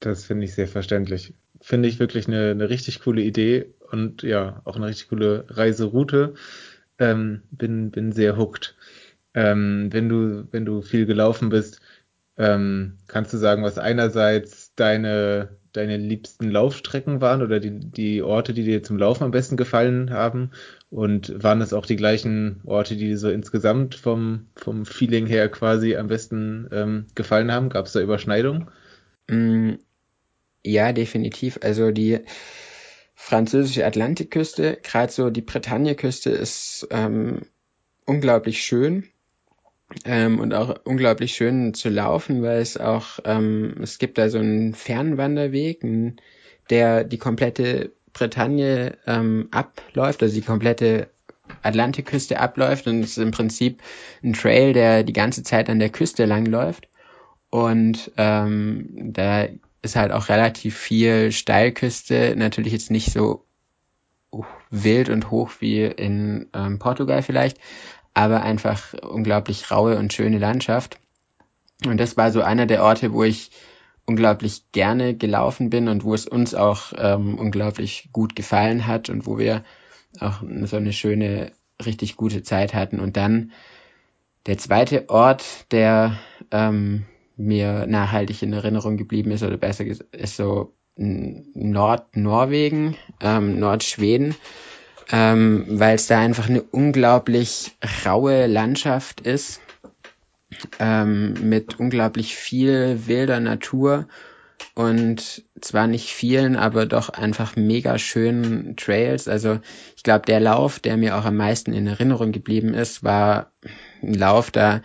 Das 0.00 0.24
finde 0.24 0.44
ich 0.44 0.54
sehr 0.54 0.68
verständlich. 0.68 1.34
Finde 1.60 1.88
ich 1.88 1.98
wirklich 1.98 2.28
eine, 2.28 2.50
eine 2.50 2.68
richtig 2.68 3.00
coole 3.00 3.22
Idee 3.22 3.66
und 3.90 4.22
ja, 4.22 4.60
auch 4.64 4.76
eine 4.76 4.86
richtig 4.86 5.08
coole 5.08 5.44
Reiseroute. 5.48 6.34
Ähm, 6.98 7.42
bin, 7.50 7.90
bin 7.90 8.12
sehr 8.12 8.36
hooked. 8.36 8.76
Ähm, 9.34 9.88
wenn 9.92 10.08
du, 10.08 10.46
wenn 10.52 10.64
du 10.64 10.82
viel 10.82 11.06
gelaufen 11.06 11.48
bist, 11.48 11.80
ähm, 12.36 12.98
kannst 13.08 13.32
du 13.32 13.36
sagen, 13.36 13.62
was 13.62 13.78
einerseits 13.78 14.63
deine 14.76 15.56
deine 15.74 15.96
liebsten 15.96 16.50
Laufstrecken 16.50 17.20
waren 17.20 17.42
oder 17.42 17.60
die, 17.60 17.72
die 17.72 18.22
Orte, 18.22 18.54
die 18.54 18.64
dir 18.64 18.82
zum 18.82 18.96
Laufen 18.96 19.24
am 19.24 19.30
besten 19.32 19.56
gefallen 19.56 20.10
haben? 20.10 20.52
Und 20.88 21.42
waren 21.42 21.60
es 21.60 21.72
auch 21.72 21.84
die 21.84 21.96
gleichen 21.96 22.60
Orte, 22.64 22.96
die 22.96 23.08
dir 23.08 23.18
so 23.18 23.28
insgesamt 23.28 23.96
vom, 23.96 24.46
vom 24.54 24.86
Feeling 24.86 25.26
her 25.26 25.48
quasi 25.48 25.96
am 25.96 26.06
besten 26.06 26.68
ähm, 26.72 27.06
gefallen 27.14 27.52
haben? 27.52 27.68
Gab 27.68 27.86
es 27.86 27.92
da 27.92 28.00
Überschneidungen? 28.00 28.70
Mm, 29.28 29.72
ja, 30.64 30.92
definitiv. 30.92 31.58
Also 31.62 31.90
die 31.90 32.20
französische 33.14 33.84
Atlantikküste, 33.84 34.78
gerade 34.82 35.12
so 35.12 35.30
die 35.30 35.42
Bretagne-Küste 35.42 36.30
ist 36.30 36.86
ähm, 36.90 37.42
unglaublich 38.06 38.62
schön 38.62 39.08
ähm, 40.04 40.40
und 40.40 40.54
auch 40.54 40.74
unglaublich 40.84 41.34
schön 41.34 41.74
zu 41.74 41.88
laufen, 41.88 42.42
weil 42.42 42.60
es 42.60 42.76
auch, 42.76 43.20
ähm, 43.24 43.76
es 43.82 43.98
gibt 43.98 44.18
da 44.18 44.28
so 44.28 44.38
einen 44.38 44.74
Fernwanderweg, 44.74 45.82
der 46.70 47.04
die 47.04 47.18
komplette 47.18 47.92
Bretagne 48.12 48.96
ähm, 49.06 49.48
abläuft, 49.50 50.22
also 50.22 50.34
die 50.34 50.42
komplette 50.42 51.08
Atlantikküste 51.62 52.40
abläuft 52.40 52.86
und 52.86 53.00
es 53.00 53.12
ist 53.12 53.18
im 53.18 53.30
Prinzip 53.30 53.82
ein 54.22 54.32
Trail, 54.32 54.72
der 54.72 55.02
die 55.02 55.12
ganze 55.12 55.42
Zeit 55.42 55.68
an 55.68 55.78
der 55.78 55.90
Küste 55.90 56.24
lang 56.24 56.46
läuft. 56.46 56.88
Und 57.50 58.10
ähm, 58.16 59.12
da 59.12 59.46
ist 59.82 59.96
halt 59.96 60.10
auch 60.12 60.28
relativ 60.28 60.76
viel 60.76 61.30
Steilküste, 61.30 62.34
natürlich 62.36 62.72
jetzt 62.72 62.90
nicht 62.90 63.12
so 63.12 63.44
wild 64.70 65.08
und 65.08 65.30
hoch 65.30 65.50
wie 65.60 65.84
in 65.84 66.48
ähm, 66.52 66.78
Portugal 66.78 67.22
vielleicht, 67.22 67.58
aber 68.14 68.42
einfach 68.42 68.94
unglaublich 69.02 69.70
raue 69.70 69.98
und 69.98 70.12
schöne 70.12 70.38
Landschaft. 70.38 70.98
Und 71.84 71.98
das 71.98 72.16
war 72.16 72.30
so 72.30 72.40
einer 72.40 72.66
der 72.66 72.82
Orte, 72.82 73.12
wo 73.12 73.24
ich 73.24 73.50
unglaublich 74.06 74.70
gerne 74.72 75.16
gelaufen 75.16 75.70
bin 75.70 75.88
und 75.88 76.04
wo 76.04 76.14
es 76.14 76.26
uns 76.26 76.54
auch 76.54 76.92
ähm, 76.96 77.38
unglaublich 77.38 78.10
gut 78.12 78.36
gefallen 78.36 78.86
hat 78.86 79.10
und 79.10 79.26
wo 79.26 79.38
wir 79.38 79.64
auch 80.20 80.42
so 80.64 80.76
eine 80.76 80.92
schöne, 80.92 81.52
richtig 81.84 82.16
gute 82.16 82.42
Zeit 82.42 82.74
hatten. 82.74 83.00
Und 83.00 83.16
dann 83.16 83.52
der 84.46 84.58
zweite 84.58 85.08
Ort, 85.08 85.72
der 85.72 86.18
ähm, 86.50 87.06
mir 87.36 87.86
nachhaltig 87.86 88.42
in 88.42 88.52
Erinnerung 88.52 88.96
geblieben 88.96 89.32
ist, 89.32 89.42
oder 89.42 89.56
besser 89.56 89.84
gesagt, 89.84 90.14
ist 90.14 90.36
so 90.36 90.74
Nordnorwegen, 90.96 92.96
ähm, 93.20 93.58
Nordschweden 93.58 94.36
ähm, 95.10 95.64
weil 95.68 95.94
es 95.94 96.06
da 96.06 96.18
einfach 96.18 96.48
eine 96.48 96.62
unglaublich 96.62 97.76
raue 98.04 98.46
Landschaft 98.46 99.20
ist, 99.20 99.60
ähm, 100.78 101.34
mit 101.48 101.78
unglaublich 101.78 102.36
viel 102.36 103.06
wilder 103.06 103.40
Natur 103.40 104.06
und 104.74 105.44
zwar 105.60 105.86
nicht 105.86 106.12
vielen, 106.12 106.56
aber 106.56 106.86
doch 106.86 107.08
einfach 107.08 107.56
mega 107.56 107.98
schönen 107.98 108.76
Trails. 108.76 109.28
Also 109.28 109.60
ich 109.96 110.02
glaube, 110.02 110.26
der 110.26 110.40
Lauf, 110.40 110.80
der 110.80 110.96
mir 110.96 111.16
auch 111.16 111.24
am 111.24 111.36
meisten 111.36 111.72
in 111.72 111.86
Erinnerung 111.86 112.32
geblieben 112.32 112.74
ist, 112.74 113.04
war 113.04 113.52
ein 114.02 114.14
Lauf, 114.14 114.50
da 114.50 114.82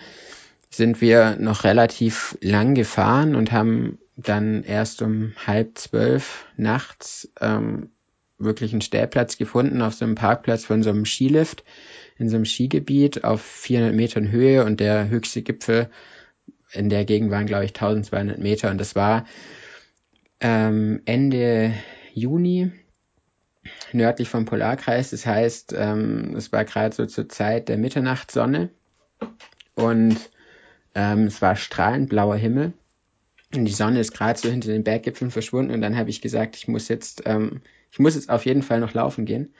sind 0.69 1.01
wir 1.01 1.37
noch 1.39 1.63
relativ 1.63 2.37
lang 2.41 2.75
gefahren 2.75 3.35
und 3.35 3.51
haben 3.51 3.97
dann 4.15 4.63
erst 4.63 5.01
um 5.01 5.33
halb 5.47 5.77
zwölf 5.77 6.45
nachts 6.55 7.31
ähm, 7.41 7.89
wirklich 8.39 8.71
einen 8.71 8.81
Stellplatz 8.81 9.37
gefunden 9.37 9.81
auf 9.81 9.93
so 9.93 10.05
einem 10.05 10.15
Parkplatz 10.15 10.65
von 10.65 10.81
so 10.81 10.89
einem 10.89 11.05
Skilift 11.05 11.63
in 12.17 12.29
so 12.29 12.35
einem 12.35 12.45
Skigebiet 12.45 13.23
auf 13.23 13.41
400 13.41 13.95
Metern 13.95 14.31
Höhe 14.31 14.65
und 14.65 14.79
der 14.79 15.09
höchste 15.09 15.41
Gipfel 15.41 15.89
in 16.71 16.89
der 16.89 17.05
Gegend 17.05 17.31
waren, 17.31 17.45
glaube 17.45 17.65
ich, 17.65 17.71
1200 17.71 18.37
Meter. 18.37 18.69
Und 18.69 18.77
das 18.77 18.95
war 18.95 19.25
ähm, 20.39 21.01
Ende 21.05 21.73
Juni 22.13 22.71
nördlich 23.93 24.29
vom 24.29 24.45
Polarkreis. 24.45 25.11
Das 25.11 25.25
heißt, 25.25 25.73
ähm, 25.77 26.35
es 26.35 26.51
war 26.51 26.65
gerade 26.65 26.95
so 26.95 27.05
zur 27.05 27.29
Zeit 27.29 27.69
der 27.69 27.77
Mitternachtssonne 27.77 28.69
und 29.75 30.17
ähm, 30.95 31.25
es 31.25 31.41
war 31.41 31.55
strahlend 31.55 32.09
blauer 32.09 32.35
Himmel. 32.35 32.73
Und 33.55 33.65
die 33.65 33.71
Sonne 33.71 33.99
ist 33.99 34.13
gerade 34.13 34.37
so 34.37 34.49
hinter 34.49 34.69
den 34.69 34.83
Berggipfeln 34.83 35.31
verschwunden. 35.31 35.73
Und 35.73 35.81
dann 35.81 35.97
habe 35.97 36.09
ich 36.09 36.21
gesagt, 36.21 36.55
ich 36.55 36.67
muss 36.67 36.87
jetzt 36.87 37.23
ähm, 37.25 37.61
ich 37.91 37.99
muss 37.99 38.15
jetzt 38.15 38.29
auf 38.29 38.45
jeden 38.45 38.61
Fall 38.61 38.79
noch 38.79 38.93
laufen 38.93 39.25
gehen. 39.25 39.53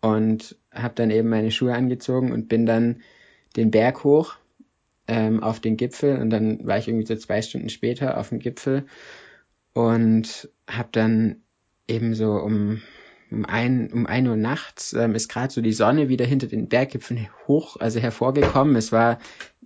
Und 0.00 0.56
habe 0.72 0.94
dann 0.94 1.10
eben 1.10 1.28
meine 1.28 1.50
Schuhe 1.50 1.74
angezogen 1.74 2.30
und 2.30 2.48
bin 2.48 2.66
dann 2.66 3.02
den 3.56 3.72
Berg 3.72 4.04
hoch 4.04 4.36
ähm, 5.08 5.42
auf 5.42 5.58
den 5.58 5.76
Gipfel. 5.76 6.18
Und 6.18 6.30
dann 6.30 6.64
war 6.66 6.78
ich 6.78 6.86
irgendwie 6.86 7.06
so 7.06 7.16
zwei 7.16 7.42
Stunden 7.42 7.68
später 7.68 8.16
auf 8.16 8.28
dem 8.28 8.38
Gipfel 8.38 8.86
und 9.72 10.48
habe 10.68 10.88
dann 10.92 11.42
eben 11.88 12.14
so 12.14 12.32
um 12.34 12.80
um 13.30 13.44
ein, 13.44 13.92
um 13.92 14.06
ein 14.06 14.26
Uhr 14.26 14.36
nachts 14.36 14.92
ähm, 14.94 15.14
ist 15.14 15.28
gerade 15.28 15.52
so 15.52 15.60
die 15.60 15.72
Sonne 15.72 16.08
wieder 16.08 16.24
hinter 16.24 16.46
den 16.46 16.68
Berggipfeln 16.68 17.28
hoch, 17.46 17.76
also 17.78 18.00
hervorgekommen. 18.00 18.74
Es 18.76 18.90
war 18.92 19.18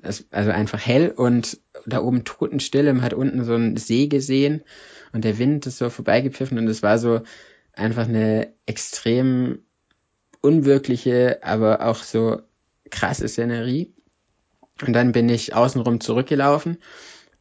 also 0.02 0.50
einfach 0.50 0.84
hell 0.84 1.12
und 1.14 1.60
da 1.86 2.02
oben 2.02 2.24
totenstill. 2.24 2.92
Man 2.92 3.02
hat 3.02 3.14
unten 3.14 3.44
so 3.44 3.54
einen 3.54 3.76
See 3.76 4.08
gesehen 4.08 4.62
und 5.12 5.24
der 5.24 5.38
Wind 5.38 5.66
ist 5.66 5.78
so 5.78 5.90
vorbeigepfiffen 5.90 6.58
und 6.58 6.66
es 6.66 6.82
war 6.82 6.98
so 6.98 7.20
einfach 7.72 8.08
eine 8.08 8.52
extrem 8.66 9.60
unwirkliche, 10.40 11.40
aber 11.42 11.86
auch 11.86 12.02
so 12.02 12.40
krasse 12.90 13.28
Szenerie. 13.28 13.94
Und 14.84 14.92
dann 14.94 15.12
bin 15.12 15.28
ich 15.28 15.54
außenrum 15.54 16.00
zurückgelaufen 16.00 16.78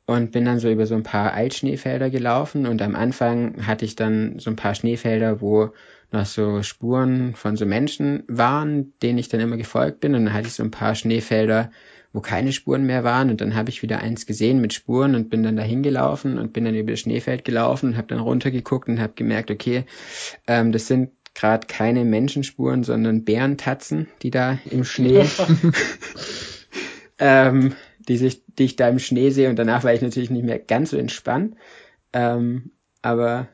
und 0.05 0.31
bin 0.31 0.45
dann 0.45 0.59
so 0.59 0.69
über 0.69 0.85
so 0.85 0.95
ein 0.95 1.03
paar 1.03 1.33
Altschneefelder 1.33 2.09
gelaufen 2.09 2.65
und 2.65 2.81
am 2.81 2.95
Anfang 2.95 3.65
hatte 3.65 3.85
ich 3.85 3.95
dann 3.95 4.39
so 4.39 4.49
ein 4.49 4.55
paar 4.55 4.75
Schneefelder, 4.75 5.41
wo 5.41 5.71
noch 6.11 6.25
so 6.25 6.61
Spuren 6.61 7.35
von 7.35 7.55
so 7.55 7.65
Menschen 7.65 8.23
waren, 8.27 8.93
denen 9.01 9.17
ich 9.17 9.29
dann 9.29 9.39
immer 9.39 9.57
gefolgt 9.57 10.01
bin 10.01 10.13
und 10.13 10.25
dann 10.25 10.33
hatte 10.33 10.47
ich 10.47 10.53
so 10.53 10.63
ein 10.63 10.71
paar 10.71 10.95
Schneefelder, 10.95 11.71
wo 12.13 12.19
keine 12.19 12.51
Spuren 12.51 12.85
mehr 12.85 13.03
waren 13.03 13.29
und 13.29 13.41
dann 13.41 13.55
habe 13.55 13.69
ich 13.69 13.81
wieder 13.81 13.99
eins 13.99 14.25
gesehen 14.25 14.59
mit 14.59 14.73
Spuren 14.73 15.15
und 15.15 15.29
bin 15.29 15.43
dann 15.43 15.55
dahin 15.55 15.83
gelaufen 15.83 16.37
und 16.37 16.53
bin 16.53 16.65
dann 16.65 16.75
über 16.75 16.91
das 16.91 16.99
Schneefeld 16.99 17.45
gelaufen 17.45 17.91
und 17.91 17.97
habe 17.97 18.07
dann 18.07 18.19
runtergeguckt 18.19 18.89
und 18.89 18.99
habe 18.99 19.13
gemerkt, 19.15 19.51
okay, 19.51 19.85
ähm, 20.47 20.71
das 20.71 20.87
sind 20.87 21.11
gerade 21.33 21.67
keine 21.67 22.03
Menschenspuren, 22.03 22.83
sondern 22.83 23.23
Bärentatzen, 23.23 24.07
die 24.21 24.31
da 24.31 24.59
im 24.69 24.83
Schnee 24.83 25.25
ähm, 27.19 27.73
die, 28.07 28.17
sich, 28.17 28.43
die 28.45 28.65
ich 28.65 28.75
da 28.75 28.89
im 28.89 28.99
Schnee 28.99 29.29
sehe 29.29 29.49
und 29.49 29.57
danach 29.57 29.83
war 29.83 29.93
ich 29.93 30.01
natürlich 30.01 30.29
nicht 30.29 30.45
mehr 30.45 30.59
ganz 30.59 30.89
so 30.89 30.97
entspannt, 30.97 31.55
ähm, 32.13 32.71
aber 33.01 33.47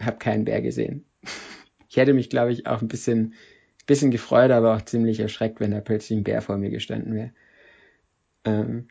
habe 0.00 0.18
keinen 0.18 0.44
Bär 0.44 0.62
gesehen. 0.62 1.04
Ich 1.88 1.98
hätte 1.98 2.14
mich, 2.14 2.30
glaube 2.30 2.52
ich, 2.52 2.66
auch 2.66 2.80
ein 2.80 2.88
bisschen, 2.88 3.34
bisschen 3.84 4.10
gefreut, 4.10 4.50
aber 4.50 4.74
auch 4.74 4.80
ziemlich 4.80 5.20
erschreckt, 5.20 5.60
wenn 5.60 5.72
da 5.72 5.82
plötzlich 5.82 6.18
ein 6.18 6.24
Bär 6.24 6.40
vor 6.40 6.56
mir 6.56 6.70
gestanden 6.70 7.14
wäre. 7.14 7.32
Ähm, 8.44 8.88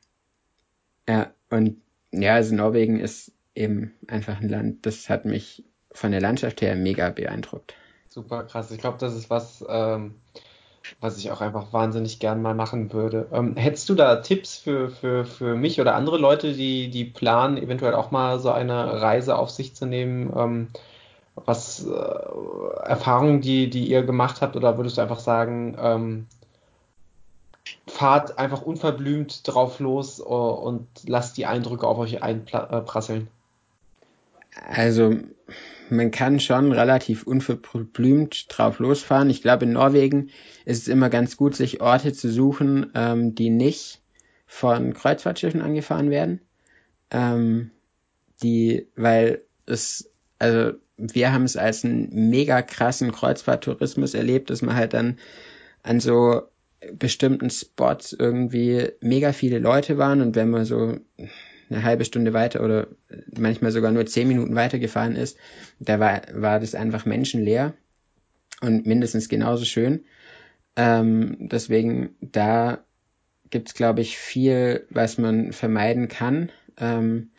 ja, 1.08 1.32
und 1.50 1.78
ja, 2.12 2.36
also 2.36 2.56
Norwegen 2.56 3.00
ist 3.00 3.32
eben 3.56 3.94
einfach 4.08 4.40
ein 4.40 4.50
Land, 4.50 4.86
das 4.86 5.10
hat 5.10 5.26
mich 5.26 5.64
von 5.92 6.12
der 6.12 6.22
Landschaft 6.22 6.62
her 6.62 6.76
mega 6.76 7.10
beeindruckt. 7.10 7.76
Super 8.08 8.44
krass. 8.44 8.72
Ich 8.72 8.80
glaube, 8.80 8.98
das 8.98 9.16
ist 9.16 9.30
was, 9.30 9.64
ähm, 9.70 10.16
was 11.00 11.18
ich 11.18 11.32
auch 11.32 11.42
einfach 11.42 11.74
wahnsinnig 11.74 12.20
gern 12.20 12.42
mal 12.42 12.56
machen 12.56 12.92
würde. 12.94 13.28
Ähm, 13.32 13.56
hättest 13.56 13.88
du 13.90 13.96
da 13.96 14.18
Tipps 14.18 14.58
für, 14.58 14.90
für, 14.90 15.26
für 15.26 15.56
mich 15.56 15.80
oder 15.80 15.96
andere 15.96 16.18
Leute, 16.18 16.54
die, 16.54 16.90
die 16.90 17.06
planen, 17.06 17.58
eventuell 17.58 17.94
auch 17.94 18.12
mal 18.12 18.40
so 18.40 18.52
eine 18.52 19.02
Reise 19.02 19.38
auf 19.38 19.50
sich 19.50 19.76
zu 19.76 19.86
nehmen? 19.86 20.32
Ähm, 20.36 20.68
was 21.36 21.86
äh, 21.86 22.88
Erfahrungen, 22.88 23.42
die, 23.42 23.70
die 23.70 23.90
ihr 23.90 24.04
gemacht 24.04 24.42
habt, 24.42 24.56
oder 24.56 24.78
würdest 24.78 24.98
du 24.98 25.02
einfach 25.02 25.20
sagen, 25.20 25.78
ähm, 25.80 26.28
fahrt 28.02 28.40
einfach 28.40 28.64
unverblümt 28.64 29.48
drauf 29.48 29.80
los 29.80 30.20
uh, 30.20 30.24
und 30.24 30.88
lasst 31.06 31.38
die 31.38 31.46
Eindrücke 31.46 31.86
auf 31.86 32.00
euch 32.00 32.24
einprasseln? 32.24 33.28
Also 34.68 35.18
man 35.92 36.10
kann 36.10 36.40
schon 36.40 36.72
relativ 36.72 37.28
unverblümt 37.28 38.48
drauf 38.50 38.80
losfahren. 38.80 39.30
Ich 39.30 39.44
glaube, 39.44 39.66
in 39.66 39.74
Norwegen 39.74 40.32
ist 40.66 40.82
es 40.82 40.88
immer 40.88 41.12
ganz 41.12 41.38
gut, 41.38 41.56
sich 41.56 41.80
Orte 41.80 42.12
zu 42.12 42.32
suchen, 42.32 42.92
ähm, 42.96 43.36
die 43.36 43.52
nicht 43.52 44.02
von 44.48 44.96
Kreuzfahrtschiffen 44.96 45.62
angefahren 45.62 46.10
werden. 46.10 46.42
Ähm, 47.12 47.70
die, 48.42 48.88
weil 48.96 49.44
es, 49.68 50.10
also 50.40 50.72
wir 50.98 51.32
haben 51.32 51.44
es 51.44 51.56
als 51.56 51.86
einen 51.86 52.32
mega 52.32 52.64
krassen 52.64 53.12
Kreuzfahrttourismus 53.12 54.16
erlebt, 54.16 54.50
dass 54.50 54.64
man 54.64 54.76
halt 54.76 54.96
dann 54.96 55.20
an 55.84 56.00
so 56.00 56.48
bestimmten 56.94 57.50
Spots 57.50 58.14
irgendwie 58.14 58.90
mega 59.02 59.34
viele 59.34 59.60
Leute 59.60 59.98
waren 59.98 60.22
und 60.22 60.36
wenn 60.36 60.50
man 60.50 60.66
so 60.66 60.98
eine 61.70 61.84
halbe 61.84 62.06
Stunde 62.06 62.34
weiter 62.34 62.64
oder 62.64 62.88
manchmal 63.38 63.72
sogar 63.72 63.92
nur 63.92 64.06
zehn 64.06 64.28
Minuten 64.28 64.56
weiter 64.56 64.80
gefahren 64.80 65.16
ist, 65.16 65.38
da 65.80 66.00
war, 66.00 66.22
war 66.34 66.60
das 66.60 66.76
einfach 66.76 67.06
menschenleer 67.06 67.74
und 68.62 68.86
mindestens 68.86 69.30
genauso 69.30 69.66
schön. 69.66 70.06
Ähm, 70.76 71.38
deswegen, 71.40 72.16
da 72.20 72.84
gibt's 73.50 73.74
glaube 73.74 74.02
ich, 74.02 74.18
viel, 74.18 74.86
was 74.90 75.18
man 75.18 75.54
vermeiden 75.54 76.08
kann. 76.08 76.52
Ähm, 76.78 77.32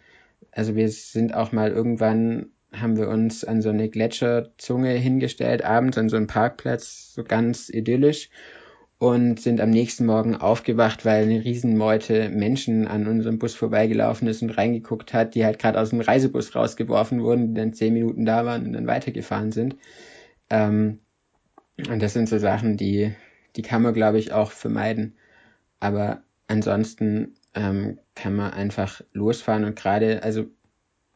also 0.51 0.77
wir 0.77 0.89
sind 0.91 1.35
auch 1.35 1.53
mal 1.53 1.71
irgendwann, 1.71 2.51
haben 2.73 2.97
wir 2.97 3.09
uns 3.09 3.45
an 3.45 3.61
so 3.61 3.71
eine 3.71 3.89
Gletscherzunge 3.89 4.93
hingestellt, 4.93 5.63
abends 5.65 5.99
an 5.99 6.09
so 6.09 6.17
einen 6.17 6.27
Parkplatz, 6.27 7.13
so 7.15 7.25
ganz 7.25 7.69
idyllisch 7.69 8.31
und 9.03 9.41
sind 9.41 9.61
am 9.61 9.71
nächsten 9.71 10.07
Morgen 10.07 10.37
aufgewacht, 10.37 11.05
weil 11.05 11.25
eine 11.25 11.45
Riesenmeute 11.45 12.29
Menschen 12.29 12.87
an 12.87 13.09
unserem 13.09 13.41
Bus 13.41 13.53
vorbeigelaufen 13.53 14.29
ist 14.29 14.43
und 14.43 14.51
reingeguckt 14.51 15.13
hat, 15.13 15.35
die 15.35 15.45
halt 15.45 15.59
gerade 15.59 15.81
aus 15.81 15.91
dem 15.91 16.01
Reisebus 16.01 16.55
rausgeworfen 16.55 17.21
wurden, 17.21 17.49
die 17.49 17.61
dann 17.61 17.73
zehn 17.73 17.95
Minuten 17.95 18.25
da 18.25 18.47
waren 18.47 18.65
und 18.65 18.75
dann 18.75 18.87
weitergefahren 18.87 19.51
sind. 19.51 19.75
Ähm, 20.51 21.01
und 21.91 22.01
das 22.01 22.13
sind 22.13 22.29
so 22.29 22.39
Sachen, 22.39 22.77
die, 22.77 23.13
die 23.57 23.63
kann 23.63 23.83
man, 23.83 23.93
glaube 23.93 24.21
ich, 24.21 24.33
auch 24.33 24.53
vermeiden. 24.53 25.17
Aber 25.81 26.23
ansonsten 26.47 27.35
ähm, 27.57 27.99
kann 28.15 28.37
man 28.37 28.53
einfach 28.53 29.01
losfahren 29.13 29.65
und 29.65 29.75
gerade, 29.75 30.23
also 30.23 30.45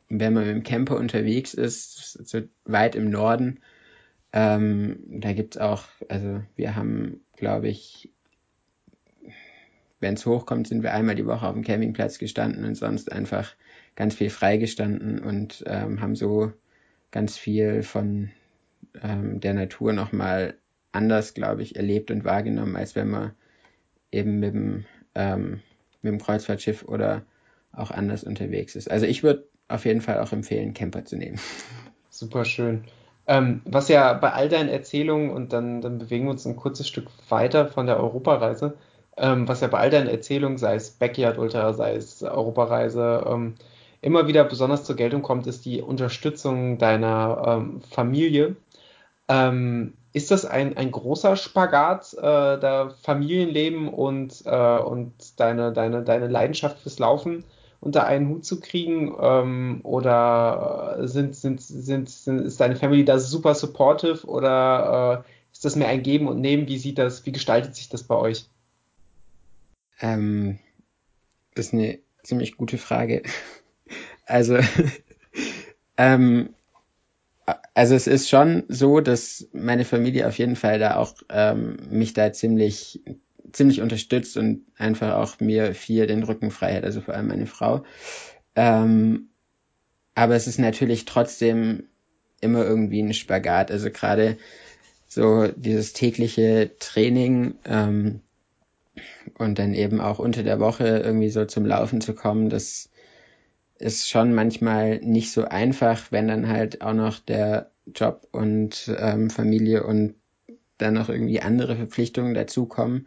wenn 0.09 0.33
man 0.33 0.45
mit 0.45 0.57
dem 0.57 0.65
Camper 0.65 0.97
unterwegs 0.97 1.55
ist, 1.55 2.29
so 2.29 2.41
weit 2.65 2.97
im 2.97 3.11
Norden, 3.11 3.61
ähm, 4.37 4.99
da 5.09 5.33
gibt's 5.33 5.57
auch, 5.57 5.85
also 6.11 6.43
wir 6.57 6.77
haben, 6.77 7.23
glaube 7.37 7.69
ich, 7.69 8.13
wenn 9.99 10.13
es 10.13 10.27
hochkommt, 10.27 10.69
sind 10.69 10.83
wir 10.83 10.93
einmal 10.93 11.15
die 11.15 11.25
Woche 11.25 11.47
auf 11.47 11.55
dem 11.55 11.65
Campingplatz 11.65 12.19
gestanden 12.19 12.67
und 12.67 12.75
sonst 12.75 13.11
einfach 13.11 13.55
ganz 13.95 14.15
viel 14.15 14.29
freigestanden 14.29 15.21
und 15.21 15.65
ähm, 15.67 16.03
haben 16.03 16.15
so 16.15 16.53
ganz 17.13 17.39
viel 17.39 17.83
von 17.83 18.31
ähm, 19.03 19.41
der 19.41 19.55
Natur 19.55 19.95
nochmal 19.95 20.59
anders, 20.93 21.33
glaube 21.33 21.63
ich, 21.63 21.77
erlebt 21.77 22.11
und 22.11 22.25
wahrgenommen, 22.25 22.77
als 22.77 22.95
wenn 22.95 23.09
man 23.09 23.33
eben 24.13 24.39
mit 24.39 24.53
dem, 24.53 24.85
ähm, 25.15 25.63
mit 26.03 26.13
dem 26.13 26.21
Kreuzfahrtschiff 26.21 26.85
oder 26.85 27.25
auch 27.73 27.91
anders 27.91 28.23
unterwegs 28.23 28.77
ist. 28.77 28.91
Also 28.91 29.07
ich 29.07 29.23
würde 29.23 29.49
auf 29.69 29.87
jeden 29.87 30.03
Fall 30.03 30.21
auch 30.21 30.33
empfehlen, 30.33 30.75
Camper 30.75 31.07
zu 31.07 31.17
nehmen. 31.17 31.41
Super 32.11 32.45
schön. 32.45 32.85
Ähm, 33.29 33.63
was 33.65 33.89
ja 33.89 34.13
bei 34.15 34.33
all 34.33 34.49
deinen 34.49 34.69
Erzählungen, 34.69 35.31
und 35.31 35.53
dann, 35.53 35.81
dann 35.81 35.99
bewegen 35.99 36.27
wir 36.27 36.31
uns 36.31 36.47
ein 36.47 36.57
kurzes 36.57 36.87
Stück 36.89 37.09
weiter 37.29 37.67
von 37.67 37.87
der 37.87 37.99
Europareise, 37.99 38.77
ähm, 39.17 39.49
was 39.49 39.61
ja 39.61 39.69
bei 39.69 39.79
all 39.79 39.91
deinen 39.91 40.09
Erzählungen, 40.09 40.59
sei 40.59 40.77
es 40.77 40.91
Backyard 40.91 41.39
Ultra, 41.39 41.73
sei 41.73 41.95
es 41.97 42.23
Europareise, 42.23 43.25
ähm, 43.27 43.55
immer 44.03 44.29
wieder 44.29 44.45
besonders 44.45 44.85
zur 44.85 44.97
Geltung 44.97 45.23
kommt, 45.23 45.47
ist 45.47 45.65
die 45.65 45.83
Unterstützung 45.83 46.79
deiner 46.79 47.43
ähm, 47.47 47.81
Familie. 47.91 48.57
Ähm, 49.29 49.95
ist 50.13 50.31
das 50.31 50.45
ein, 50.47 50.77
ein 50.77 50.93
großer 50.93 51.37
Spagat, 51.37 52.15
äh, 52.15 52.23
da 52.23 52.95
Familienleben 53.03 53.89
und, 53.89 54.43
äh, 54.47 54.79
und 54.79 55.13
deine, 55.41 55.73
deine, 55.73 56.03
deine 56.05 56.29
Leidenschaft 56.29 56.79
fürs 56.79 56.99
Laufen? 56.99 57.45
Unter 57.87 58.07
einen 58.07 58.29
Hut 58.29 58.45
zu 58.45 58.61
kriegen? 58.61 59.15
Ähm, 59.19 59.81
oder 59.85 60.99
sind, 61.09 61.35
sind, 61.35 61.63
sind, 61.63 62.11
sind, 62.11 62.41
ist 62.41 62.61
deine 62.61 62.77
Family 62.77 63.05
da 63.05 63.19
super 63.19 63.55
supportive 63.55 64.27
oder 64.27 65.25
äh, 65.25 65.31
ist 65.53 65.65
das 65.65 65.77
mehr 65.77 65.89
ein 65.89 66.03
Geben 66.03 66.29
und 66.29 66.41
Nehmen? 66.41 66.69
Wie 66.69 66.79
sieht 66.79 66.99
das, 66.99 67.25
wie 67.25 67.33
gestaltet 67.33 67.75
sich 67.75 67.89
das 67.89 68.03
bei 68.03 68.17
euch? 68.17 68.51
Ähm, 70.01 70.59
das 71.55 71.69
ist 71.69 71.73
eine 71.73 71.99
ziemlich 72.23 72.57
gute 72.57 72.79
Frage. 72.79 73.23
Also, 74.29 74.59
ähm, 75.97 76.49
also 77.75 77.95
es 77.95 78.09
ist 78.09 78.29
schon 78.29 78.65
so, 78.67 79.01
dass 79.01 79.47
meine 79.53 79.85
Familie 79.85 80.27
auf 80.27 80.37
jeden 80.37 80.57
Fall 80.57 80.81
da 80.81 80.97
auch 80.97 81.15
ähm, 81.29 81.77
mich 81.91 82.13
da 82.13 82.33
ziemlich 82.33 83.05
ziemlich 83.53 83.81
unterstützt 83.81 84.37
und 84.37 84.63
einfach 84.77 85.15
auch 85.15 85.41
mir 85.41 85.75
viel 85.75 86.07
den 86.07 86.23
Rücken 86.23 86.51
frei 86.51 86.73
hält, 86.73 86.85
also 86.85 87.01
vor 87.01 87.15
allem 87.15 87.29
meine 87.29 87.47
Frau. 87.47 87.85
Ähm, 88.55 89.29
aber 90.15 90.35
es 90.35 90.47
ist 90.47 90.59
natürlich 90.59 91.05
trotzdem 91.05 91.85
immer 92.41 92.65
irgendwie 92.65 93.03
ein 93.03 93.15
Spagat. 93.15 93.71
Also 93.71 93.91
gerade 93.91 94.39
so 95.07 95.49
dieses 95.49 95.93
tägliche 95.93 96.73
Training 96.79 97.55
ähm, 97.65 98.21
und 99.39 99.59
dann 99.59 99.75
eben 99.75 100.01
auch 100.01 100.19
unter 100.19 100.43
der 100.43 100.61
Woche 100.61 100.87
irgendwie 100.87 101.31
so 101.31 101.45
zum 101.45 101.67
Laufen 101.67 102.01
zu 102.01 102.15
kommen, 102.15 102.49
das 102.49 102.89
ist 103.79 104.09
schon 104.09 104.35
manchmal 104.35 104.99
nicht 105.01 105.33
so 105.33 105.45
einfach, 105.45 106.11
wenn 106.11 106.29
dann 106.29 106.49
halt 106.49 106.81
auch 106.81 106.95
noch 106.95 107.19
der 107.19 107.71
Job 107.95 108.27
und 108.33 108.91
ähm, 108.99 109.31
Familie 109.31 109.85
und 109.85 110.15
dann 110.79 110.95
noch 110.95 111.09
irgendwie 111.09 111.41
andere 111.41 111.77
Verpflichtungen 111.77 112.35
dazukommen. 112.35 113.07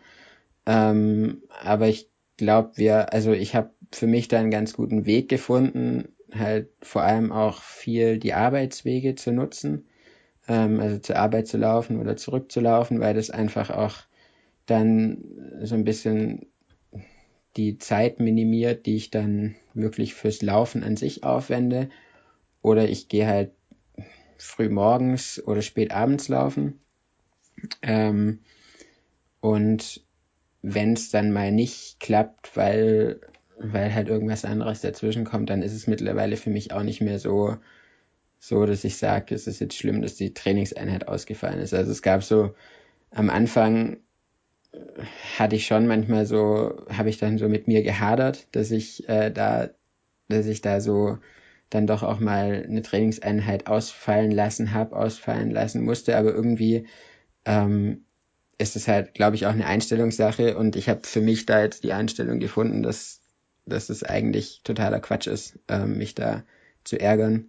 Ähm, 0.69 1.41
aber 1.63 1.87
ich 1.87 2.09
glaube, 2.37 2.73
wir, 2.75 3.11
also 3.13 3.31
ich 3.33 3.55
habe 3.55 3.71
für 3.91 4.05
mich 4.07 4.27
da 4.27 4.39
einen 4.39 4.51
ganz 4.51 4.73
guten 4.73 5.05
Weg 5.07 5.27
gefunden, 5.27 6.09
halt 6.31 6.69
vor 6.83 7.01
allem 7.03 7.31
auch 7.31 7.61
viel 7.63 8.19
die 8.19 8.33
Arbeitswege 8.35 9.15
zu 9.15 9.31
nutzen. 9.31 9.87
ähm, 10.49 10.79
also 10.81 10.99
zur 10.99 11.17
Arbeit 11.17 11.47
zu 11.47 11.57
laufen 11.57 11.99
oder 11.99 12.17
zurückzulaufen, 12.17 12.99
weil 13.01 13.15
das 13.15 13.31
einfach 13.31 13.71
auch 13.71 13.97
dann 14.67 15.19
so 15.63 15.75
ein 15.75 15.85
bisschen 15.85 16.47
die 17.57 17.77
Zeit 17.77 18.19
minimiert, 18.19 18.85
die 18.85 18.95
ich 18.95 19.11
dann 19.11 19.55
wirklich 19.73 20.13
fürs 20.13 20.41
Laufen 20.41 20.83
an 20.83 20.97
sich 20.97 21.23
aufwende. 21.23 21.89
Oder 22.61 22.89
ich 22.89 23.07
gehe 23.09 23.27
halt 23.27 23.51
früh 24.37 24.69
morgens 24.69 25.43
oder 25.45 25.61
spät 25.61 25.91
abends 25.91 26.27
laufen. 26.29 26.79
Ähm, 27.81 28.39
und 29.41 30.03
wenn 30.61 30.93
es 30.93 31.09
dann 31.09 31.31
mal 31.31 31.51
nicht 31.51 31.99
klappt, 31.99 32.55
weil, 32.55 33.21
weil 33.57 33.93
halt 33.93 34.09
irgendwas 34.09 34.45
anderes 34.45 34.81
dazwischen 34.81 35.25
kommt, 35.25 35.49
dann 35.49 35.61
ist 35.61 35.73
es 35.73 35.87
mittlerweile 35.87 36.37
für 36.37 36.49
mich 36.49 36.73
auch 36.73 36.83
nicht 36.83 37.01
mehr 37.01 37.19
so, 37.19 37.57
so, 38.39 38.65
dass 38.65 38.83
ich 38.83 38.97
sage, 38.97 39.35
es 39.35 39.47
ist 39.47 39.59
jetzt 39.59 39.75
schlimm, 39.75 40.01
dass 40.01 40.15
die 40.15 40.33
Trainingseinheit 40.33 41.07
ausgefallen 41.07 41.59
ist. 41.59 41.73
Also 41.73 41.91
es 41.91 42.01
gab 42.01 42.23
so 42.23 42.53
am 43.11 43.29
Anfang 43.29 43.97
hatte 45.37 45.55
ich 45.55 45.65
schon 45.65 45.87
manchmal 45.87 46.25
so, 46.25 46.85
habe 46.89 47.09
ich 47.09 47.17
dann 47.17 47.37
so 47.37 47.49
mit 47.49 47.67
mir 47.67 47.83
gehadert, 47.83 48.47
dass 48.55 48.71
ich 48.71 49.07
äh, 49.09 49.31
da, 49.31 49.69
dass 50.27 50.45
ich 50.45 50.61
da 50.61 50.79
so 50.81 51.17
dann 51.69 51.87
doch 51.87 52.03
auch 52.03 52.19
mal 52.19 52.65
eine 52.67 52.81
Trainingseinheit 52.81 53.67
ausfallen 53.67 54.31
lassen 54.31 54.73
habe, 54.73 54.95
ausfallen 54.95 55.51
lassen 55.51 55.83
musste, 55.83 56.17
aber 56.17 56.33
irgendwie 56.33 56.87
ähm, 57.45 58.05
ist 58.59 58.75
es 58.75 58.87
halt, 58.87 59.15
glaube 59.15 59.35
ich, 59.35 59.47
auch 59.47 59.51
eine 59.51 59.65
Einstellungssache 59.65 60.57
und 60.57 60.75
ich 60.75 60.89
habe 60.89 61.01
für 61.03 61.21
mich 61.21 61.47
da 61.47 61.63
jetzt 61.63 61.83
die 61.83 61.93
Einstellung 61.93 62.39
gefunden, 62.39 62.83
dass, 62.83 63.21
dass 63.65 63.89
es 63.89 64.03
eigentlich 64.03 64.61
totaler 64.63 64.99
Quatsch 64.99 65.27
ist, 65.27 65.57
ähm, 65.67 65.97
mich 65.97 66.13
da 66.13 66.43
zu 66.83 66.99
ärgern, 66.99 67.45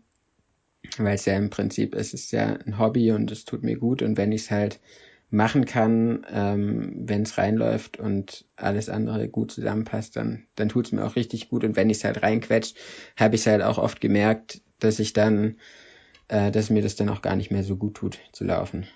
weil 0.96 1.16
es 1.16 1.26
ja 1.26 1.36
im 1.36 1.50
Prinzip 1.50 1.94
es 1.94 2.14
ist 2.14 2.32
ja 2.32 2.46
ein 2.46 2.78
Hobby 2.78 3.12
und 3.12 3.30
es 3.30 3.44
tut 3.44 3.62
mir 3.62 3.76
gut 3.76 4.02
und 4.02 4.16
wenn 4.16 4.32
ich 4.32 4.42
es 4.42 4.50
halt 4.50 4.80
machen 5.30 5.64
kann, 5.64 6.26
ähm, 6.32 6.92
wenn 7.08 7.22
es 7.22 7.38
reinläuft 7.38 7.98
und 7.98 8.44
alles 8.56 8.88
andere 8.88 9.28
gut 9.28 9.52
zusammenpasst, 9.52 10.16
dann, 10.16 10.46
dann 10.56 10.68
tut 10.68 10.86
es 10.86 10.92
mir 10.92 11.04
auch 11.04 11.14
richtig 11.14 11.48
gut. 11.48 11.62
Und 11.62 11.76
wenn 11.76 11.88
ich 11.88 11.98
es 11.98 12.04
halt 12.04 12.22
reinquetscht, 12.22 12.76
habe 13.16 13.36
ich 13.36 13.42
es 13.42 13.46
halt 13.46 13.62
auch 13.62 13.78
oft 13.78 14.00
gemerkt, 14.00 14.60
dass 14.80 14.98
ich 14.98 15.12
dann, 15.12 15.56
äh, 16.26 16.50
dass 16.50 16.70
mir 16.70 16.82
das 16.82 16.96
dann 16.96 17.08
auch 17.08 17.22
gar 17.22 17.36
nicht 17.36 17.52
mehr 17.52 17.62
so 17.62 17.76
gut 17.76 17.94
tut 17.94 18.18
zu 18.32 18.44
laufen. 18.44 18.88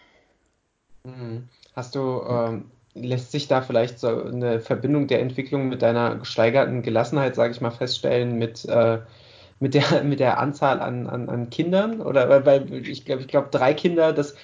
Mhm. 1.05 1.49
Hast 1.75 1.95
du, 1.95 2.22
ähm, 2.29 2.66
lässt 2.95 3.33
sich 3.33 3.49
da 3.49 3.61
vielleicht 3.61 3.99
so 3.99 4.25
eine 4.25 4.61
Verbindung 4.61 5.07
der 5.09 5.20
Entwicklung 5.20 5.68
mit 5.68 5.83
deiner 5.83 6.16
gesteigerten 6.16 6.83
Gelassenheit, 6.83 7.35
sage 7.35 7.53
ich 7.53 7.61
mal, 7.61 7.70
feststellen, 7.70 8.39
mit, 8.39 8.64
äh, 8.66 9.01
mit, 9.61 9.75
der, 9.75 10.03
mit 10.05 10.20
der 10.20 10.39
Anzahl 10.39 10.81
an, 10.81 11.07
an, 11.07 11.29
an 11.29 11.51
Kindern? 11.51 12.01
Oder 12.01 12.47
weil 12.47 12.72
ich 12.72 13.05
glaube, 13.05 13.22
ich 13.22 13.29
glaube, 13.29 13.49
drei 13.51 13.75
Kinder, 13.75 14.12
das 14.12 14.35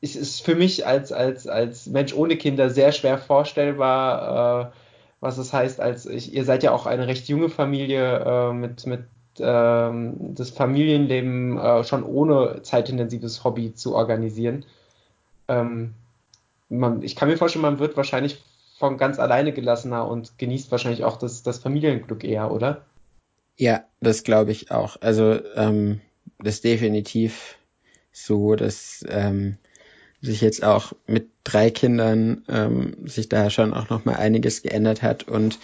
es 0.00 0.16
ist 0.16 0.44
für 0.44 0.54
mich 0.54 0.86
als, 0.86 1.12
als, 1.12 1.46
als 1.46 1.86
Mensch 1.86 2.14
ohne 2.14 2.36
Kinder 2.36 2.70
sehr 2.70 2.92
schwer 2.92 3.18
vorstellbar, 3.18 4.68
äh, 4.68 4.76
was 5.20 5.38
es 5.38 5.52
heißt, 5.52 5.80
als 5.80 6.06
ich, 6.06 6.32
ihr 6.32 6.44
seid 6.44 6.62
ja 6.62 6.70
auch 6.72 6.86
eine 6.86 7.08
recht 7.08 7.28
junge 7.28 7.48
Familie 7.48 8.20
äh, 8.24 8.52
mit, 8.52 8.86
mit 8.86 9.04
ähm, 9.40 10.34
das 10.34 10.50
Familienleben 10.50 11.58
äh, 11.58 11.84
schon 11.84 12.04
ohne 12.04 12.62
zeitintensives 12.62 13.42
Hobby 13.42 13.74
zu 13.74 13.96
organisieren. 13.96 14.64
Ähm, 15.48 15.94
man, 16.68 17.02
ich 17.02 17.16
kann 17.16 17.28
mir 17.28 17.36
vorstellen, 17.36 17.62
man 17.62 17.78
wird 17.78 17.96
wahrscheinlich 17.96 18.42
von 18.78 18.96
ganz 18.96 19.18
alleine 19.18 19.52
gelassener 19.52 20.06
und 20.06 20.38
genießt 20.38 20.70
wahrscheinlich 20.70 21.04
auch 21.04 21.16
das, 21.16 21.42
das 21.42 21.58
Familienglück 21.58 22.24
eher, 22.24 22.52
oder? 22.52 22.84
Ja, 23.56 23.84
das 24.00 24.22
glaube 24.22 24.52
ich 24.52 24.70
auch. 24.70 24.96
Also 25.00 25.40
ähm, 25.56 26.00
das 26.38 26.56
ist 26.56 26.64
definitiv 26.64 27.56
so, 28.12 28.54
dass 28.54 29.04
ähm, 29.08 29.58
sich 30.20 30.40
jetzt 30.40 30.62
auch 30.62 30.92
mit 31.06 31.28
drei 31.44 31.70
Kindern 31.70 32.44
ähm, 32.48 33.08
sich 33.08 33.28
da 33.28 33.50
schon 33.50 33.74
auch 33.74 33.88
noch 33.90 34.04
mal 34.04 34.16
einiges 34.16 34.62
geändert 34.62 35.02
hat 35.02 35.24
und 35.24 35.58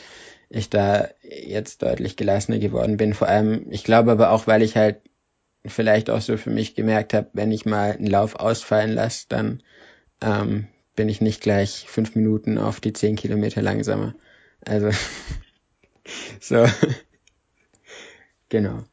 ich 0.48 0.70
da 0.70 1.08
jetzt 1.22 1.82
deutlich 1.82 2.16
gelassener 2.16 2.58
geworden 2.58 2.96
bin. 2.96 3.14
Vor 3.14 3.28
allem, 3.28 3.66
ich 3.70 3.84
glaube 3.84 4.12
aber 4.12 4.30
auch, 4.30 4.46
weil 4.46 4.62
ich 4.62 4.76
halt 4.76 5.00
vielleicht 5.66 6.10
auch 6.10 6.20
so 6.20 6.36
für 6.36 6.50
mich 6.50 6.74
gemerkt 6.74 7.14
habe, 7.14 7.28
wenn 7.32 7.50
ich 7.50 7.64
mal 7.64 7.92
einen 7.92 8.06
Lauf 8.06 8.36
ausfallen 8.36 8.92
lasse, 8.92 9.26
dann 9.28 9.62
ähm, 10.20 10.68
bin 10.96 11.08
ich 11.08 11.20
nicht 11.20 11.40
gleich 11.40 11.86
fünf 11.88 12.14
Minuten 12.14 12.58
auf 12.58 12.80
die 12.80 12.92
zehn 12.92 13.16
Kilometer 13.16 13.62
langsamer. 13.62 14.14
Also 14.64 14.90
so 16.40 16.66
genau. 18.48 18.84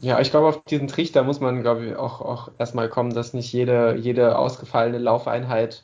Ja, 0.00 0.20
ich 0.20 0.30
glaube, 0.30 0.48
auf 0.48 0.64
diesen 0.64 0.88
Trichter 0.88 1.24
muss 1.24 1.40
man, 1.40 1.62
glaube 1.62 1.86
ich, 1.86 1.96
auch, 1.96 2.20
auch 2.20 2.52
erstmal 2.58 2.88
kommen, 2.88 3.12
dass 3.12 3.34
nicht 3.34 3.52
jede, 3.52 3.96
jede 3.96 4.38
ausgefallene 4.38 4.98
Laufeinheit 4.98 5.82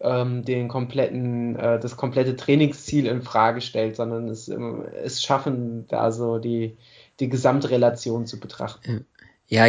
ähm, 0.00 0.44
den 0.44 0.68
kompletten, 0.68 1.56
äh, 1.56 1.78
das 1.78 1.96
komplette 1.96 2.36
Trainingsziel 2.36 3.06
in 3.06 3.22
Frage 3.22 3.60
stellt, 3.60 3.96
sondern 3.96 4.28
es, 4.28 4.48
es 4.48 5.22
schaffen, 5.22 5.86
da 5.88 6.12
so 6.12 6.38
die, 6.38 6.78
die 7.20 7.28
Gesamtrelation 7.28 8.26
zu 8.26 8.40
betrachten. 8.40 9.04
Ja, 9.17 9.17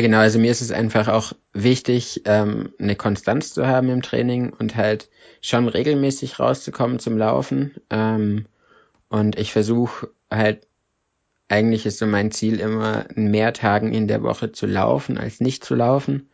genau. 0.02 0.18
Also 0.20 0.40
mir 0.40 0.52
ist 0.52 0.62
es 0.62 0.72
einfach 0.72 1.08
auch 1.08 1.34
wichtig, 1.54 2.24
ähm, 2.26 2.74
eine 2.80 2.96
Konstanz 2.96 3.54
zu 3.54 3.66
haben 3.66 3.90
im 3.90 4.02
Training 4.02 4.52
und 4.52 4.76
halt 4.76 5.10
schon 5.42 5.68
regelmäßig 5.70 6.40
rauszukommen 6.40 7.00
zum 7.00 7.18
Laufen. 7.18 7.76
Ähm, 7.90 8.46
und 9.08 9.40
ich 9.40 9.54
versuche 9.54 10.10
halt 10.30 10.68
eigentlich 11.50 11.86
ist 11.86 11.98
so 11.98 12.06
mein 12.06 12.32
Ziel 12.32 12.60
immer, 12.60 13.06
mehr 13.16 13.54
Tagen 13.54 13.92
in 13.94 14.08
der 14.08 14.24
Woche 14.24 14.52
zu 14.52 14.68
laufen, 14.68 15.18
als 15.18 15.42
nicht 15.42 15.66
zu 15.66 15.76
laufen. 15.76 16.30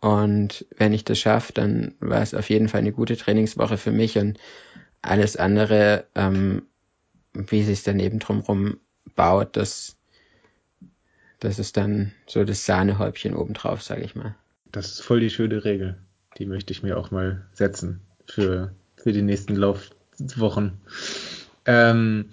Und 0.00 0.66
wenn 0.76 0.92
ich 0.92 1.04
das 1.04 1.18
schaffe, 1.18 1.52
dann 1.52 1.94
war 2.00 2.22
es 2.22 2.34
auf 2.34 2.48
jeden 2.50 2.68
Fall 2.68 2.80
eine 2.80 2.92
gute 2.92 3.16
Trainingswoche 3.16 3.78
für 3.78 3.90
mich 3.90 4.18
und 4.18 4.38
alles 5.02 5.36
andere, 5.36 6.06
ähm, 6.14 6.62
wie 7.32 7.62
sich 7.62 7.82
dann 7.82 8.00
eben 8.00 8.18
drumherum 8.18 8.78
baut, 9.16 9.56
das, 9.56 9.96
das 11.40 11.58
ist 11.58 11.76
dann 11.76 12.12
so 12.26 12.44
das 12.44 12.66
Sahnehäubchen 12.66 13.34
obendrauf, 13.34 13.82
sage 13.82 14.02
ich 14.02 14.14
mal. 14.14 14.34
Das 14.70 14.92
ist 14.92 15.00
voll 15.00 15.20
die 15.20 15.30
schöne 15.30 15.64
Regel. 15.64 15.96
Die 16.38 16.46
möchte 16.46 16.72
ich 16.72 16.82
mir 16.82 16.96
auch 16.96 17.10
mal 17.10 17.46
setzen 17.52 18.00
für, 18.26 18.72
für 18.96 19.12
die 19.12 19.22
nächsten 19.22 19.56
Laufwochen. 19.56 20.74
Ähm, 21.66 22.26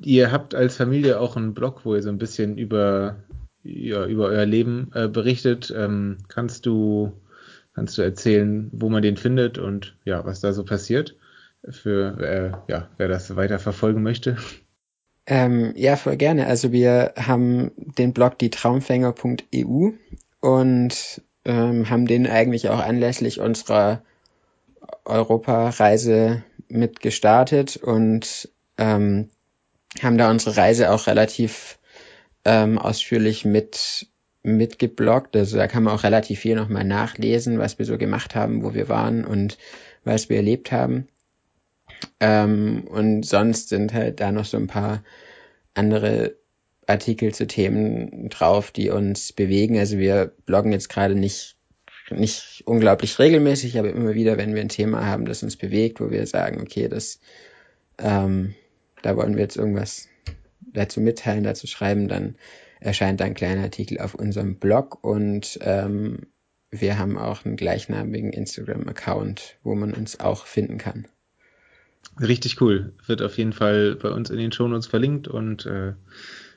ihr 0.00 0.32
habt 0.32 0.54
als 0.54 0.76
Familie 0.76 1.20
auch 1.20 1.36
einen 1.36 1.52
Blog, 1.52 1.84
wo 1.84 1.94
ihr 1.94 2.02
so 2.02 2.08
ein 2.08 2.18
bisschen 2.18 2.56
über, 2.56 3.16
ja, 3.64 4.06
über 4.06 4.26
euer 4.26 4.46
Leben 4.46 4.90
äh, 4.94 5.08
berichtet. 5.08 5.72
Ähm, 5.76 6.18
kannst 6.28 6.64
du, 6.64 7.12
kannst 7.74 7.98
du 7.98 8.02
erzählen, 8.02 8.70
wo 8.72 8.88
man 8.88 9.02
den 9.02 9.16
findet 9.16 9.58
und 9.58 9.96
ja, 10.04 10.24
was 10.24 10.40
da 10.40 10.52
so 10.52 10.64
passiert? 10.64 11.16
Für 11.68 12.18
äh, 12.20 12.72
ja, 12.72 12.88
wer 12.96 13.08
das 13.08 13.34
weiter 13.34 13.58
verfolgen 13.58 14.02
möchte. 14.02 14.36
Ähm, 15.30 15.74
ja, 15.76 15.96
voll 15.96 16.16
gerne. 16.16 16.46
Also 16.46 16.72
wir 16.72 17.12
haben 17.16 17.70
den 17.76 18.14
Blog 18.14 18.38
dietraumfänger.eu 18.38 19.90
und 20.40 21.22
ähm, 21.44 21.90
haben 21.90 22.06
den 22.06 22.26
eigentlich 22.26 22.70
auch 22.70 22.80
anlässlich 22.80 23.38
unserer 23.38 24.02
Europareise 25.04 26.44
mit 26.68 27.00
gestartet 27.00 27.76
und 27.76 28.48
ähm, 28.78 29.28
haben 30.02 30.16
da 30.16 30.30
unsere 30.30 30.56
Reise 30.56 30.90
auch 30.90 31.06
relativ 31.06 31.78
ähm, 32.46 32.78
ausführlich 32.78 33.44
mit 33.44 34.06
mitgebloggt. 34.42 35.36
Also 35.36 35.58
da 35.58 35.66
kann 35.66 35.82
man 35.82 35.94
auch 35.94 36.04
relativ 36.04 36.40
viel 36.40 36.56
nochmal 36.56 36.84
nachlesen, 36.84 37.58
was 37.58 37.78
wir 37.78 37.84
so 37.84 37.98
gemacht 37.98 38.34
haben, 38.34 38.62
wo 38.62 38.72
wir 38.72 38.88
waren 38.88 39.26
und 39.26 39.58
was 40.04 40.30
wir 40.30 40.38
erlebt 40.38 40.72
haben. 40.72 41.06
Ähm, 42.20 42.84
und 42.88 43.24
sonst 43.24 43.68
sind 43.68 43.92
halt 43.92 44.20
da 44.20 44.32
noch 44.32 44.44
so 44.44 44.56
ein 44.56 44.66
paar 44.66 45.02
andere 45.74 46.36
Artikel 46.86 47.34
zu 47.34 47.46
Themen 47.46 48.28
drauf, 48.30 48.70
die 48.70 48.90
uns 48.90 49.32
bewegen. 49.32 49.78
Also 49.78 49.98
wir 49.98 50.32
bloggen 50.46 50.72
jetzt 50.72 50.88
gerade 50.88 51.14
nicht 51.14 51.56
nicht 52.10 52.62
unglaublich 52.64 53.18
regelmäßig, 53.18 53.78
aber 53.78 53.90
immer 53.90 54.14
wieder, 54.14 54.38
wenn 54.38 54.54
wir 54.54 54.62
ein 54.62 54.70
Thema 54.70 55.04
haben, 55.04 55.26
das 55.26 55.42
uns 55.42 55.56
bewegt, 55.56 56.00
wo 56.00 56.10
wir 56.10 56.26
sagen, 56.26 56.62
okay, 56.62 56.88
das 56.88 57.20
ähm, 57.98 58.54
da 59.02 59.16
wollen 59.16 59.34
wir 59.34 59.42
jetzt 59.42 59.56
irgendwas 59.56 60.08
dazu 60.60 61.00
mitteilen, 61.00 61.44
dazu 61.44 61.66
schreiben, 61.66 62.08
dann 62.08 62.36
erscheint 62.80 63.20
ein 63.22 63.34
kleiner 63.34 63.62
Artikel 63.62 63.98
auf 63.98 64.14
unserem 64.14 64.56
Blog 64.56 65.02
und 65.02 65.58
ähm, 65.62 66.26
wir 66.70 66.98
haben 66.98 67.18
auch 67.18 67.44
einen 67.44 67.56
gleichnamigen 67.56 68.32
Instagram-Account, 68.32 69.58
wo 69.62 69.74
man 69.74 69.94
uns 69.94 70.20
auch 70.20 70.46
finden 70.46 70.78
kann. 70.78 71.08
Richtig 72.20 72.60
cool. 72.60 72.92
Wird 73.06 73.22
auf 73.22 73.38
jeden 73.38 73.52
Fall 73.52 73.96
bei 73.96 74.10
uns 74.10 74.30
in 74.30 74.38
den 74.38 74.52
Shownotes 74.52 74.86
verlinkt 74.86 75.28
und 75.28 75.66
äh, 75.66 75.92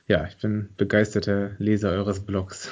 ja, 0.08 0.26
ich 0.26 0.36
bin 0.38 0.70
begeisterter 0.76 1.52
Leser 1.58 1.90
eures 1.92 2.20
Blogs. 2.20 2.70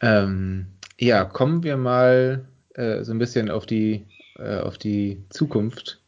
Ähm, 0.00 0.66
ja, 0.98 1.24
kommen 1.24 1.62
wir 1.62 1.76
mal 1.76 2.46
äh, 2.74 3.02
so 3.02 3.12
ein 3.12 3.18
bisschen 3.18 3.50
auf 3.50 3.66
die, 3.66 4.06
äh, 4.38 4.58
auf 4.58 4.78
die 4.78 5.24
Zukunft 5.30 6.02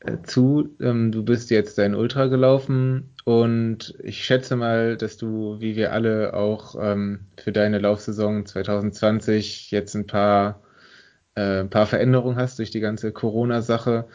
äh, 0.00 0.18
zu. 0.22 0.76
Ähm, 0.80 1.10
du 1.10 1.24
bist 1.24 1.50
jetzt 1.50 1.78
dein 1.78 1.94
Ultra 1.94 2.26
gelaufen 2.26 3.10
und 3.24 3.94
ich 4.02 4.24
schätze 4.24 4.56
mal, 4.56 4.96
dass 4.96 5.16
du, 5.16 5.60
wie 5.60 5.76
wir 5.76 5.92
alle, 5.92 6.34
auch 6.34 6.76
ähm, 6.80 7.26
für 7.36 7.52
deine 7.52 7.78
Laufsaison 7.78 8.46
2020 8.46 9.70
jetzt 9.72 9.94
ein 9.96 10.06
paar, 10.06 10.62
äh, 11.38 11.60
ein 11.60 11.70
paar 11.70 11.86
Veränderungen 11.86 12.36
hast 12.36 12.58
durch 12.58 12.70
die 12.70 12.80
ganze 12.80 13.12
Corona-Sache. 13.12 14.08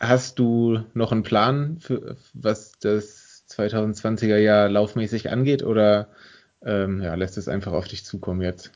Hast 0.00 0.38
du 0.40 0.80
noch 0.92 1.12
einen 1.12 1.22
Plan, 1.22 1.78
für, 1.78 2.16
was 2.32 2.72
das 2.80 3.44
2020er 3.48 4.38
Jahr 4.38 4.68
laufmäßig 4.68 5.30
angeht 5.30 5.62
oder 5.62 6.08
ähm, 6.64 7.00
ja, 7.00 7.14
lässt 7.14 7.38
es 7.38 7.46
einfach 7.46 7.72
auf 7.72 7.86
dich 7.86 8.04
zukommen 8.04 8.40
jetzt? 8.40 8.72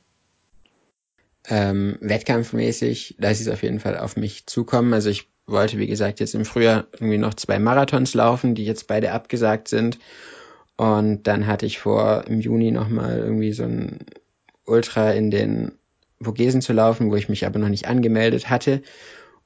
Ähm, 1.48 1.96
wettkampfmäßig 2.00 3.16
ich 3.18 3.40
es 3.40 3.48
auf 3.48 3.62
jeden 3.62 3.80
Fall 3.80 3.98
auf 3.98 4.16
mich 4.16 4.46
zukommen. 4.46 4.92
Also 4.92 5.10
ich 5.10 5.28
wollte, 5.46 5.78
wie 5.78 5.86
gesagt, 5.86 6.20
jetzt 6.20 6.34
im 6.34 6.44
Frühjahr 6.44 6.86
irgendwie 6.92 7.18
noch 7.18 7.34
zwei 7.34 7.58
Marathons 7.58 8.14
laufen, 8.14 8.54
die 8.54 8.66
jetzt 8.66 8.86
beide 8.86 9.12
abgesagt 9.12 9.68
sind. 9.68 9.98
Und 10.76 11.26
dann 11.26 11.46
hatte 11.48 11.66
ich 11.66 11.80
vor, 11.80 12.24
im 12.28 12.40
Juni 12.40 12.70
nochmal 12.70 13.18
irgendwie 13.18 13.52
so 13.52 13.64
ein 13.64 13.98
Ultra 14.64 15.10
in 15.12 15.30
den 15.30 15.77
Vogesen 16.20 16.60
zu 16.60 16.72
laufen, 16.72 17.10
wo 17.10 17.16
ich 17.16 17.28
mich 17.28 17.46
aber 17.46 17.58
noch 17.58 17.68
nicht 17.68 17.86
angemeldet 17.86 18.50
hatte. 18.50 18.82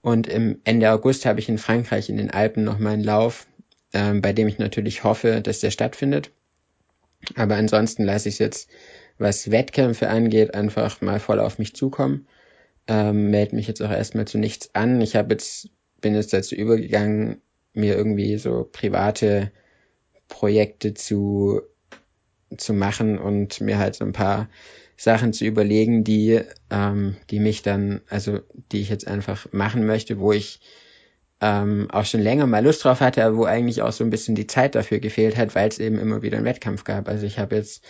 Und 0.01 0.27
im 0.27 0.61
Ende 0.65 0.91
August 0.91 1.27
habe 1.27 1.41
ich 1.41 1.49
in 1.49 1.59
Frankreich 1.59 2.09
in 2.09 2.17
den 2.17 2.31
Alpen 2.31 2.65
nochmal 2.65 2.95
einen 2.95 3.05
Lauf, 3.05 3.47
ähm, 3.93 4.21
bei 4.21 4.33
dem 4.33 4.49
ich 4.49 4.59
natürlich 4.59 5.05
hoffe, 5.05 5.41
dass 5.43 5.61
der 5.61 5.71
stattfindet. 5.71 6.31
Aber 7.37 7.57
ansonsten 7.57 8.05
lasse 8.05 8.29
ich 8.29 8.37
es 8.37 8.39
jetzt, 8.39 8.71
was 9.19 9.51
Wettkämpfe 9.51 10.09
angeht, 10.09 10.55
einfach 10.55 11.01
mal 11.01 11.21
voll 11.21 11.39
auf 11.39 11.59
mich 11.59 11.77
zukommen. 11.77 12.27
Ähm, 12.89 13.31
melde 13.31 13.55
mich 13.55 13.69
jetzt 13.69 13.81
auch 13.81 13.91
erstmal 13.91 14.27
zu 14.27 14.39
nichts 14.39 14.75
an. 14.75 15.01
Ich 15.01 15.15
habe 15.15 15.35
jetzt 15.35 15.69
bin 16.03 16.15
jetzt 16.15 16.35
dazu 16.35 16.55
übergegangen, 16.55 17.41
mir 17.73 17.97
irgendwie 17.97 18.37
so 18.37 18.69
private 18.71 19.51
Projekte 20.29 20.93
zu, 20.93 21.63
zu 22.55 22.75
machen 22.75 23.19
und 23.19 23.63
mir 23.63 23.79
halt 23.79 23.95
so 23.95 24.05
ein 24.05 24.13
paar 24.13 24.51
Sachen 24.97 25.33
zu 25.33 25.45
überlegen, 25.45 26.05
die, 26.05 26.41
ähm, 26.71 27.17
die 27.31 27.41
mich 27.41 27.63
dann, 27.63 28.01
also 28.09 28.41
die 28.71 28.81
ich 28.81 28.89
jetzt 28.89 29.07
einfach 29.07 29.47
machen 29.53 29.87
möchte, 29.87 30.19
wo 30.19 30.33
ich 30.33 30.61
ähm, 31.41 31.89
auch 31.91 32.05
schon 32.05 32.21
länger 32.21 32.47
mal 32.47 32.65
Lust 32.65 32.85
drauf 32.85 33.01
hatte, 33.01 33.25
aber 33.25 33.37
wo 33.37 33.45
eigentlich 33.45 33.83
auch 33.83 33.93
so 33.93 34.05
ein 34.05 34.11
bisschen 34.11 34.35
die 34.35 34.47
Zeit 34.47 34.75
dafür 34.75 35.01
gefehlt 35.01 35.37
hat, 35.37 35.55
weil 35.55 35.69
es 35.69 35.79
eben 35.81 35.99
immer 35.99 36.23
wieder 36.23 36.37
einen 36.37 36.47
Wettkampf 36.47 36.85
gab. 36.85 37.09
Also 37.09 37.27
ich 37.27 37.39
habe 37.39 37.57
jetzt 37.57 37.85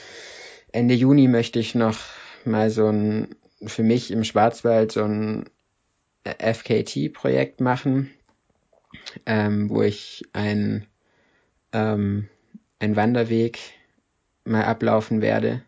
Ende 0.72 0.94
Juni 0.94 1.28
möchte 1.28 1.58
ich 1.58 1.74
noch 1.74 1.98
mal 2.44 2.70
so 2.70 2.88
ein 2.88 3.34
für 3.66 3.82
mich 3.82 4.10
im 4.10 4.24
Schwarzwald 4.24 4.90
so 4.92 5.04
ein 5.04 5.44
FKT-Projekt 6.24 7.60
machen, 7.60 8.10
ähm, 9.26 9.70
wo 9.70 9.82
ich 9.82 10.24
ein, 10.32 10.86
ähm, 11.72 12.28
ein 12.78 12.96
Wanderweg 12.96 13.58
mal 14.44 14.64
ablaufen 14.64 15.20
werde 15.20 15.62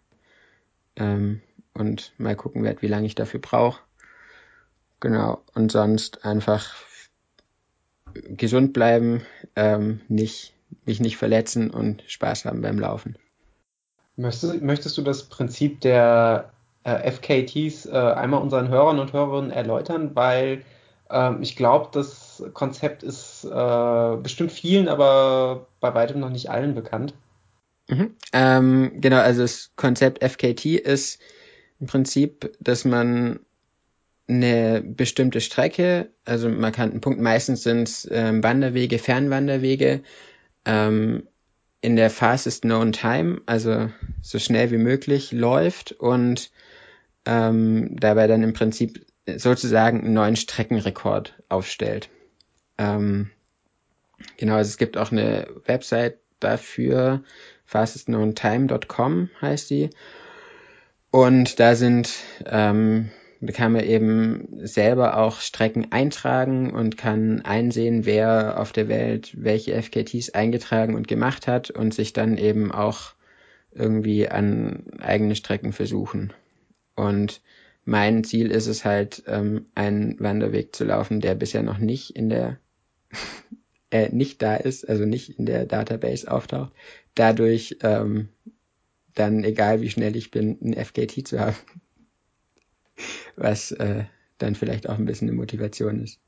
ähm, 0.97 1.41
und 1.75 2.13
mal 2.19 2.37
gucken 2.37 2.63
werde, 2.63 2.83
wie 2.83 2.89
lange 2.89 3.07
ich 3.07 3.15
dafür 3.15 3.41
brauche. 3.41 3.81
Genau, 5.01 5.43
und 5.55 5.71
sonst 5.71 6.25
einfach 6.25 6.73
gesund 8.15 8.73
bleiben, 8.73 9.23
ähm, 9.57 10.01
nicht, 10.09 10.55
mich 10.85 11.01
nicht 11.01 11.17
verletzen 11.17 11.71
und 11.71 12.03
Spaß 12.07 12.45
haben 12.45 12.63
beim 12.63 12.79
Laufen. 12.79 13.17
Möchtest, 14.17 14.63
möchtest 14.63 14.97
du 14.97 15.03
das 15.03 15.25
Prinzip 15.25 15.81
der 15.81 16.53
äh, 16.85 17.11
FKTs 17.11 17.87
äh, 17.87 17.91
einmal 17.93 18.41
unseren 18.41 18.69
Hörern 18.69 19.01
und 19.01 19.13
Hörerinnen 19.13 19.51
erläutern, 19.51 20.15
weil 20.15 20.63
ähm, 21.11 21.43
ich 21.43 21.57
glaube, 21.57 21.89
das 21.93 22.43
Konzept 22.53 23.03
ist 23.03 23.45
äh, 23.45 24.17
bestimmt 24.23 24.53
vielen, 24.53 24.89
aber 24.89 25.67
bei 25.81 25.95
weitem 25.95 26.21
noch 26.21 26.31
nicht 26.31 26.51
allen 26.51 26.75
bekannt. 26.75 27.15
Mhm. 27.95 28.17
Ähm, 28.33 28.93
genau, 29.01 29.19
also 29.19 29.43
das 29.43 29.71
Konzept 29.77 30.23
FKT 30.23 30.77
ist 30.77 31.21
im 31.81 31.87
Prinzip, 31.87 32.57
dass 32.61 32.85
man 32.85 33.41
eine 34.27 34.83
bestimmte 34.83 35.41
Strecke, 35.41 36.11
also 36.25 36.49
man 36.49 36.73
kann 36.73 36.91
einen 36.91 37.01
Punkt, 37.01 37.21
meistens 37.21 37.63
sind 37.63 37.89
es 37.89 38.09
ähm, 38.11 38.43
Wanderwege, 38.43 38.99
Fernwanderwege, 38.99 40.03
ähm, 40.65 41.29
in 41.83 41.97
der 41.97 42.09
fastest 42.09 42.63
known 42.63 42.93
time, 42.93 43.43
also 43.45 43.91
so 44.23 44.39
schnell 44.39 44.71
wie 44.71 44.79
möglich 44.79 45.33
läuft 45.33 45.93
und 45.93 46.51
ähm, 47.27 47.97
dabei 48.01 48.27
dann 48.27 48.43
im 48.43 48.55
Prinzip 48.55 49.05
sozusagen 49.37 50.01
einen 50.01 50.15
neuen 50.15 50.37
Streckenrekord 50.37 51.35
aufstellt. 51.51 52.09
Ähm, 52.79 53.31
genau, 54.39 54.57
also 54.57 54.71
es 54.71 54.79
gibt 54.79 54.97
auch 54.97 55.13
eine 55.13 55.47
Website 55.67 56.19
dafür, 56.41 57.23
fastestknowntime.com 57.65 59.31
heißt 59.41 59.71
die. 59.71 59.91
Und 61.11 61.61
da 61.61 61.77
sind, 61.77 62.13
ähm, 62.45 63.11
da 63.41 63.53
kann 63.53 63.73
man 63.73 63.85
eben 63.85 64.49
selber 64.67 65.17
auch 65.17 65.41
Strecken 65.41 65.93
eintragen 65.93 66.73
und 66.73 66.97
kann 66.97 67.43
einsehen, 67.43 68.05
wer 68.05 68.61
auf 68.61 68.73
der 68.73 68.89
Welt 68.89 69.33
welche 69.37 69.75
FKTs 69.75 70.31
eingetragen 70.31 70.95
und 70.95 71.07
gemacht 71.07 71.47
hat 71.47 71.71
und 71.71 71.95
sich 71.95 72.13
dann 72.13 72.37
eben 72.37 72.73
auch 72.73 73.15
irgendwie 73.73 74.29
an 74.29 74.85
eigene 75.01 75.37
Strecken 75.37 75.73
versuchen. 75.73 76.33
Und 76.97 77.43
mein 77.85 78.25
Ziel 78.25 78.51
ist 78.51 78.67
es 78.67 78.85
halt, 78.85 79.25
ähm, 79.27 79.67
einen 79.75 80.19
Wanderweg 80.21 80.75
zu 80.75 80.85
laufen, 80.85 81.21
der 81.21 81.35
bisher 81.35 81.63
noch 81.63 81.79
nicht 81.79 82.17
in 82.17 82.29
der 82.29 82.59
äh, 83.95 84.09
nicht 84.11 84.43
da 84.43 84.57
ist, 84.57 84.89
also 84.89 85.05
nicht 85.05 85.39
in 85.39 85.47
der 85.47 85.67
Database 85.67 86.29
auftaucht. 86.29 86.73
Dadurch 87.15 87.77
ähm, 87.83 88.29
dann, 89.15 89.45
egal 89.45 89.83
wie 89.83 89.91
schnell 89.91 90.17
ich 90.17 90.33
bin, 90.33 90.59
ein 90.61 90.75
FKT 90.75 91.29
zu 91.29 91.39
haben. 91.39 91.55
Was 93.37 93.71
äh, 93.71 94.03
dann 94.39 94.57
vielleicht 94.57 94.89
auch 94.89 94.99
ein 94.99 95.05
bisschen 95.05 95.29
eine 95.29 95.37
Motivation 95.37 96.03
ist. 96.03 96.19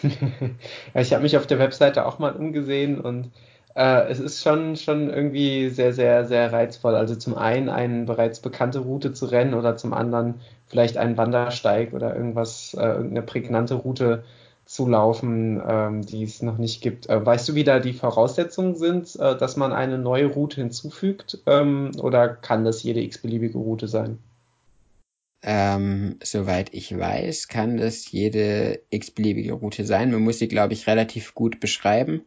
ich 0.94 1.12
habe 1.12 1.24
mich 1.24 1.36
auf 1.36 1.48
der 1.48 1.58
Webseite 1.58 2.06
auch 2.06 2.20
mal 2.20 2.36
umgesehen 2.36 3.00
und 3.00 3.32
äh, 3.74 4.08
es 4.08 4.20
ist 4.20 4.44
schon, 4.44 4.76
schon 4.76 5.10
irgendwie 5.10 5.70
sehr, 5.70 5.92
sehr, 5.92 6.24
sehr 6.24 6.52
reizvoll. 6.52 6.94
Also 6.94 7.16
zum 7.16 7.36
einen 7.36 7.68
eine 7.68 8.04
bereits 8.04 8.38
bekannte 8.38 8.78
Route 8.78 9.12
zu 9.12 9.26
rennen 9.26 9.54
oder 9.54 9.76
zum 9.76 9.92
anderen 9.92 10.40
vielleicht 10.68 10.98
einen 10.98 11.16
Wandersteig 11.16 11.92
oder 11.94 12.14
irgendwas, 12.14 12.74
äh, 12.74 12.86
irgendeine 12.86 13.22
prägnante 13.22 13.74
Route 13.74 14.22
zu 14.66 14.88
laufen, 14.88 15.62
ähm, 15.66 16.02
die 16.02 16.24
es 16.24 16.42
noch 16.42 16.58
nicht 16.58 16.82
gibt. 16.82 17.08
Äh, 17.08 17.24
weißt 17.24 17.48
du, 17.48 17.54
wie 17.54 17.64
da 17.64 17.78
die 17.78 17.92
Voraussetzungen 17.92 18.74
sind, 18.74 19.14
äh, 19.16 19.38
dass 19.38 19.56
man 19.56 19.72
eine 19.72 19.96
neue 19.96 20.26
Route 20.26 20.60
hinzufügt? 20.60 21.38
Ähm, 21.46 21.92
oder 22.00 22.28
kann 22.28 22.64
das 22.64 22.82
jede 22.82 23.00
x-beliebige 23.00 23.58
Route 23.58 23.86
sein? 23.86 24.18
Ähm, 25.42 26.18
soweit 26.22 26.74
ich 26.74 26.98
weiß, 26.98 27.46
kann 27.46 27.76
das 27.76 28.10
jede 28.10 28.80
x-beliebige 28.90 29.52
Route 29.52 29.84
sein. 29.84 30.10
Man 30.10 30.22
muss 30.22 30.40
sie, 30.40 30.48
glaube 30.48 30.72
ich, 30.72 30.88
relativ 30.88 31.34
gut 31.34 31.60
beschreiben 31.60 32.22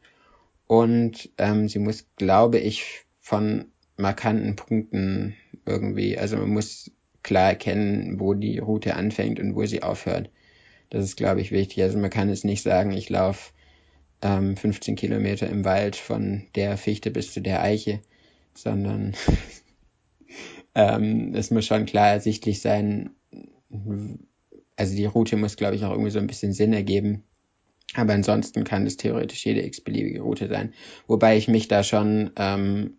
und 0.66 1.30
ähm, 1.38 1.68
sie 1.68 1.80
muss, 1.80 2.06
glaube 2.16 2.60
ich, 2.60 3.06
von 3.20 3.66
markanten 3.98 4.56
Punkten 4.56 5.36
irgendwie, 5.66 6.18
also 6.18 6.38
man 6.38 6.50
muss 6.50 6.90
klar 7.22 7.50
erkennen, 7.50 8.22
wo 8.22 8.34
die 8.34 8.60
Route 8.60 8.96
anfängt 8.96 9.42
und 9.42 9.56
wo 9.56 9.66
sie 9.66 9.84
aufhört. 9.84 10.30
Das 10.90 11.04
ist, 11.04 11.18
glaube 11.18 11.42
ich, 11.42 11.52
wichtig. 11.52 11.82
Also 11.84 11.98
man 11.98 12.10
kann 12.10 12.30
jetzt 12.30 12.46
nicht 12.46 12.64
sagen, 12.64 12.92
ich 12.92 13.10
laufe 13.10 13.52
ähm, 14.22 14.58
15 14.58 14.96
Kilometer 14.96 15.48
im 15.48 15.64
Wald 15.66 15.96
von 15.96 16.48
der 16.56 16.78
Fichte 16.78 17.12
bis 17.12 17.34
zu 17.34 17.42
der 17.42 17.62
Eiche, 17.62 18.02
sondern 18.54 19.14
ähm, 20.76 21.34
es 21.36 21.52
muss 21.52 21.66
schon 21.66 21.86
klar 21.86 22.10
ersichtlich 22.10 22.62
sein. 22.62 23.12
Also 24.76 24.96
die 24.96 25.06
Route 25.06 25.38
muss, 25.38 25.58
glaube 25.58 25.76
ich, 25.76 25.86
auch 25.86 25.92
irgendwie 25.92 26.12
so 26.12 26.20
ein 26.20 26.28
bisschen 26.28 26.54
Sinn 26.54 26.74
ergeben. 26.74 27.24
Aber 27.96 28.14
ansonsten 28.14 28.64
kann 28.64 28.86
es 28.86 28.98
theoretisch 28.98 29.46
jede 29.46 29.66
x-beliebige 29.66 30.22
Route 30.22 30.48
sein. 30.48 30.74
Wobei 31.08 31.38
ich 31.38 31.48
mich 31.48 31.68
da 31.68 31.84
schon 31.84 32.32
ähm, 32.36 32.98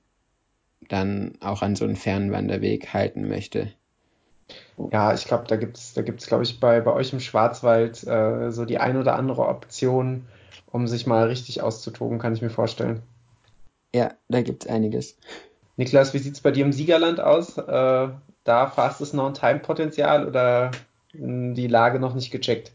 dann 0.88 1.34
auch 1.40 1.62
an 1.62 1.76
so 1.76 1.84
einen 1.84 1.96
Fernwanderweg 1.96 2.92
halten 2.92 3.28
möchte. 3.28 3.72
Ja, 4.92 5.12
ich 5.14 5.24
glaube, 5.26 5.44
da 5.46 5.56
gibt 5.56 5.76
es, 5.76 5.94
da 5.94 6.02
gibt's, 6.02 6.26
glaube 6.26 6.44
ich, 6.44 6.60
bei, 6.60 6.80
bei 6.80 6.92
euch 6.92 7.12
im 7.12 7.20
Schwarzwald 7.20 8.06
äh, 8.06 8.50
so 8.50 8.64
die 8.64 8.78
ein 8.78 8.96
oder 8.96 9.16
andere 9.16 9.46
Option, 9.46 10.26
um 10.70 10.86
sich 10.86 11.06
mal 11.06 11.26
richtig 11.26 11.62
auszutoben, 11.62 12.18
kann 12.18 12.34
ich 12.34 12.42
mir 12.42 12.50
vorstellen. 12.50 13.02
Ja, 13.94 14.12
da 14.28 14.42
gibt 14.42 14.64
es 14.64 14.70
einiges. 14.70 15.18
Niklas, 15.76 16.14
wie 16.14 16.18
sieht 16.18 16.34
es 16.34 16.40
bei 16.40 16.50
dir 16.50 16.64
im 16.64 16.72
Siegerland 16.72 17.20
aus? 17.20 17.58
Äh, 17.58 18.08
da 18.44 18.66
fastest 18.68 19.14
noch 19.14 19.26
ein 19.26 19.34
Time-Potenzial 19.34 20.26
oder 20.26 20.70
die 21.12 21.66
Lage 21.66 21.98
noch 21.98 22.14
nicht 22.14 22.30
gecheckt? 22.30 22.72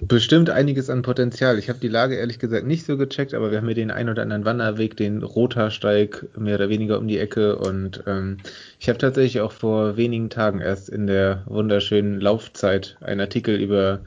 Bestimmt 0.00 0.50
einiges 0.50 0.88
an 0.88 1.02
Potenzial. 1.02 1.58
Ich 1.58 1.68
habe 1.68 1.80
die 1.80 1.88
Lage 1.88 2.14
ehrlich 2.14 2.38
gesagt 2.38 2.64
nicht 2.64 2.86
so 2.86 2.96
gecheckt, 2.96 3.34
aber 3.34 3.50
wir 3.50 3.58
haben 3.58 3.66
hier 3.66 3.74
den 3.74 3.90
ein 3.90 4.08
oder 4.08 4.22
anderen 4.22 4.44
Wanderweg, 4.44 4.96
den 4.96 5.22
Rotersteig 5.22 6.26
mehr 6.38 6.54
oder 6.54 6.68
weniger 6.68 6.98
um 6.98 7.08
die 7.08 7.18
Ecke 7.18 7.56
und 7.56 8.04
ähm, 8.06 8.38
ich 8.78 8.88
habe 8.88 8.98
tatsächlich 8.98 9.40
auch 9.40 9.52
vor 9.52 9.96
wenigen 9.96 10.30
Tagen 10.30 10.60
erst 10.60 10.88
in 10.88 11.06
der 11.08 11.42
wunderschönen 11.46 12.20
Laufzeit 12.20 12.96
einen 13.00 13.20
Artikel 13.20 13.60
über 13.60 14.02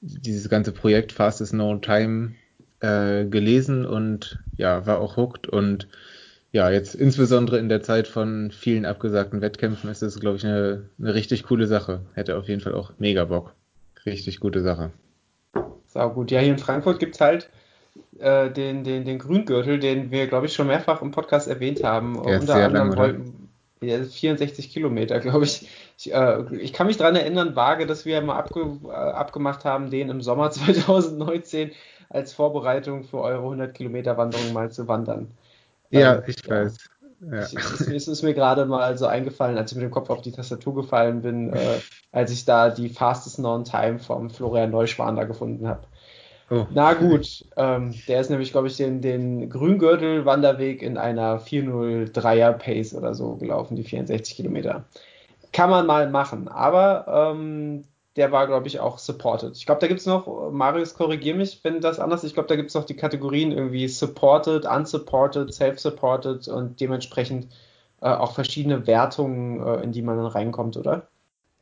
dieses 0.00 0.48
ganze 0.48 0.72
Projekt 0.72 1.12
Fastest 1.12 1.54
No 1.54 1.76
Time 1.78 2.34
äh, 2.80 3.24
gelesen 3.24 3.86
und 3.86 4.40
ja, 4.56 4.86
war 4.86 4.98
auch 4.98 5.16
hooked 5.16 5.46
und 5.46 5.86
ja, 6.50 6.70
jetzt 6.70 6.94
insbesondere 6.94 7.58
in 7.58 7.68
der 7.68 7.82
Zeit 7.82 8.08
von 8.08 8.50
vielen 8.50 8.84
abgesagten 8.84 9.40
Wettkämpfen 9.40 9.90
ist 9.90 10.02
es, 10.02 10.18
glaube 10.18 10.38
ich, 10.38 10.44
eine, 10.44 10.88
eine 10.98 11.14
richtig 11.14 11.44
coole 11.44 11.66
Sache. 11.66 12.00
Hätte 12.14 12.36
auf 12.36 12.48
jeden 12.48 12.62
Fall 12.62 12.74
auch 12.74 12.92
mega 12.98 13.24
Bock. 13.26 13.54
Richtig 14.06 14.40
gute 14.40 14.62
Sache. 14.62 14.90
Sau 15.86 16.10
gut. 16.10 16.30
Ja, 16.30 16.40
hier 16.40 16.52
in 16.52 16.58
Frankfurt 16.58 16.98
gibt 16.98 17.14
es 17.14 17.20
halt 17.20 17.50
äh, 18.18 18.50
den, 18.50 18.84
den, 18.84 19.04
den 19.04 19.18
Grüngürtel, 19.18 19.78
den 19.78 20.10
wir, 20.10 20.26
glaube 20.26 20.46
ich, 20.46 20.54
schon 20.54 20.66
mehrfach 20.66 21.02
im 21.02 21.10
Podcast 21.10 21.48
erwähnt 21.48 21.82
haben. 21.82 22.22
Der 22.22 22.40
Unter 22.40 22.54
anderem 22.54 22.96
wollten, 22.96 23.48
ja, 23.80 24.02
64 24.02 24.70
Kilometer, 24.70 25.20
glaube 25.20 25.44
ich. 25.44 25.68
Ich, 25.98 26.12
äh, 26.12 26.42
ich, 26.56 26.72
kann 26.72 26.86
mich 26.86 26.96
daran 26.96 27.16
erinnern, 27.16 27.56
vage, 27.56 27.86
dass 27.86 28.04
wir 28.04 28.20
mal 28.20 28.36
abge, 28.36 28.78
äh, 28.84 28.90
abgemacht 28.90 29.64
haben, 29.64 29.90
den 29.90 30.08
im 30.10 30.20
Sommer 30.20 30.50
2019 30.52 31.72
als 32.10 32.32
Vorbereitung 32.32 33.04
für 33.04 33.20
eure 33.20 33.42
100 33.42 33.74
Kilometer 33.74 34.16
Wanderung 34.16 34.52
mal 34.52 34.70
zu 34.70 34.88
wandern. 34.88 35.30
Ja, 35.90 36.16
ähm, 36.16 36.22
ich 36.26 36.48
weiß. 36.48 36.76
Ja. 37.20 37.44
Ich, 37.44 37.54
es, 37.54 38.08
ist 38.08 38.22
mir 38.22 38.34
gerade 38.34 38.64
mal 38.64 38.96
so 38.96 39.06
eingefallen, 39.06 39.58
als 39.58 39.72
ich 39.72 39.76
mit 39.76 39.84
dem 39.84 39.90
Kopf 39.90 40.10
auf 40.10 40.22
die 40.22 40.32
Tastatur 40.32 40.74
gefallen 40.74 41.22
bin, 41.22 41.52
äh, 41.52 41.80
als 42.12 42.30
ich 42.30 42.44
da 42.44 42.70
die 42.70 42.88
Fastest 42.88 43.36
Known 43.36 43.64
Time 43.64 43.98
vom 43.98 44.30
Florian 44.30 44.70
Neuschwan 44.70 45.16
da 45.16 45.24
gefunden 45.24 45.66
habe. 45.66 45.86
Oh. 46.50 46.66
Na 46.70 46.94
gut, 46.94 47.44
ähm, 47.56 47.94
der 48.06 48.20
ist 48.20 48.30
nämlich, 48.30 48.52
glaube 48.52 48.68
ich, 48.68 48.76
den, 48.76 49.02
den 49.02 49.50
Grüngürtel-Wanderweg 49.50 50.82
in 50.82 50.96
einer 50.96 51.40
403er 51.40 52.52
Pace 52.52 52.94
oder 52.94 53.14
so 53.14 53.36
gelaufen, 53.36 53.76
die 53.76 53.84
64 53.84 54.34
Kilometer. 54.34 54.86
Kann 55.52 55.68
man 55.68 55.86
mal 55.86 56.08
machen, 56.08 56.48
aber 56.48 57.34
ähm, 57.34 57.84
der 58.18 58.32
war, 58.32 58.46
glaube 58.46 58.66
ich, 58.66 58.80
auch 58.80 58.98
supported. 58.98 59.56
Ich 59.56 59.64
glaube, 59.64 59.80
da 59.80 59.86
gibt 59.86 60.00
es 60.00 60.06
noch, 60.06 60.50
Marius, 60.50 60.94
korrigier 60.94 61.34
mich, 61.34 61.60
wenn 61.62 61.80
das 61.80 62.00
anders 62.00 62.24
ist. 62.24 62.30
Ich 62.30 62.34
glaube, 62.34 62.48
da 62.48 62.56
gibt 62.56 62.68
es 62.68 62.74
noch 62.74 62.84
die 62.84 62.96
Kategorien 62.96 63.52
irgendwie 63.52 63.86
supported, 63.88 64.66
unsupported, 64.66 65.54
self-supported 65.54 66.48
und 66.48 66.80
dementsprechend 66.80 67.48
äh, 68.00 68.08
auch 68.08 68.34
verschiedene 68.34 68.86
Wertungen, 68.86 69.64
äh, 69.64 69.82
in 69.82 69.92
die 69.92 70.02
man 70.02 70.16
dann 70.16 70.26
reinkommt, 70.26 70.76
oder? 70.76 71.08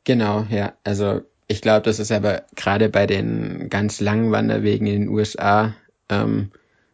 Genau, 0.05 0.47
ja. 0.51 0.73
Also 0.83 1.21
ich 1.47 1.61
glaube, 1.61 1.83
das 1.83 1.99
ist 1.99 2.11
aber 2.11 2.45
gerade 2.55 2.89
bei 2.89 3.07
den 3.07 3.69
ganz 3.69 4.01
langen 4.01 4.33
Wanderwegen 4.33 4.87
in 4.87 5.03
den 5.03 5.09
USA 5.11 5.75
ähm, 6.09 6.53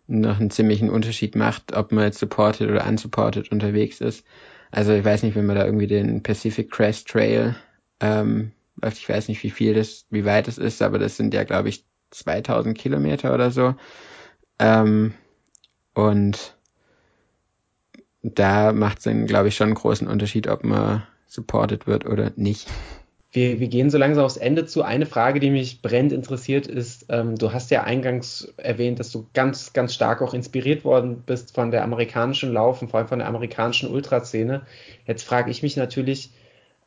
noch 0.09 0.41
einen 0.41 0.51
ziemlichen 0.51 0.91
Unterschied 0.91 1.37
macht, 1.37 1.75
ob 1.75 1.93
man 1.93 2.05
jetzt 2.05 2.19
supported 2.19 2.69
oder 2.69 2.87
unsupported 2.87 3.53
unterwegs 3.53 4.01
ist. 4.01 4.27
Also 4.73 4.93
ich 4.93 5.05
weiß 5.05 5.23
nicht, 5.23 5.37
wenn 5.37 5.47
man 5.47 5.57
da 5.57 5.65
irgendwie 5.65 5.87
den 5.87 6.23
Pacific 6.23 6.71
Crest 6.71 7.09
Trail 7.09 7.55
ähm, 8.01 8.51
läuft. 8.83 8.99
Ich 8.99 9.09
weiß 9.09 9.29
nicht, 9.29 9.43
wie 9.43 9.51
viel 9.51 9.75
das, 9.75 10.07
wie 10.11 10.25
weit 10.25 10.49
es 10.49 10.59
ist, 10.59 10.83
aber 10.83 10.99
das 10.99 11.17
sind 11.17 11.35
ja, 11.35 11.45
glaube 11.45 11.69
ich, 11.69 11.85
2000 12.11 12.77
Kilometer 12.77 13.35
oder 13.35 13.51
so. 13.51 13.75
Ähm, 14.59 15.15
und 15.95 16.57
da 18.23 18.73
macht 18.73 18.99
es 18.99 19.05
dann, 19.05 19.27
glaube 19.27 19.49
ich, 19.49 19.57
schon 19.57 19.69
einen 19.69 19.75
großen 19.75 20.07
Unterschied, 20.07 20.47
ob 20.49 20.65
man 20.65 21.03
supported 21.27 21.87
wird 21.87 22.07
oder 22.07 22.33
nicht. 22.37 22.69
Wir, 23.33 23.61
wir 23.61 23.69
gehen 23.69 23.89
so 23.89 23.97
langsam 23.97 24.25
aufs 24.25 24.37
Ende 24.37 24.67
zu. 24.67 24.83
Eine 24.83 25.07
Frage, 25.07 25.41
die 25.41 25.51
mich 25.51 25.81
brennend 25.81 26.13
interessiert, 26.13 26.67
ist, 26.67 27.07
ähm, 27.09 27.37
du 27.37 27.53
hast 27.53 27.71
ja 27.71 27.83
eingangs 27.83 28.53
erwähnt, 28.59 29.01
dass 29.01 29.11
du 29.11 29.27
ganz, 29.33 29.73
ganz 29.73 29.95
stark 29.95 30.21
auch 30.21 30.35
inspiriert 30.35 30.85
worden 30.85 31.23
bist 31.25 31.55
von 31.55 31.71
der 31.71 31.83
amerikanischen 31.83 32.53
Laufen, 32.53 32.89
vor 32.89 32.99
allem 32.99 33.09
von 33.09 33.21
der 33.21 33.29
amerikanischen 33.29 33.91
Ultraszene. 33.91 34.63
Jetzt 35.07 35.23
frage 35.23 35.51
ich 35.51 35.63
mich 35.63 35.79
natürlich, 35.79 36.31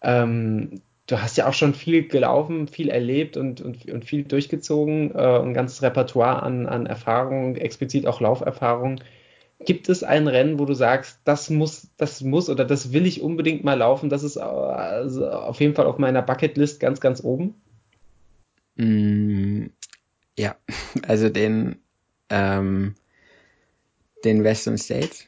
ähm, 0.03 0.81
du 1.07 1.21
hast 1.21 1.37
ja 1.37 1.47
auch 1.47 1.53
schon 1.53 1.73
viel 1.73 2.07
gelaufen, 2.07 2.67
viel 2.67 2.89
erlebt 2.89 3.37
und, 3.37 3.61
und, 3.61 3.89
und 3.89 4.05
viel 4.05 4.23
durchgezogen, 4.23 5.13
äh, 5.13 5.39
ein 5.39 5.53
ganzes 5.53 5.81
Repertoire 5.81 6.41
an, 6.41 6.65
an 6.67 6.85
Erfahrungen, 6.85 7.55
explizit 7.55 8.07
auch 8.07 8.21
Lauferfahrungen. 8.21 9.03
Gibt 9.59 9.87
es 9.87 10.03
ein 10.03 10.27
Rennen, 10.27 10.59
wo 10.59 10.65
du 10.65 10.73
sagst, 10.73 11.19
das 11.23 11.49
muss, 11.49 11.87
das 11.97 12.21
muss 12.21 12.49
oder 12.49 12.65
das 12.65 12.91
will 12.91 13.05
ich 13.05 13.21
unbedingt 13.21 13.63
mal 13.63 13.75
laufen? 13.75 14.09
Das 14.09 14.23
ist 14.23 14.37
also 14.37 15.29
auf 15.29 15.61
jeden 15.61 15.75
Fall 15.75 15.85
auf 15.85 15.97
meiner 15.97 16.21
Bucketlist 16.21 16.79
ganz, 16.79 16.99
ganz 16.99 17.23
oben. 17.23 17.55
Mm, 18.75 19.67
ja, 20.37 20.55
also 21.07 21.29
den, 21.29 21.77
ähm, 22.29 22.95
den 24.23 24.43
Western 24.43 24.77
States 24.77 25.27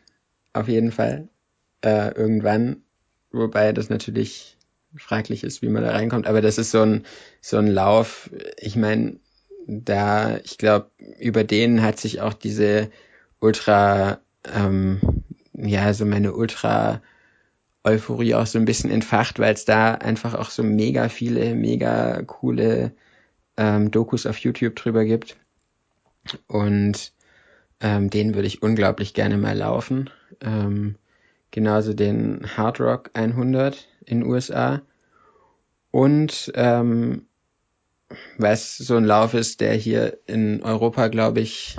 auf 0.54 0.68
jeden 0.68 0.92
Fall 0.92 1.30
äh, 1.82 2.14
irgendwann, 2.16 2.82
wobei 3.32 3.72
das 3.72 3.90
natürlich 3.90 4.57
fraglich 4.98 5.43
ist, 5.43 5.62
wie 5.62 5.70
man 5.70 5.84
da 5.84 5.91
reinkommt. 5.91 6.28
Aber 6.28 6.41
das 6.41 6.58
ist 6.58 6.72
so 6.72 6.82
ein, 6.82 7.06
so 7.41 7.58
ein 7.58 7.68
Lauf. 7.68 8.30
Ich 8.58 8.76
meine, 8.76 9.20
da, 9.68 10.38
ich 10.38 10.58
glaube, 10.58 10.91
über 11.20 11.43
den 11.43 11.82
hat 11.82 12.00
sich 12.00 12.22
auch 12.22 12.34
diese 12.34 12.89
Ultra, 13.39 14.20
ähm, 14.54 15.02
ja, 15.54 15.93
so 15.93 16.06
meine 16.06 16.34
Ultra 16.34 17.02
Euphorie 17.84 18.36
auch 18.36 18.45
so 18.45 18.60
ein 18.60 18.66
bisschen 18.66 18.91
entfacht, 18.91 19.39
weil 19.39 19.54
es 19.54 19.66
da 19.66 19.93
einfach 19.93 20.34
auch 20.34 20.50
so 20.50 20.64
mega 20.64 21.10
viele, 21.10 21.56
mega 21.56 22.22
coole 22.24 22.91
ähm, 23.56 23.91
Dokus 23.91 24.26
auf 24.26 24.38
YouTube 24.39 24.76
drüber 24.76 25.06
gibt. 25.06 25.38
Und 26.48 27.14
ähm, 27.80 28.10
den 28.10 28.36
würde 28.36 28.48
ich 28.48 28.62
unglaublich 28.62 29.14
gerne 29.14 29.38
mal 29.38 29.58
laufen. 29.58 30.10
Ähm, 30.41 30.95
genauso 31.52 31.93
den 31.93 32.58
Hard 32.58 32.80
Rock 32.80 33.12
100 33.14 33.88
in 34.08 34.24
USA. 34.24 34.82
Und 35.91 36.51
ähm, 36.55 37.28
was 38.38 38.78
so 38.78 38.95
ein 38.95 39.05
Lauf 39.05 39.34
ist, 39.34 39.62
der 39.62 39.74
hier 39.74 40.18
in 40.26 40.64
Europa, 40.64 41.08
glaube 41.10 41.41
ich, 41.41 41.76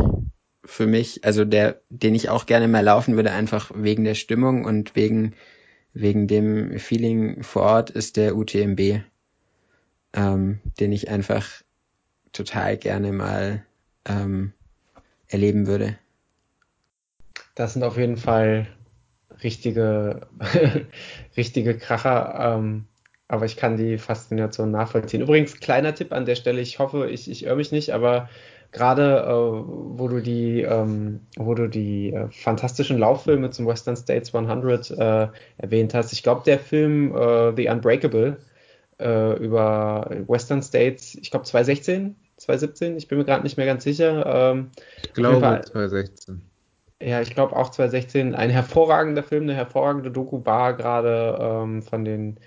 für 0.64 0.87
mich, 0.87 1.24
also 1.24 1.45
der, 1.45 1.81
den 1.89 2.14
ich 2.14 2.29
auch 2.29 2.47
gerne 2.47 2.68
mal 2.68 2.85
laufen 2.85 3.16
würde, 3.16 3.33
einfach 3.33 3.70
wegen 3.74 4.05
der 4.05 4.14
Stimmung 4.14 4.64
und 4.64 4.95
wegen, 4.95 5.35
wegen 5.95 6.29
dem 6.29 6.79
Feeling 6.79 7.43
vor 7.43 7.62
Ort, 7.62 7.91
ist 7.91 8.16
der 8.16 8.37
UTMB, 8.37 9.01
ähm, 10.12 10.61
den 10.79 10.93
ich 10.93 11.09
einfach 11.09 11.62
total 12.33 12.76
gerne 12.76 13.12
mal 13.12 13.64
ähm, 14.05 14.53
erleben 15.29 15.66
würde. 15.66 15.99
Das 17.55 17.72
sind 17.72 17.83
auf 17.83 17.97
jeden 17.97 18.18
Fall 18.18 18.68
richtige, 19.43 20.26
richtige 21.36 21.76
Kracher. 21.76 22.57
Ähm, 22.57 22.86
aber 23.28 23.45
ich 23.45 23.57
kann 23.57 23.76
die 23.76 23.99
Faszination 23.99 24.70
nachvollziehen. 24.70 25.22
Übrigens, 25.22 25.61
kleiner 25.61 25.95
Tipp 25.95 26.12
an 26.12 26.24
der 26.24 26.34
Stelle, 26.34 26.61
ich 26.62 26.78
hoffe, 26.78 27.11
ich, 27.11 27.30
ich 27.30 27.45
irre 27.45 27.57
mich 27.57 27.72
nicht, 27.72 27.93
aber 27.93 28.28
gerade 28.72 29.20
äh, 29.20 29.28
wo 29.28 30.09
du 30.09 30.20
die, 30.20 30.62
ähm, 30.62 31.20
wo 31.36 31.55
du 31.55 31.68
die 31.68 32.12
äh, 32.12 32.28
fantastischen 32.30 32.99
Lauffilme 32.99 33.51
zum 33.51 33.66
Western 33.66 33.97
States 33.97 34.34
100 34.34 34.91
äh, 34.91 35.28
erwähnt 35.59 35.95
hast, 35.95 36.12
ich 36.12 36.22
glaube, 36.22 36.43
der 36.45 36.59
Film 36.59 37.14
äh, 37.14 37.55
The 37.55 37.68
Unbreakable 37.68 38.39
äh, 38.99 39.36
über 39.39 40.11
Western 40.26 40.62
States, 40.62 41.14
ich 41.14 41.30
glaube 41.30 41.45
2016, 41.45 42.16
2017, 42.39 42.97
ich 42.97 43.09
bin 43.09 43.18
mir 43.18 43.24
gerade 43.24 43.43
nicht 43.43 43.57
mehr 43.57 43.66
ganz 43.66 43.84
sicher. 43.84 44.24
Ähm, 44.26 44.70
ich 45.03 45.12
glaube 45.12 45.41
Fall, 45.41 45.64
2016. 45.64 46.43
Ja, 47.01 47.21
ich 47.21 47.31
glaube 47.31 47.55
auch 47.57 47.71
2016. 47.71 48.35
Ein 48.35 48.51
hervorragender 48.51 49.23
Film, 49.23 49.45
eine 49.45 49.55
hervorragende 49.55 50.11
Doku 50.11 50.45
war 50.45 50.77
gerade 50.77 51.39
ähm, 51.41 51.83
von 51.83 52.05
den 52.05 52.41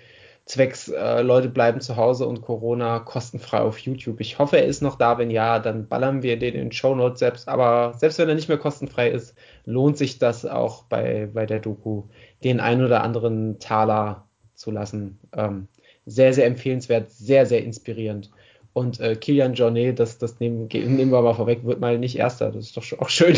zwecks 0.44 0.88
äh, 0.88 1.22
Leute 1.22 1.48
bleiben 1.48 1.80
zu 1.80 1.96
Hause 1.96 2.26
und 2.26 2.42
Corona 2.42 2.98
kostenfrei 2.98 3.60
auf 3.60 3.78
YouTube. 3.78 4.20
Ich 4.20 4.38
hoffe, 4.38 4.58
er 4.58 4.66
ist 4.66 4.82
noch 4.82 4.96
da. 4.96 5.16
Wenn 5.18 5.30
ja, 5.30 5.58
dann 5.58 5.88
ballern 5.88 6.22
wir 6.22 6.38
den 6.38 6.54
in 6.54 6.72
Show 6.72 6.94
Notes 6.94 7.20
selbst. 7.20 7.48
Aber 7.48 7.94
selbst 7.96 8.18
wenn 8.18 8.28
er 8.28 8.34
nicht 8.34 8.48
mehr 8.48 8.58
kostenfrei 8.58 9.08
ist, 9.10 9.34
lohnt 9.64 9.96
sich 9.96 10.18
das 10.18 10.44
auch 10.44 10.84
bei, 10.84 11.30
bei 11.32 11.46
der 11.46 11.60
Doku, 11.60 12.04
den 12.44 12.60
ein 12.60 12.84
oder 12.84 13.02
anderen 13.02 13.58
Taler 13.58 14.28
zu 14.54 14.70
lassen. 14.70 15.18
Ähm, 15.34 15.68
sehr, 16.04 16.34
sehr 16.34 16.46
empfehlenswert, 16.46 17.10
sehr, 17.10 17.46
sehr 17.46 17.64
inspirierend. 17.64 18.30
Und 18.74 19.00
äh, 19.00 19.16
Kilian 19.16 19.54
Jornet, 19.54 19.98
das, 19.98 20.18
das 20.18 20.40
nehmen, 20.40 20.68
nehmen 20.72 21.12
wir 21.12 21.22
mal 21.22 21.34
vorweg, 21.34 21.64
wird 21.64 21.80
mal 21.80 21.98
nicht 21.98 22.16
Erster. 22.16 22.50
Das 22.50 22.64
ist 22.64 22.76
doch 22.76 22.98
auch 22.98 23.08
schön. 23.08 23.36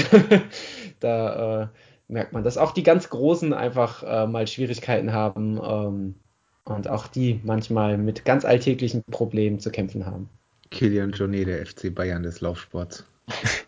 da 1.01 1.63
äh, 1.63 1.67
merkt 2.09 2.33
man, 2.33 2.45
dass 2.45 2.59
auch 2.59 2.73
die 2.73 2.83
ganz 2.83 3.11
Großen 3.11 3.53
einfach 3.53 4.03
äh, 4.03 4.27
mal 4.27 4.47
Schwierigkeiten 4.47 5.13
haben. 5.13 5.61
Ähm, 5.63 6.15
und 6.65 6.89
auch 6.89 7.09
die 7.09 7.41
manchmal 7.45 7.99
mit 7.99 8.25
ganz 8.25 8.45
alltäglichen 8.45 9.03
Problemen 9.11 9.61
zu 9.61 9.71
kämpfen 9.71 10.07
haben. 10.07 10.31
Kilian 10.71 11.13
Jornet, 11.13 11.47
der 11.47 11.67
FC 11.67 11.95
Bayern 11.95 12.23
des 12.23 12.41
Laufsports. 12.41 13.05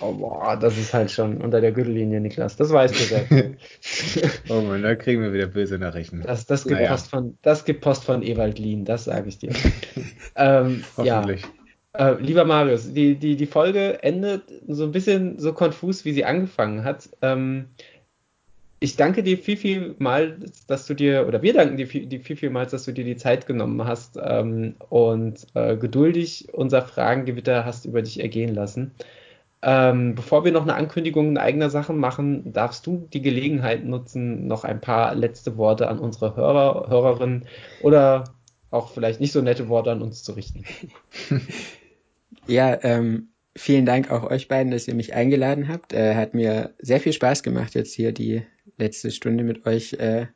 Oh, 0.00 0.12
boah, 0.12 0.56
das 0.56 0.78
ist 0.78 0.94
halt 0.94 1.10
schon 1.10 1.38
unter 1.38 1.60
der 1.60 1.72
Gürtellinie, 1.72 2.20
Niklas. 2.20 2.56
Das 2.56 2.72
weißt 2.72 2.94
du 2.94 3.04
selbst. 3.04 4.40
oh 4.48 4.60
Mann, 4.62 4.82
da 4.82 4.94
kriegen 4.94 5.22
wir 5.22 5.32
wieder 5.32 5.46
böse 5.46 5.78
Nachrichten. 5.78 6.22
Das, 6.22 6.46
das, 6.46 6.64
gibt, 6.64 6.80
naja. 6.80 6.90
Post 6.90 7.08
von, 7.08 7.36
das 7.42 7.64
gibt 7.64 7.82
Post 7.82 8.04
von 8.04 8.22
Ewald 8.22 8.58
Lien, 8.58 8.84
das 8.84 9.04
sage 9.04 9.28
ich 9.28 9.38
dir. 9.38 9.50
ähm, 10.36 10.84
Hoffentlich. 10.96 11.42
Ja. 11.42 12.12
Äh, 12.12 12.20
lieber 12.20 12.44
Marius, 12.44 12.92
die, 12.92 13.16
die, 13.16 13.36
die 13.36 13.46
Folge 13.46 14.02
endet 14.02 14.44
so 14.68 14.84
ein 14.84 14.92
bisschen 14.92 15.38
so 15.38 15.52
konfus, 15.52 16.04
wie 16.04 16.12
sie 16.12 16.24
angefangen 16.24 16.84
hat. 16.84 17.08
Ähm, 17.20 17.66
ich 18.78 18.96
danke 18.96 19.22
dir 19.22 19.36
viel, 19.36 19.58
viel 19.58 19.94
mal, 19.98 20.38
dass 20.66 20.86
du 20.86 20.94
dir, 20.94 21.26
oder 21.28 21.42
wir 21.42 21.52
danken 21.52 21.76
dir 21.76 21.86
viel, 21.86 22.08
viel, 22.20 22.36
viel 22.36 22.50
mal, 22.50 22.64
dass 22.66 22.86
du 22.86 22.92
dir 22.92 23.04
die 23.04 23.16
Zeit 23.16 23.46
genommen 23.46 23.84
hast 23.84 24.18
ähm, 24.22 24.74
und 24.88 25.46
äh, 25.54 25.76
geduldig 25.76 26.48
unser 26.52 26.80
Fragengewitter 26.80 27.66
hast 27.66 27.84
über 27.84 28.00
dich 28.00 28.20
ergehen 28.20 28.54
lassen. 28.54 28.92
Ähm, 29.62 30.14
bevor 30.14 30.44
wir 30.44 30.52
noch 30.52 30.62
eine 30.62 30.74
Ankündigung 30.74 31.28
in 31.28 31.38
eigener 31.38 31.68
Sache 31.68 31.92
machen, 31.92 32.52
darfst 32.52 32.86
du 32.86 33.08
die 33.12 33.20
Gelegenheit 33.20 33.84
nutzen, 33.84 34.46
noch 34.46 34.64
ein 34.64 34.80
paar 34.80 35.14
letzte 35.14 35.56
Worte 35.58 35.88
an 35.88 35.98
unsere 35.98 36.34
Hörer, 36.34 36.88
Hörerinnen 36.88 37.46
oder 37.82 38.24
auch 38.70 38.90
vielleicht 38.90 39.20
nicht 39.20 39.32
so 39.32 39.42
nette 39.42 39.68
Worte 39.68 39.90
an 39.90 40.02
uns 40.02 40.22
zu 40.22 40.32
richten. 40.32 40.64
Ja, 42.46 42.82
ähm, 42.82 43.28
vielen 43.56 43.86
Dank 43.86 44.10
auch 44.10 44.24
euch 44.24 44.48
beiden, 44.48 44.72
dass 44.72 44.88
ihr 44.88 44.94
mich 44.94 45.14
eingeladen 45.14 45.68
habt. 45.68 45.92
Äh, 45.92 46.16
hat 46.16 46.34
mir 46.34 46.74
sehr 46.78 47.00
viel 47.00 47.12
Spaß 47.12 47.42
gemacht, 47.42 47.74
jetzt 47.74 47.94
hier 47.94 48.12
die 48.12 48.42
letzte 48.76 49.10
Stunde 49.10 49.44
mit 49.44 49.66
euch 49.66 49.92
äh, 49.94 50.26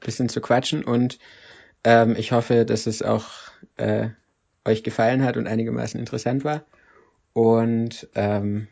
bisschen 0.00 0.28
zu 0.28 0.40
quatschen 0.40 0.84
und 0.84 1.18
ähm, 1.82 2.14
ich 2.16 2.32
hoffe, 2.32 2.64
dass 2.64 2.86
es 2.86 3.02
auch 3.02 3.28
äh, 3.76 4.10
euch 4.64 4.84
gefallen 4.84 5.24
hat 5.24 5.36
und 5.36 5.46
einigermaßen 5.46 5.98
interessant 5.98 6.44
war. 6.44 6.64
Und 7.38 8.08
ähm, 8.16 8.66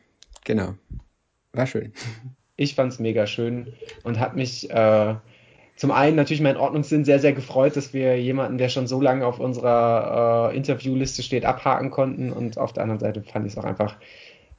genau, 0.45 0.75
war 1.53 1.69
schön. 1.69 1.93
Ich 2.57 2.75
fand 2.75 2.93
es 2.93 2.99
mega 2.99 3.29
schön 3.29 3.75
und 4.03 4.19
hat 4.19 4.35
mich 4.35 4.69
äh, 4.71 5.15
zum 5.77 5.93
einen 5.93 6.17
natürlich 6.17 6.41
mein 6.41 6.57
Ordnungssinn 6.57 7.05
sehr, 7.05 7.21
sehr 7.21 7.33
gefreut, 7.33 7.77
dass 7.77 7.95
wir 7.95 8.21
jemanden, 8.21 8.59
der 8.59 8.69
schon 8.69 8.89
so 8.89 9.01
lange 9.01 9.25
auf 9.25 9.39
unserer 9.39 10.51
äh, 10.51 10.57
Interviewliste 10.57 11.23
steht, 11.23 11.45
abhaken 11.45 11.93
konnten. 11.93 12.33
Und 12.33 12.59
auf 12.59 12.73
der 12.73 12.83
anderen 12.83 12.99
Seite 12.99 13.23
fand 13.23 13.47
ich 13.47 13.53
es 13.53 13.59
auch 13.59 13.65
einfach 13.65 13.95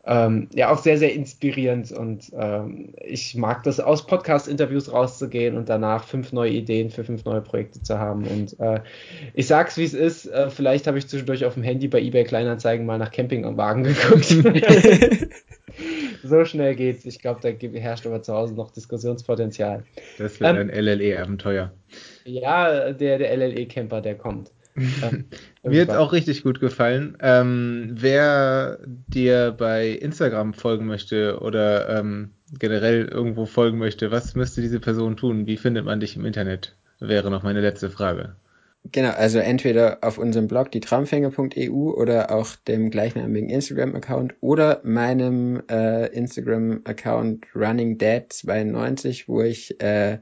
ähm, 0.08 0.48
ja 0.54 0.72
auch 0.72 0.78
sehr, 0.78 0.98
sehr 0.98 1.14
inspirierend. 1.14 1.92
Und 1.92 2.32
ähm, 2.34 2.94
ich 3.04 3.36
mag 3.36 3.64
das, 3.64 3.80
aus 3.80 4.08
Podcast-Interviews 4.08 4.92
rauszugehen 4.92 5.58
und 5.58 5.70
danach 5.70 6.06
fünf 6.06 6.32
neue 6.32 6.52
Ideen 6.52 6.90
für 6.90 7.04
fünf 7.04 7.26
neue 7.26 7.42
Projekte 7.42 7.82
zu 7.82 8.00
haben. 8.00 8.26
Und 8.26 8.60
äh, 8.60 8.80
ich 9.34 9.48
sag's, 9.48 9.78
wie 9.78 9.84
es 9.84 9.94
ist. 9.94 10.26
Äh, 10.28 10.50
vielleicht 10.50 10.88
habe 10.88 10.98
ich 10.98 11.08
zwischendurch 11.08 11.46
auf 11.46 11.56
dem 11.56 11.64
Handy 11.64 11.88
bei 11.88 12.00
eBay 12.02 12.24
Kleinanzeigen 12.24 12.86
mal 12.86 12.98
nach 12.98 13.12
Campingwagen 13.12 13.84
geguckt. 13.84 14.34
so 16.24 16.46
schnell 16.46 16.76
geht's. 16.76 17.06
Ich 17.06 17.20
glaube, 17.20 17.42
da 17.42 17.50
herrscht 17.78 18.08
aber 18.08 18.22
zu 18.22 18.34
Hause 18.34 18.56
noch 18.56 18.72
Diskussionspotenzial. 18.72 19.84
Das 20.18 20.40
wird 20.40 20.50
ähm, 20.50 20.70
ein 20.70 20.70
LLE-Abenteuer. 20.70 21.74
Ja, 22.24 22.94
der, 22.94 23.18
der 23.18 23.36
LLE-Camper, 23.38 24.02
der 24.02 24.16
kommt. 24.16 24.52
Mir 25.64 25.82
hat 25.82 25.90
auch 25.90 26.14
richtig 26.14 26.44
gut 26.44 26.60
gefallen. 26.60 27.18
Ähm, 27.20 27.90
wer 27.94 28.80
dir 28.86 29.56
bei 29.58 29.90
Instagram 29.90 30.54
folgen 30.54 30.86
möchte 30.86 31.40
oder 31.40 32.00
ähm, 32.00 32.32
generell 32.60 33.06
irgendwo 33.06 33.46
folgen 33.46 33.80
möchte, 33.80 34.12
was 34.12 34.36
müsste 34.36 34.62
diese 34.62 34.80
Person 34.80 35.18
tun? 35.18 35.48
Wie 35.48 35.58
findet 35.58 35.86
man 35.86 36.00
dich 36.00 36.16
im 36.16 36.26
Internet? 36.26 36.76
Wäre 37.00 37.32
noch 37.32 37.44
meine 37.44 37.62
letzte 37.62 37.90
Frage. 37.90 38.36
Genau, 38.92 39.10
also 39.10 39.40
entweder 39.40 39.98
auf 40.02 40.18
unserem 40.18 40.48
Blog 40.48 40.72
die 40.72 40.80
Traumfänger.eu 40.80 41.92
oder 41.92 42.32
auch 42.32 42.56
dem 42.68 42.90
gleichnamigen 42.90 43.50
Instagram-Account 43.50 44.36
oder 44.40 44.82
meinem 44.84 45.62
äh, 45.70 46.08
Instagram-Account 46.08 47.48
RunningDad92, 47.54 49.24
wo 49.28 49.42
ich 49.42 49.82
äh, 49.82 50.20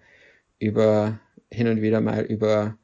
über 0.57 1.19
hin 1.51 1.67
und 1.67 1.81
wieder 1.81 2.01
mal 2.01 2.23
über 2.23 2.77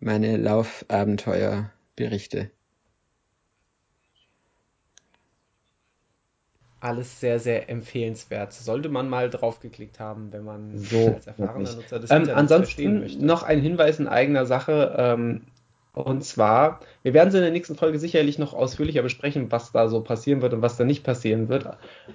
meine 0.00 0.36
Laufabenteuer 0.36 1.70
berichte. 1.96 2.50
alles 6.80 7.20
sehr, 7.20 7.40
sehr 7.40 7.68
empfehlenswert. 7.68 8.52
Sollte 8.52 8.88
man 8.88 9.08
mal 9.08 9.30
draufgeklickt 9.30 9.98
haben, 9.98 10.32
wenn 10.32 10.44
man 10.44 10.78
so 10.78 11.14
als 11.14 11.26
erfahrener 11.26 11.72
Nutzer 11.74 11.98
des 11.98 12.10
ähm, 12.10 12.30
Ansonsten 12.32 13.24
noch 13.24 13.42
ein 13.42 13.60
Hinweis 13.60 13.98
in 13.98 14.06
eigener 14.06 14.46
Sache. 14.46 14.94
Ähm, 14.96 15.42
und 15.92 16.22
zwar, 16.22 16.80
wir 17.02 17.14
werden 17.14 17.30
es 17.30 17.34
in 17.34 17.40
der 17.40 17.50
nächsten 17.50 17.74
Folge 17.74 17.98
sicherlich 17.98 18.38
noch 18.38 18.54
ausführlicher 18.54 19.02
besprechen, 19.02 19.50
was 19.50 19.72
da 19.72 19.88
so 19.88 20.00
passieren 20.02 20.42
wird 20.42 20.54
und 20.54 20.62
was 20.62 20.76
da 20.76 20.84
nicht 20.84 21.02
passieren 21.02 21.48
wird. 21.48 21.68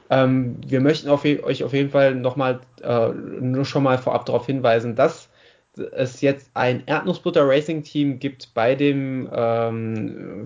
Ähm, 0.10 0.58
wir 0.66 0.80
möchten 0.80 1.10
auf, 1.10 1.26
euch 1.26 1.64
auf 1.66 1.74
jeden 1.74 1.90
Fall 1.90 2.16
nochmal 2.16 2.62
äh, 2.82 3.10
nur 3.10 3.66
schon 3.66 3.84
mal 3.84 3.98
vorab 3.98 4.26
darauf 4.26 4.46
hinweisen, 4.46 4.96
dass 4.96 5.30
es 5.78 6.21
jetzt 6.21 6.49
ein 6.53 6.84
Erdnussbutter 6.86 7.47
Racing 7.47 7.84
Team 7.84 8.19
gibt 8.19 8.53
bei 8.53 8.76
dem 8.76 9.30
ähm, 9.34 10.45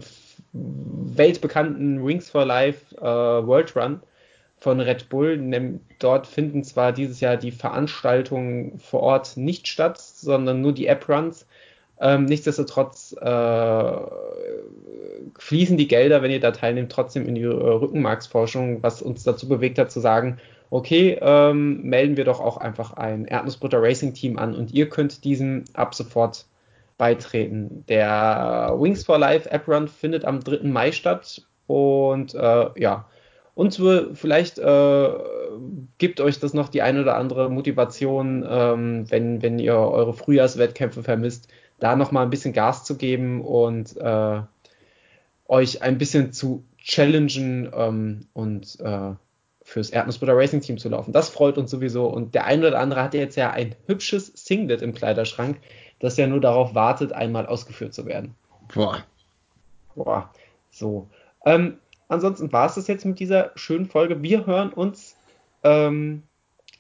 weltbekannten 0.53 2.03
Rings 2.03 2.30
for 2.30 2.45
Life 2.45 2.95
äh, 2.97 3.01
World 3.01 3.75
Run 3.75 3.99
von 4.59 4.80
Red 4.80 5.09
Bull. 5.09 5.80
Dort 5.99 6.28
finden 6.28 6.63
zwar 6.63 6.91
dieses 6.91 7.19
Jahr 7.19 7.38
die 7.38 7.51
Veranstaltungen 7.51 8.80
vor 8.80 9.01
Ort 9.01 9.38
nicht 9.38 9.67
statt, 9.67 9.99
sondern 9.99 10.61
nur 10.61 10.73
die 10.73 10.88
App-Runs. 10.88 11.45
Ähm, 11.99 12.25
nichtsdestotrotz 12.25 13.15
äh, 13.19 13.97
fließen 15.39 15.78
die 15.78 15.88
Gelder, 15.88 16.21
wenn 16.21 16.32
ihr 16.32 16.39
da 16.39 16.51
teilnehmt, 16.51 16.91
trotzdem 16.91 17.28
in 17.28 17.36
die 17.36 17.41
äh, 17.41 17.47
Rückenmarksforschung, 17.47 18.84
was 18.84 19.01
uns 19.01 19.23
dazu 19.23 19.47
bewegt 19.47 19.80
hat 19.80 19.91
zu 19.91 19.99
sagen, 19.99 20.38
okay, 20.70 21.18
ähm, 21.22 21.82
melden 21.84 22.18
wir 22.18 22.26
doch 22.26 22.39
auch 22.39 22.57
einfach 22.57 22.93
ein 22.93 23.26
Erdnussbutter 23.26 23.82
Racing 23.82 24.13
Team 24.13 24.38
an 24.38 24.55
und 24.55 24.72
ihr 24.72 24.89
könnt 24.89 25.24
diesem 25.24 25.65
ab 25.74 25.95
sofort 25.95 26.45
beitreten. 26.97 27.84
Der 27.88 28.76
Wings 28.78 29.05
for 29.05 29.18
Life 29.18 29.49
App 29.49 29.68
Run 29.68 29.88
findet 29.88 30.26
am 30.26 30.39
3. 30.39 30.68
Mai 30.68 30.91
statt 30.91 31.43
und 31.68 32.34
äh, 32.34 32.70
ja, 32.76 33.05
und 33.57 33.82
vielleicht 34.13 34.59
äh, 34.59 35.09
gibt 35.97 36.22
euch 36.22 36.39
das 36.39 36.53
noch 36.53 36.70
die 36.70 36.84
eine 36.84 37.01
oder 37.01 37.18
andere 37.18 37.49
Motivation, 37.49 38.45
ähm, 38.47 39.09
wenn, 39.09 39.41
wenn 39.41 39.57
ihr 39.57 39.76
eure 39.76 40.13
Frühjahrswettkämpfe 40.13 41.01
vermisst, 41.01 41.47
da 41.80 41.95
nochmal 41.95 42.24
ein 42.24 42.30
bisschen 42.30 42.53
Gas 42.53 42.84
zu 42.84 42.97
geben 42.97 43.41
und 43.41 43.97
äh, 43.97 44.41
euch 45.47 45.82
ein 45.82 45.97
bisschen 45.97 46.34
zu 46.34 46.65
challengen 46.78 47.72
ähm, 47.74 48.28
und 48.34 48.80
äh, 48.80 49.13
fürs 49.68 49.89
Erdnussbutter 49.89 50.34
Racing 50.34 50.61
Team 50.61 50.78
zu 50.78 50.88
laufen. 50.88 51.11
Das 51.11 51.28
freut 51.28 51.57
uns 51.57 51.70
sowieso. 51.70 52.07
Und 52.07 52.34
der 52.34 52.45
eine 52.45 52.70
oder 52.70 52.80
andere 52.80 53.03
hat 53.03 53.13
jetzt 53.13 53.36
ja 53.36 53.51
ein 53.51 53.76
hübsches 53.86 54.32
Singlet 54.34 54.82
im 54.82 54.93
Kleiderschrank 54.93 55.57
das 55.99 56.15
ja 56.15 56.26
nur 56.26 56.39
darauf 56.39 56.74
wartet, 56.74 57.11
einmal 57.11 57.47
ausgeführt 57.47 57.93
zu 57.93 58.05
werden. 58.05 58.34
Boah. 58.74 59.03
Boah. 59.95 60.32
So. 60.72 61.09
Ähm, 61.45 61.80
ansonsten 62.07 62.53
war 62.53 62.68
es 62.68 62.76
das 62.76 62.88
jetzt 62.88 63.03
mit 63.03 63.20
dieser 63.20 63.51
schönen 63.55 63.88
Folge. 63.88 64.22
Wir 64.22 64.45
hören 64.45 64.72
uns 64.72 65.18
ähm, 65.63 66.24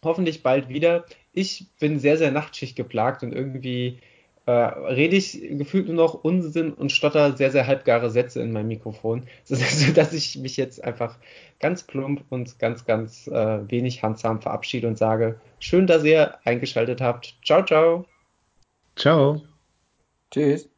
hoffentlich 0.01 0.41
bald 0.41 0.69
wieder. 0.69 1.03
Ich 1.33 1.65
bin 1.79 1.99
sehr, 1.99 2.17
sehr 2.17 2.31
Nachtschicht 2.31 2.77
geplagt 2.77 3.21
und 3.21 3.33
irgendwie 3.33 3.99
äh, 4.45 4.51
rede 4.51 5.17
ich 5.17 5.41
gefühlt 5.57 5.87
nur 5.87 5.95
noch 5.95 6.23
Unsinn 6.23 6.71
und 6.71 6.93
stotter 6.93 7.35
sehr, 7.35 7.51
sehr 7.51 7.67
halbgare 7.67 8.09
Sätze 8.09 8.41
in 8.41 8.53
meinem 8.53 8.69
Mikrofon, 8.69 9.27
sodass 9.43 10.13
ich 10.13 10.37
mich 10.37 10.55
jetzt 10.55 10.83
einfach 10.83 11.17
ganz 11.59 11.83
plump 11.83 12.23
und 12.29 12.59
ganz, 12.59 12.85
ganz 12.85 13.27
äh, 13.27 13.69
wenig 13.69 14.03
handsam 14.03 14.41
verabschiede 14.41 14.87
und 14.87 14.97
sage, 14.97 15.39
schön, 15.59 15.87
dass 15.87 16.03
ihr 16.03 16.37
eingeschaltet 16.45 17.01
habt. 17.01 17.35
Ciao, 17.43 17.65
ciao. 17.65 18.05
Ciao. 18.95 19.41
Tschüss. 20.31 20.69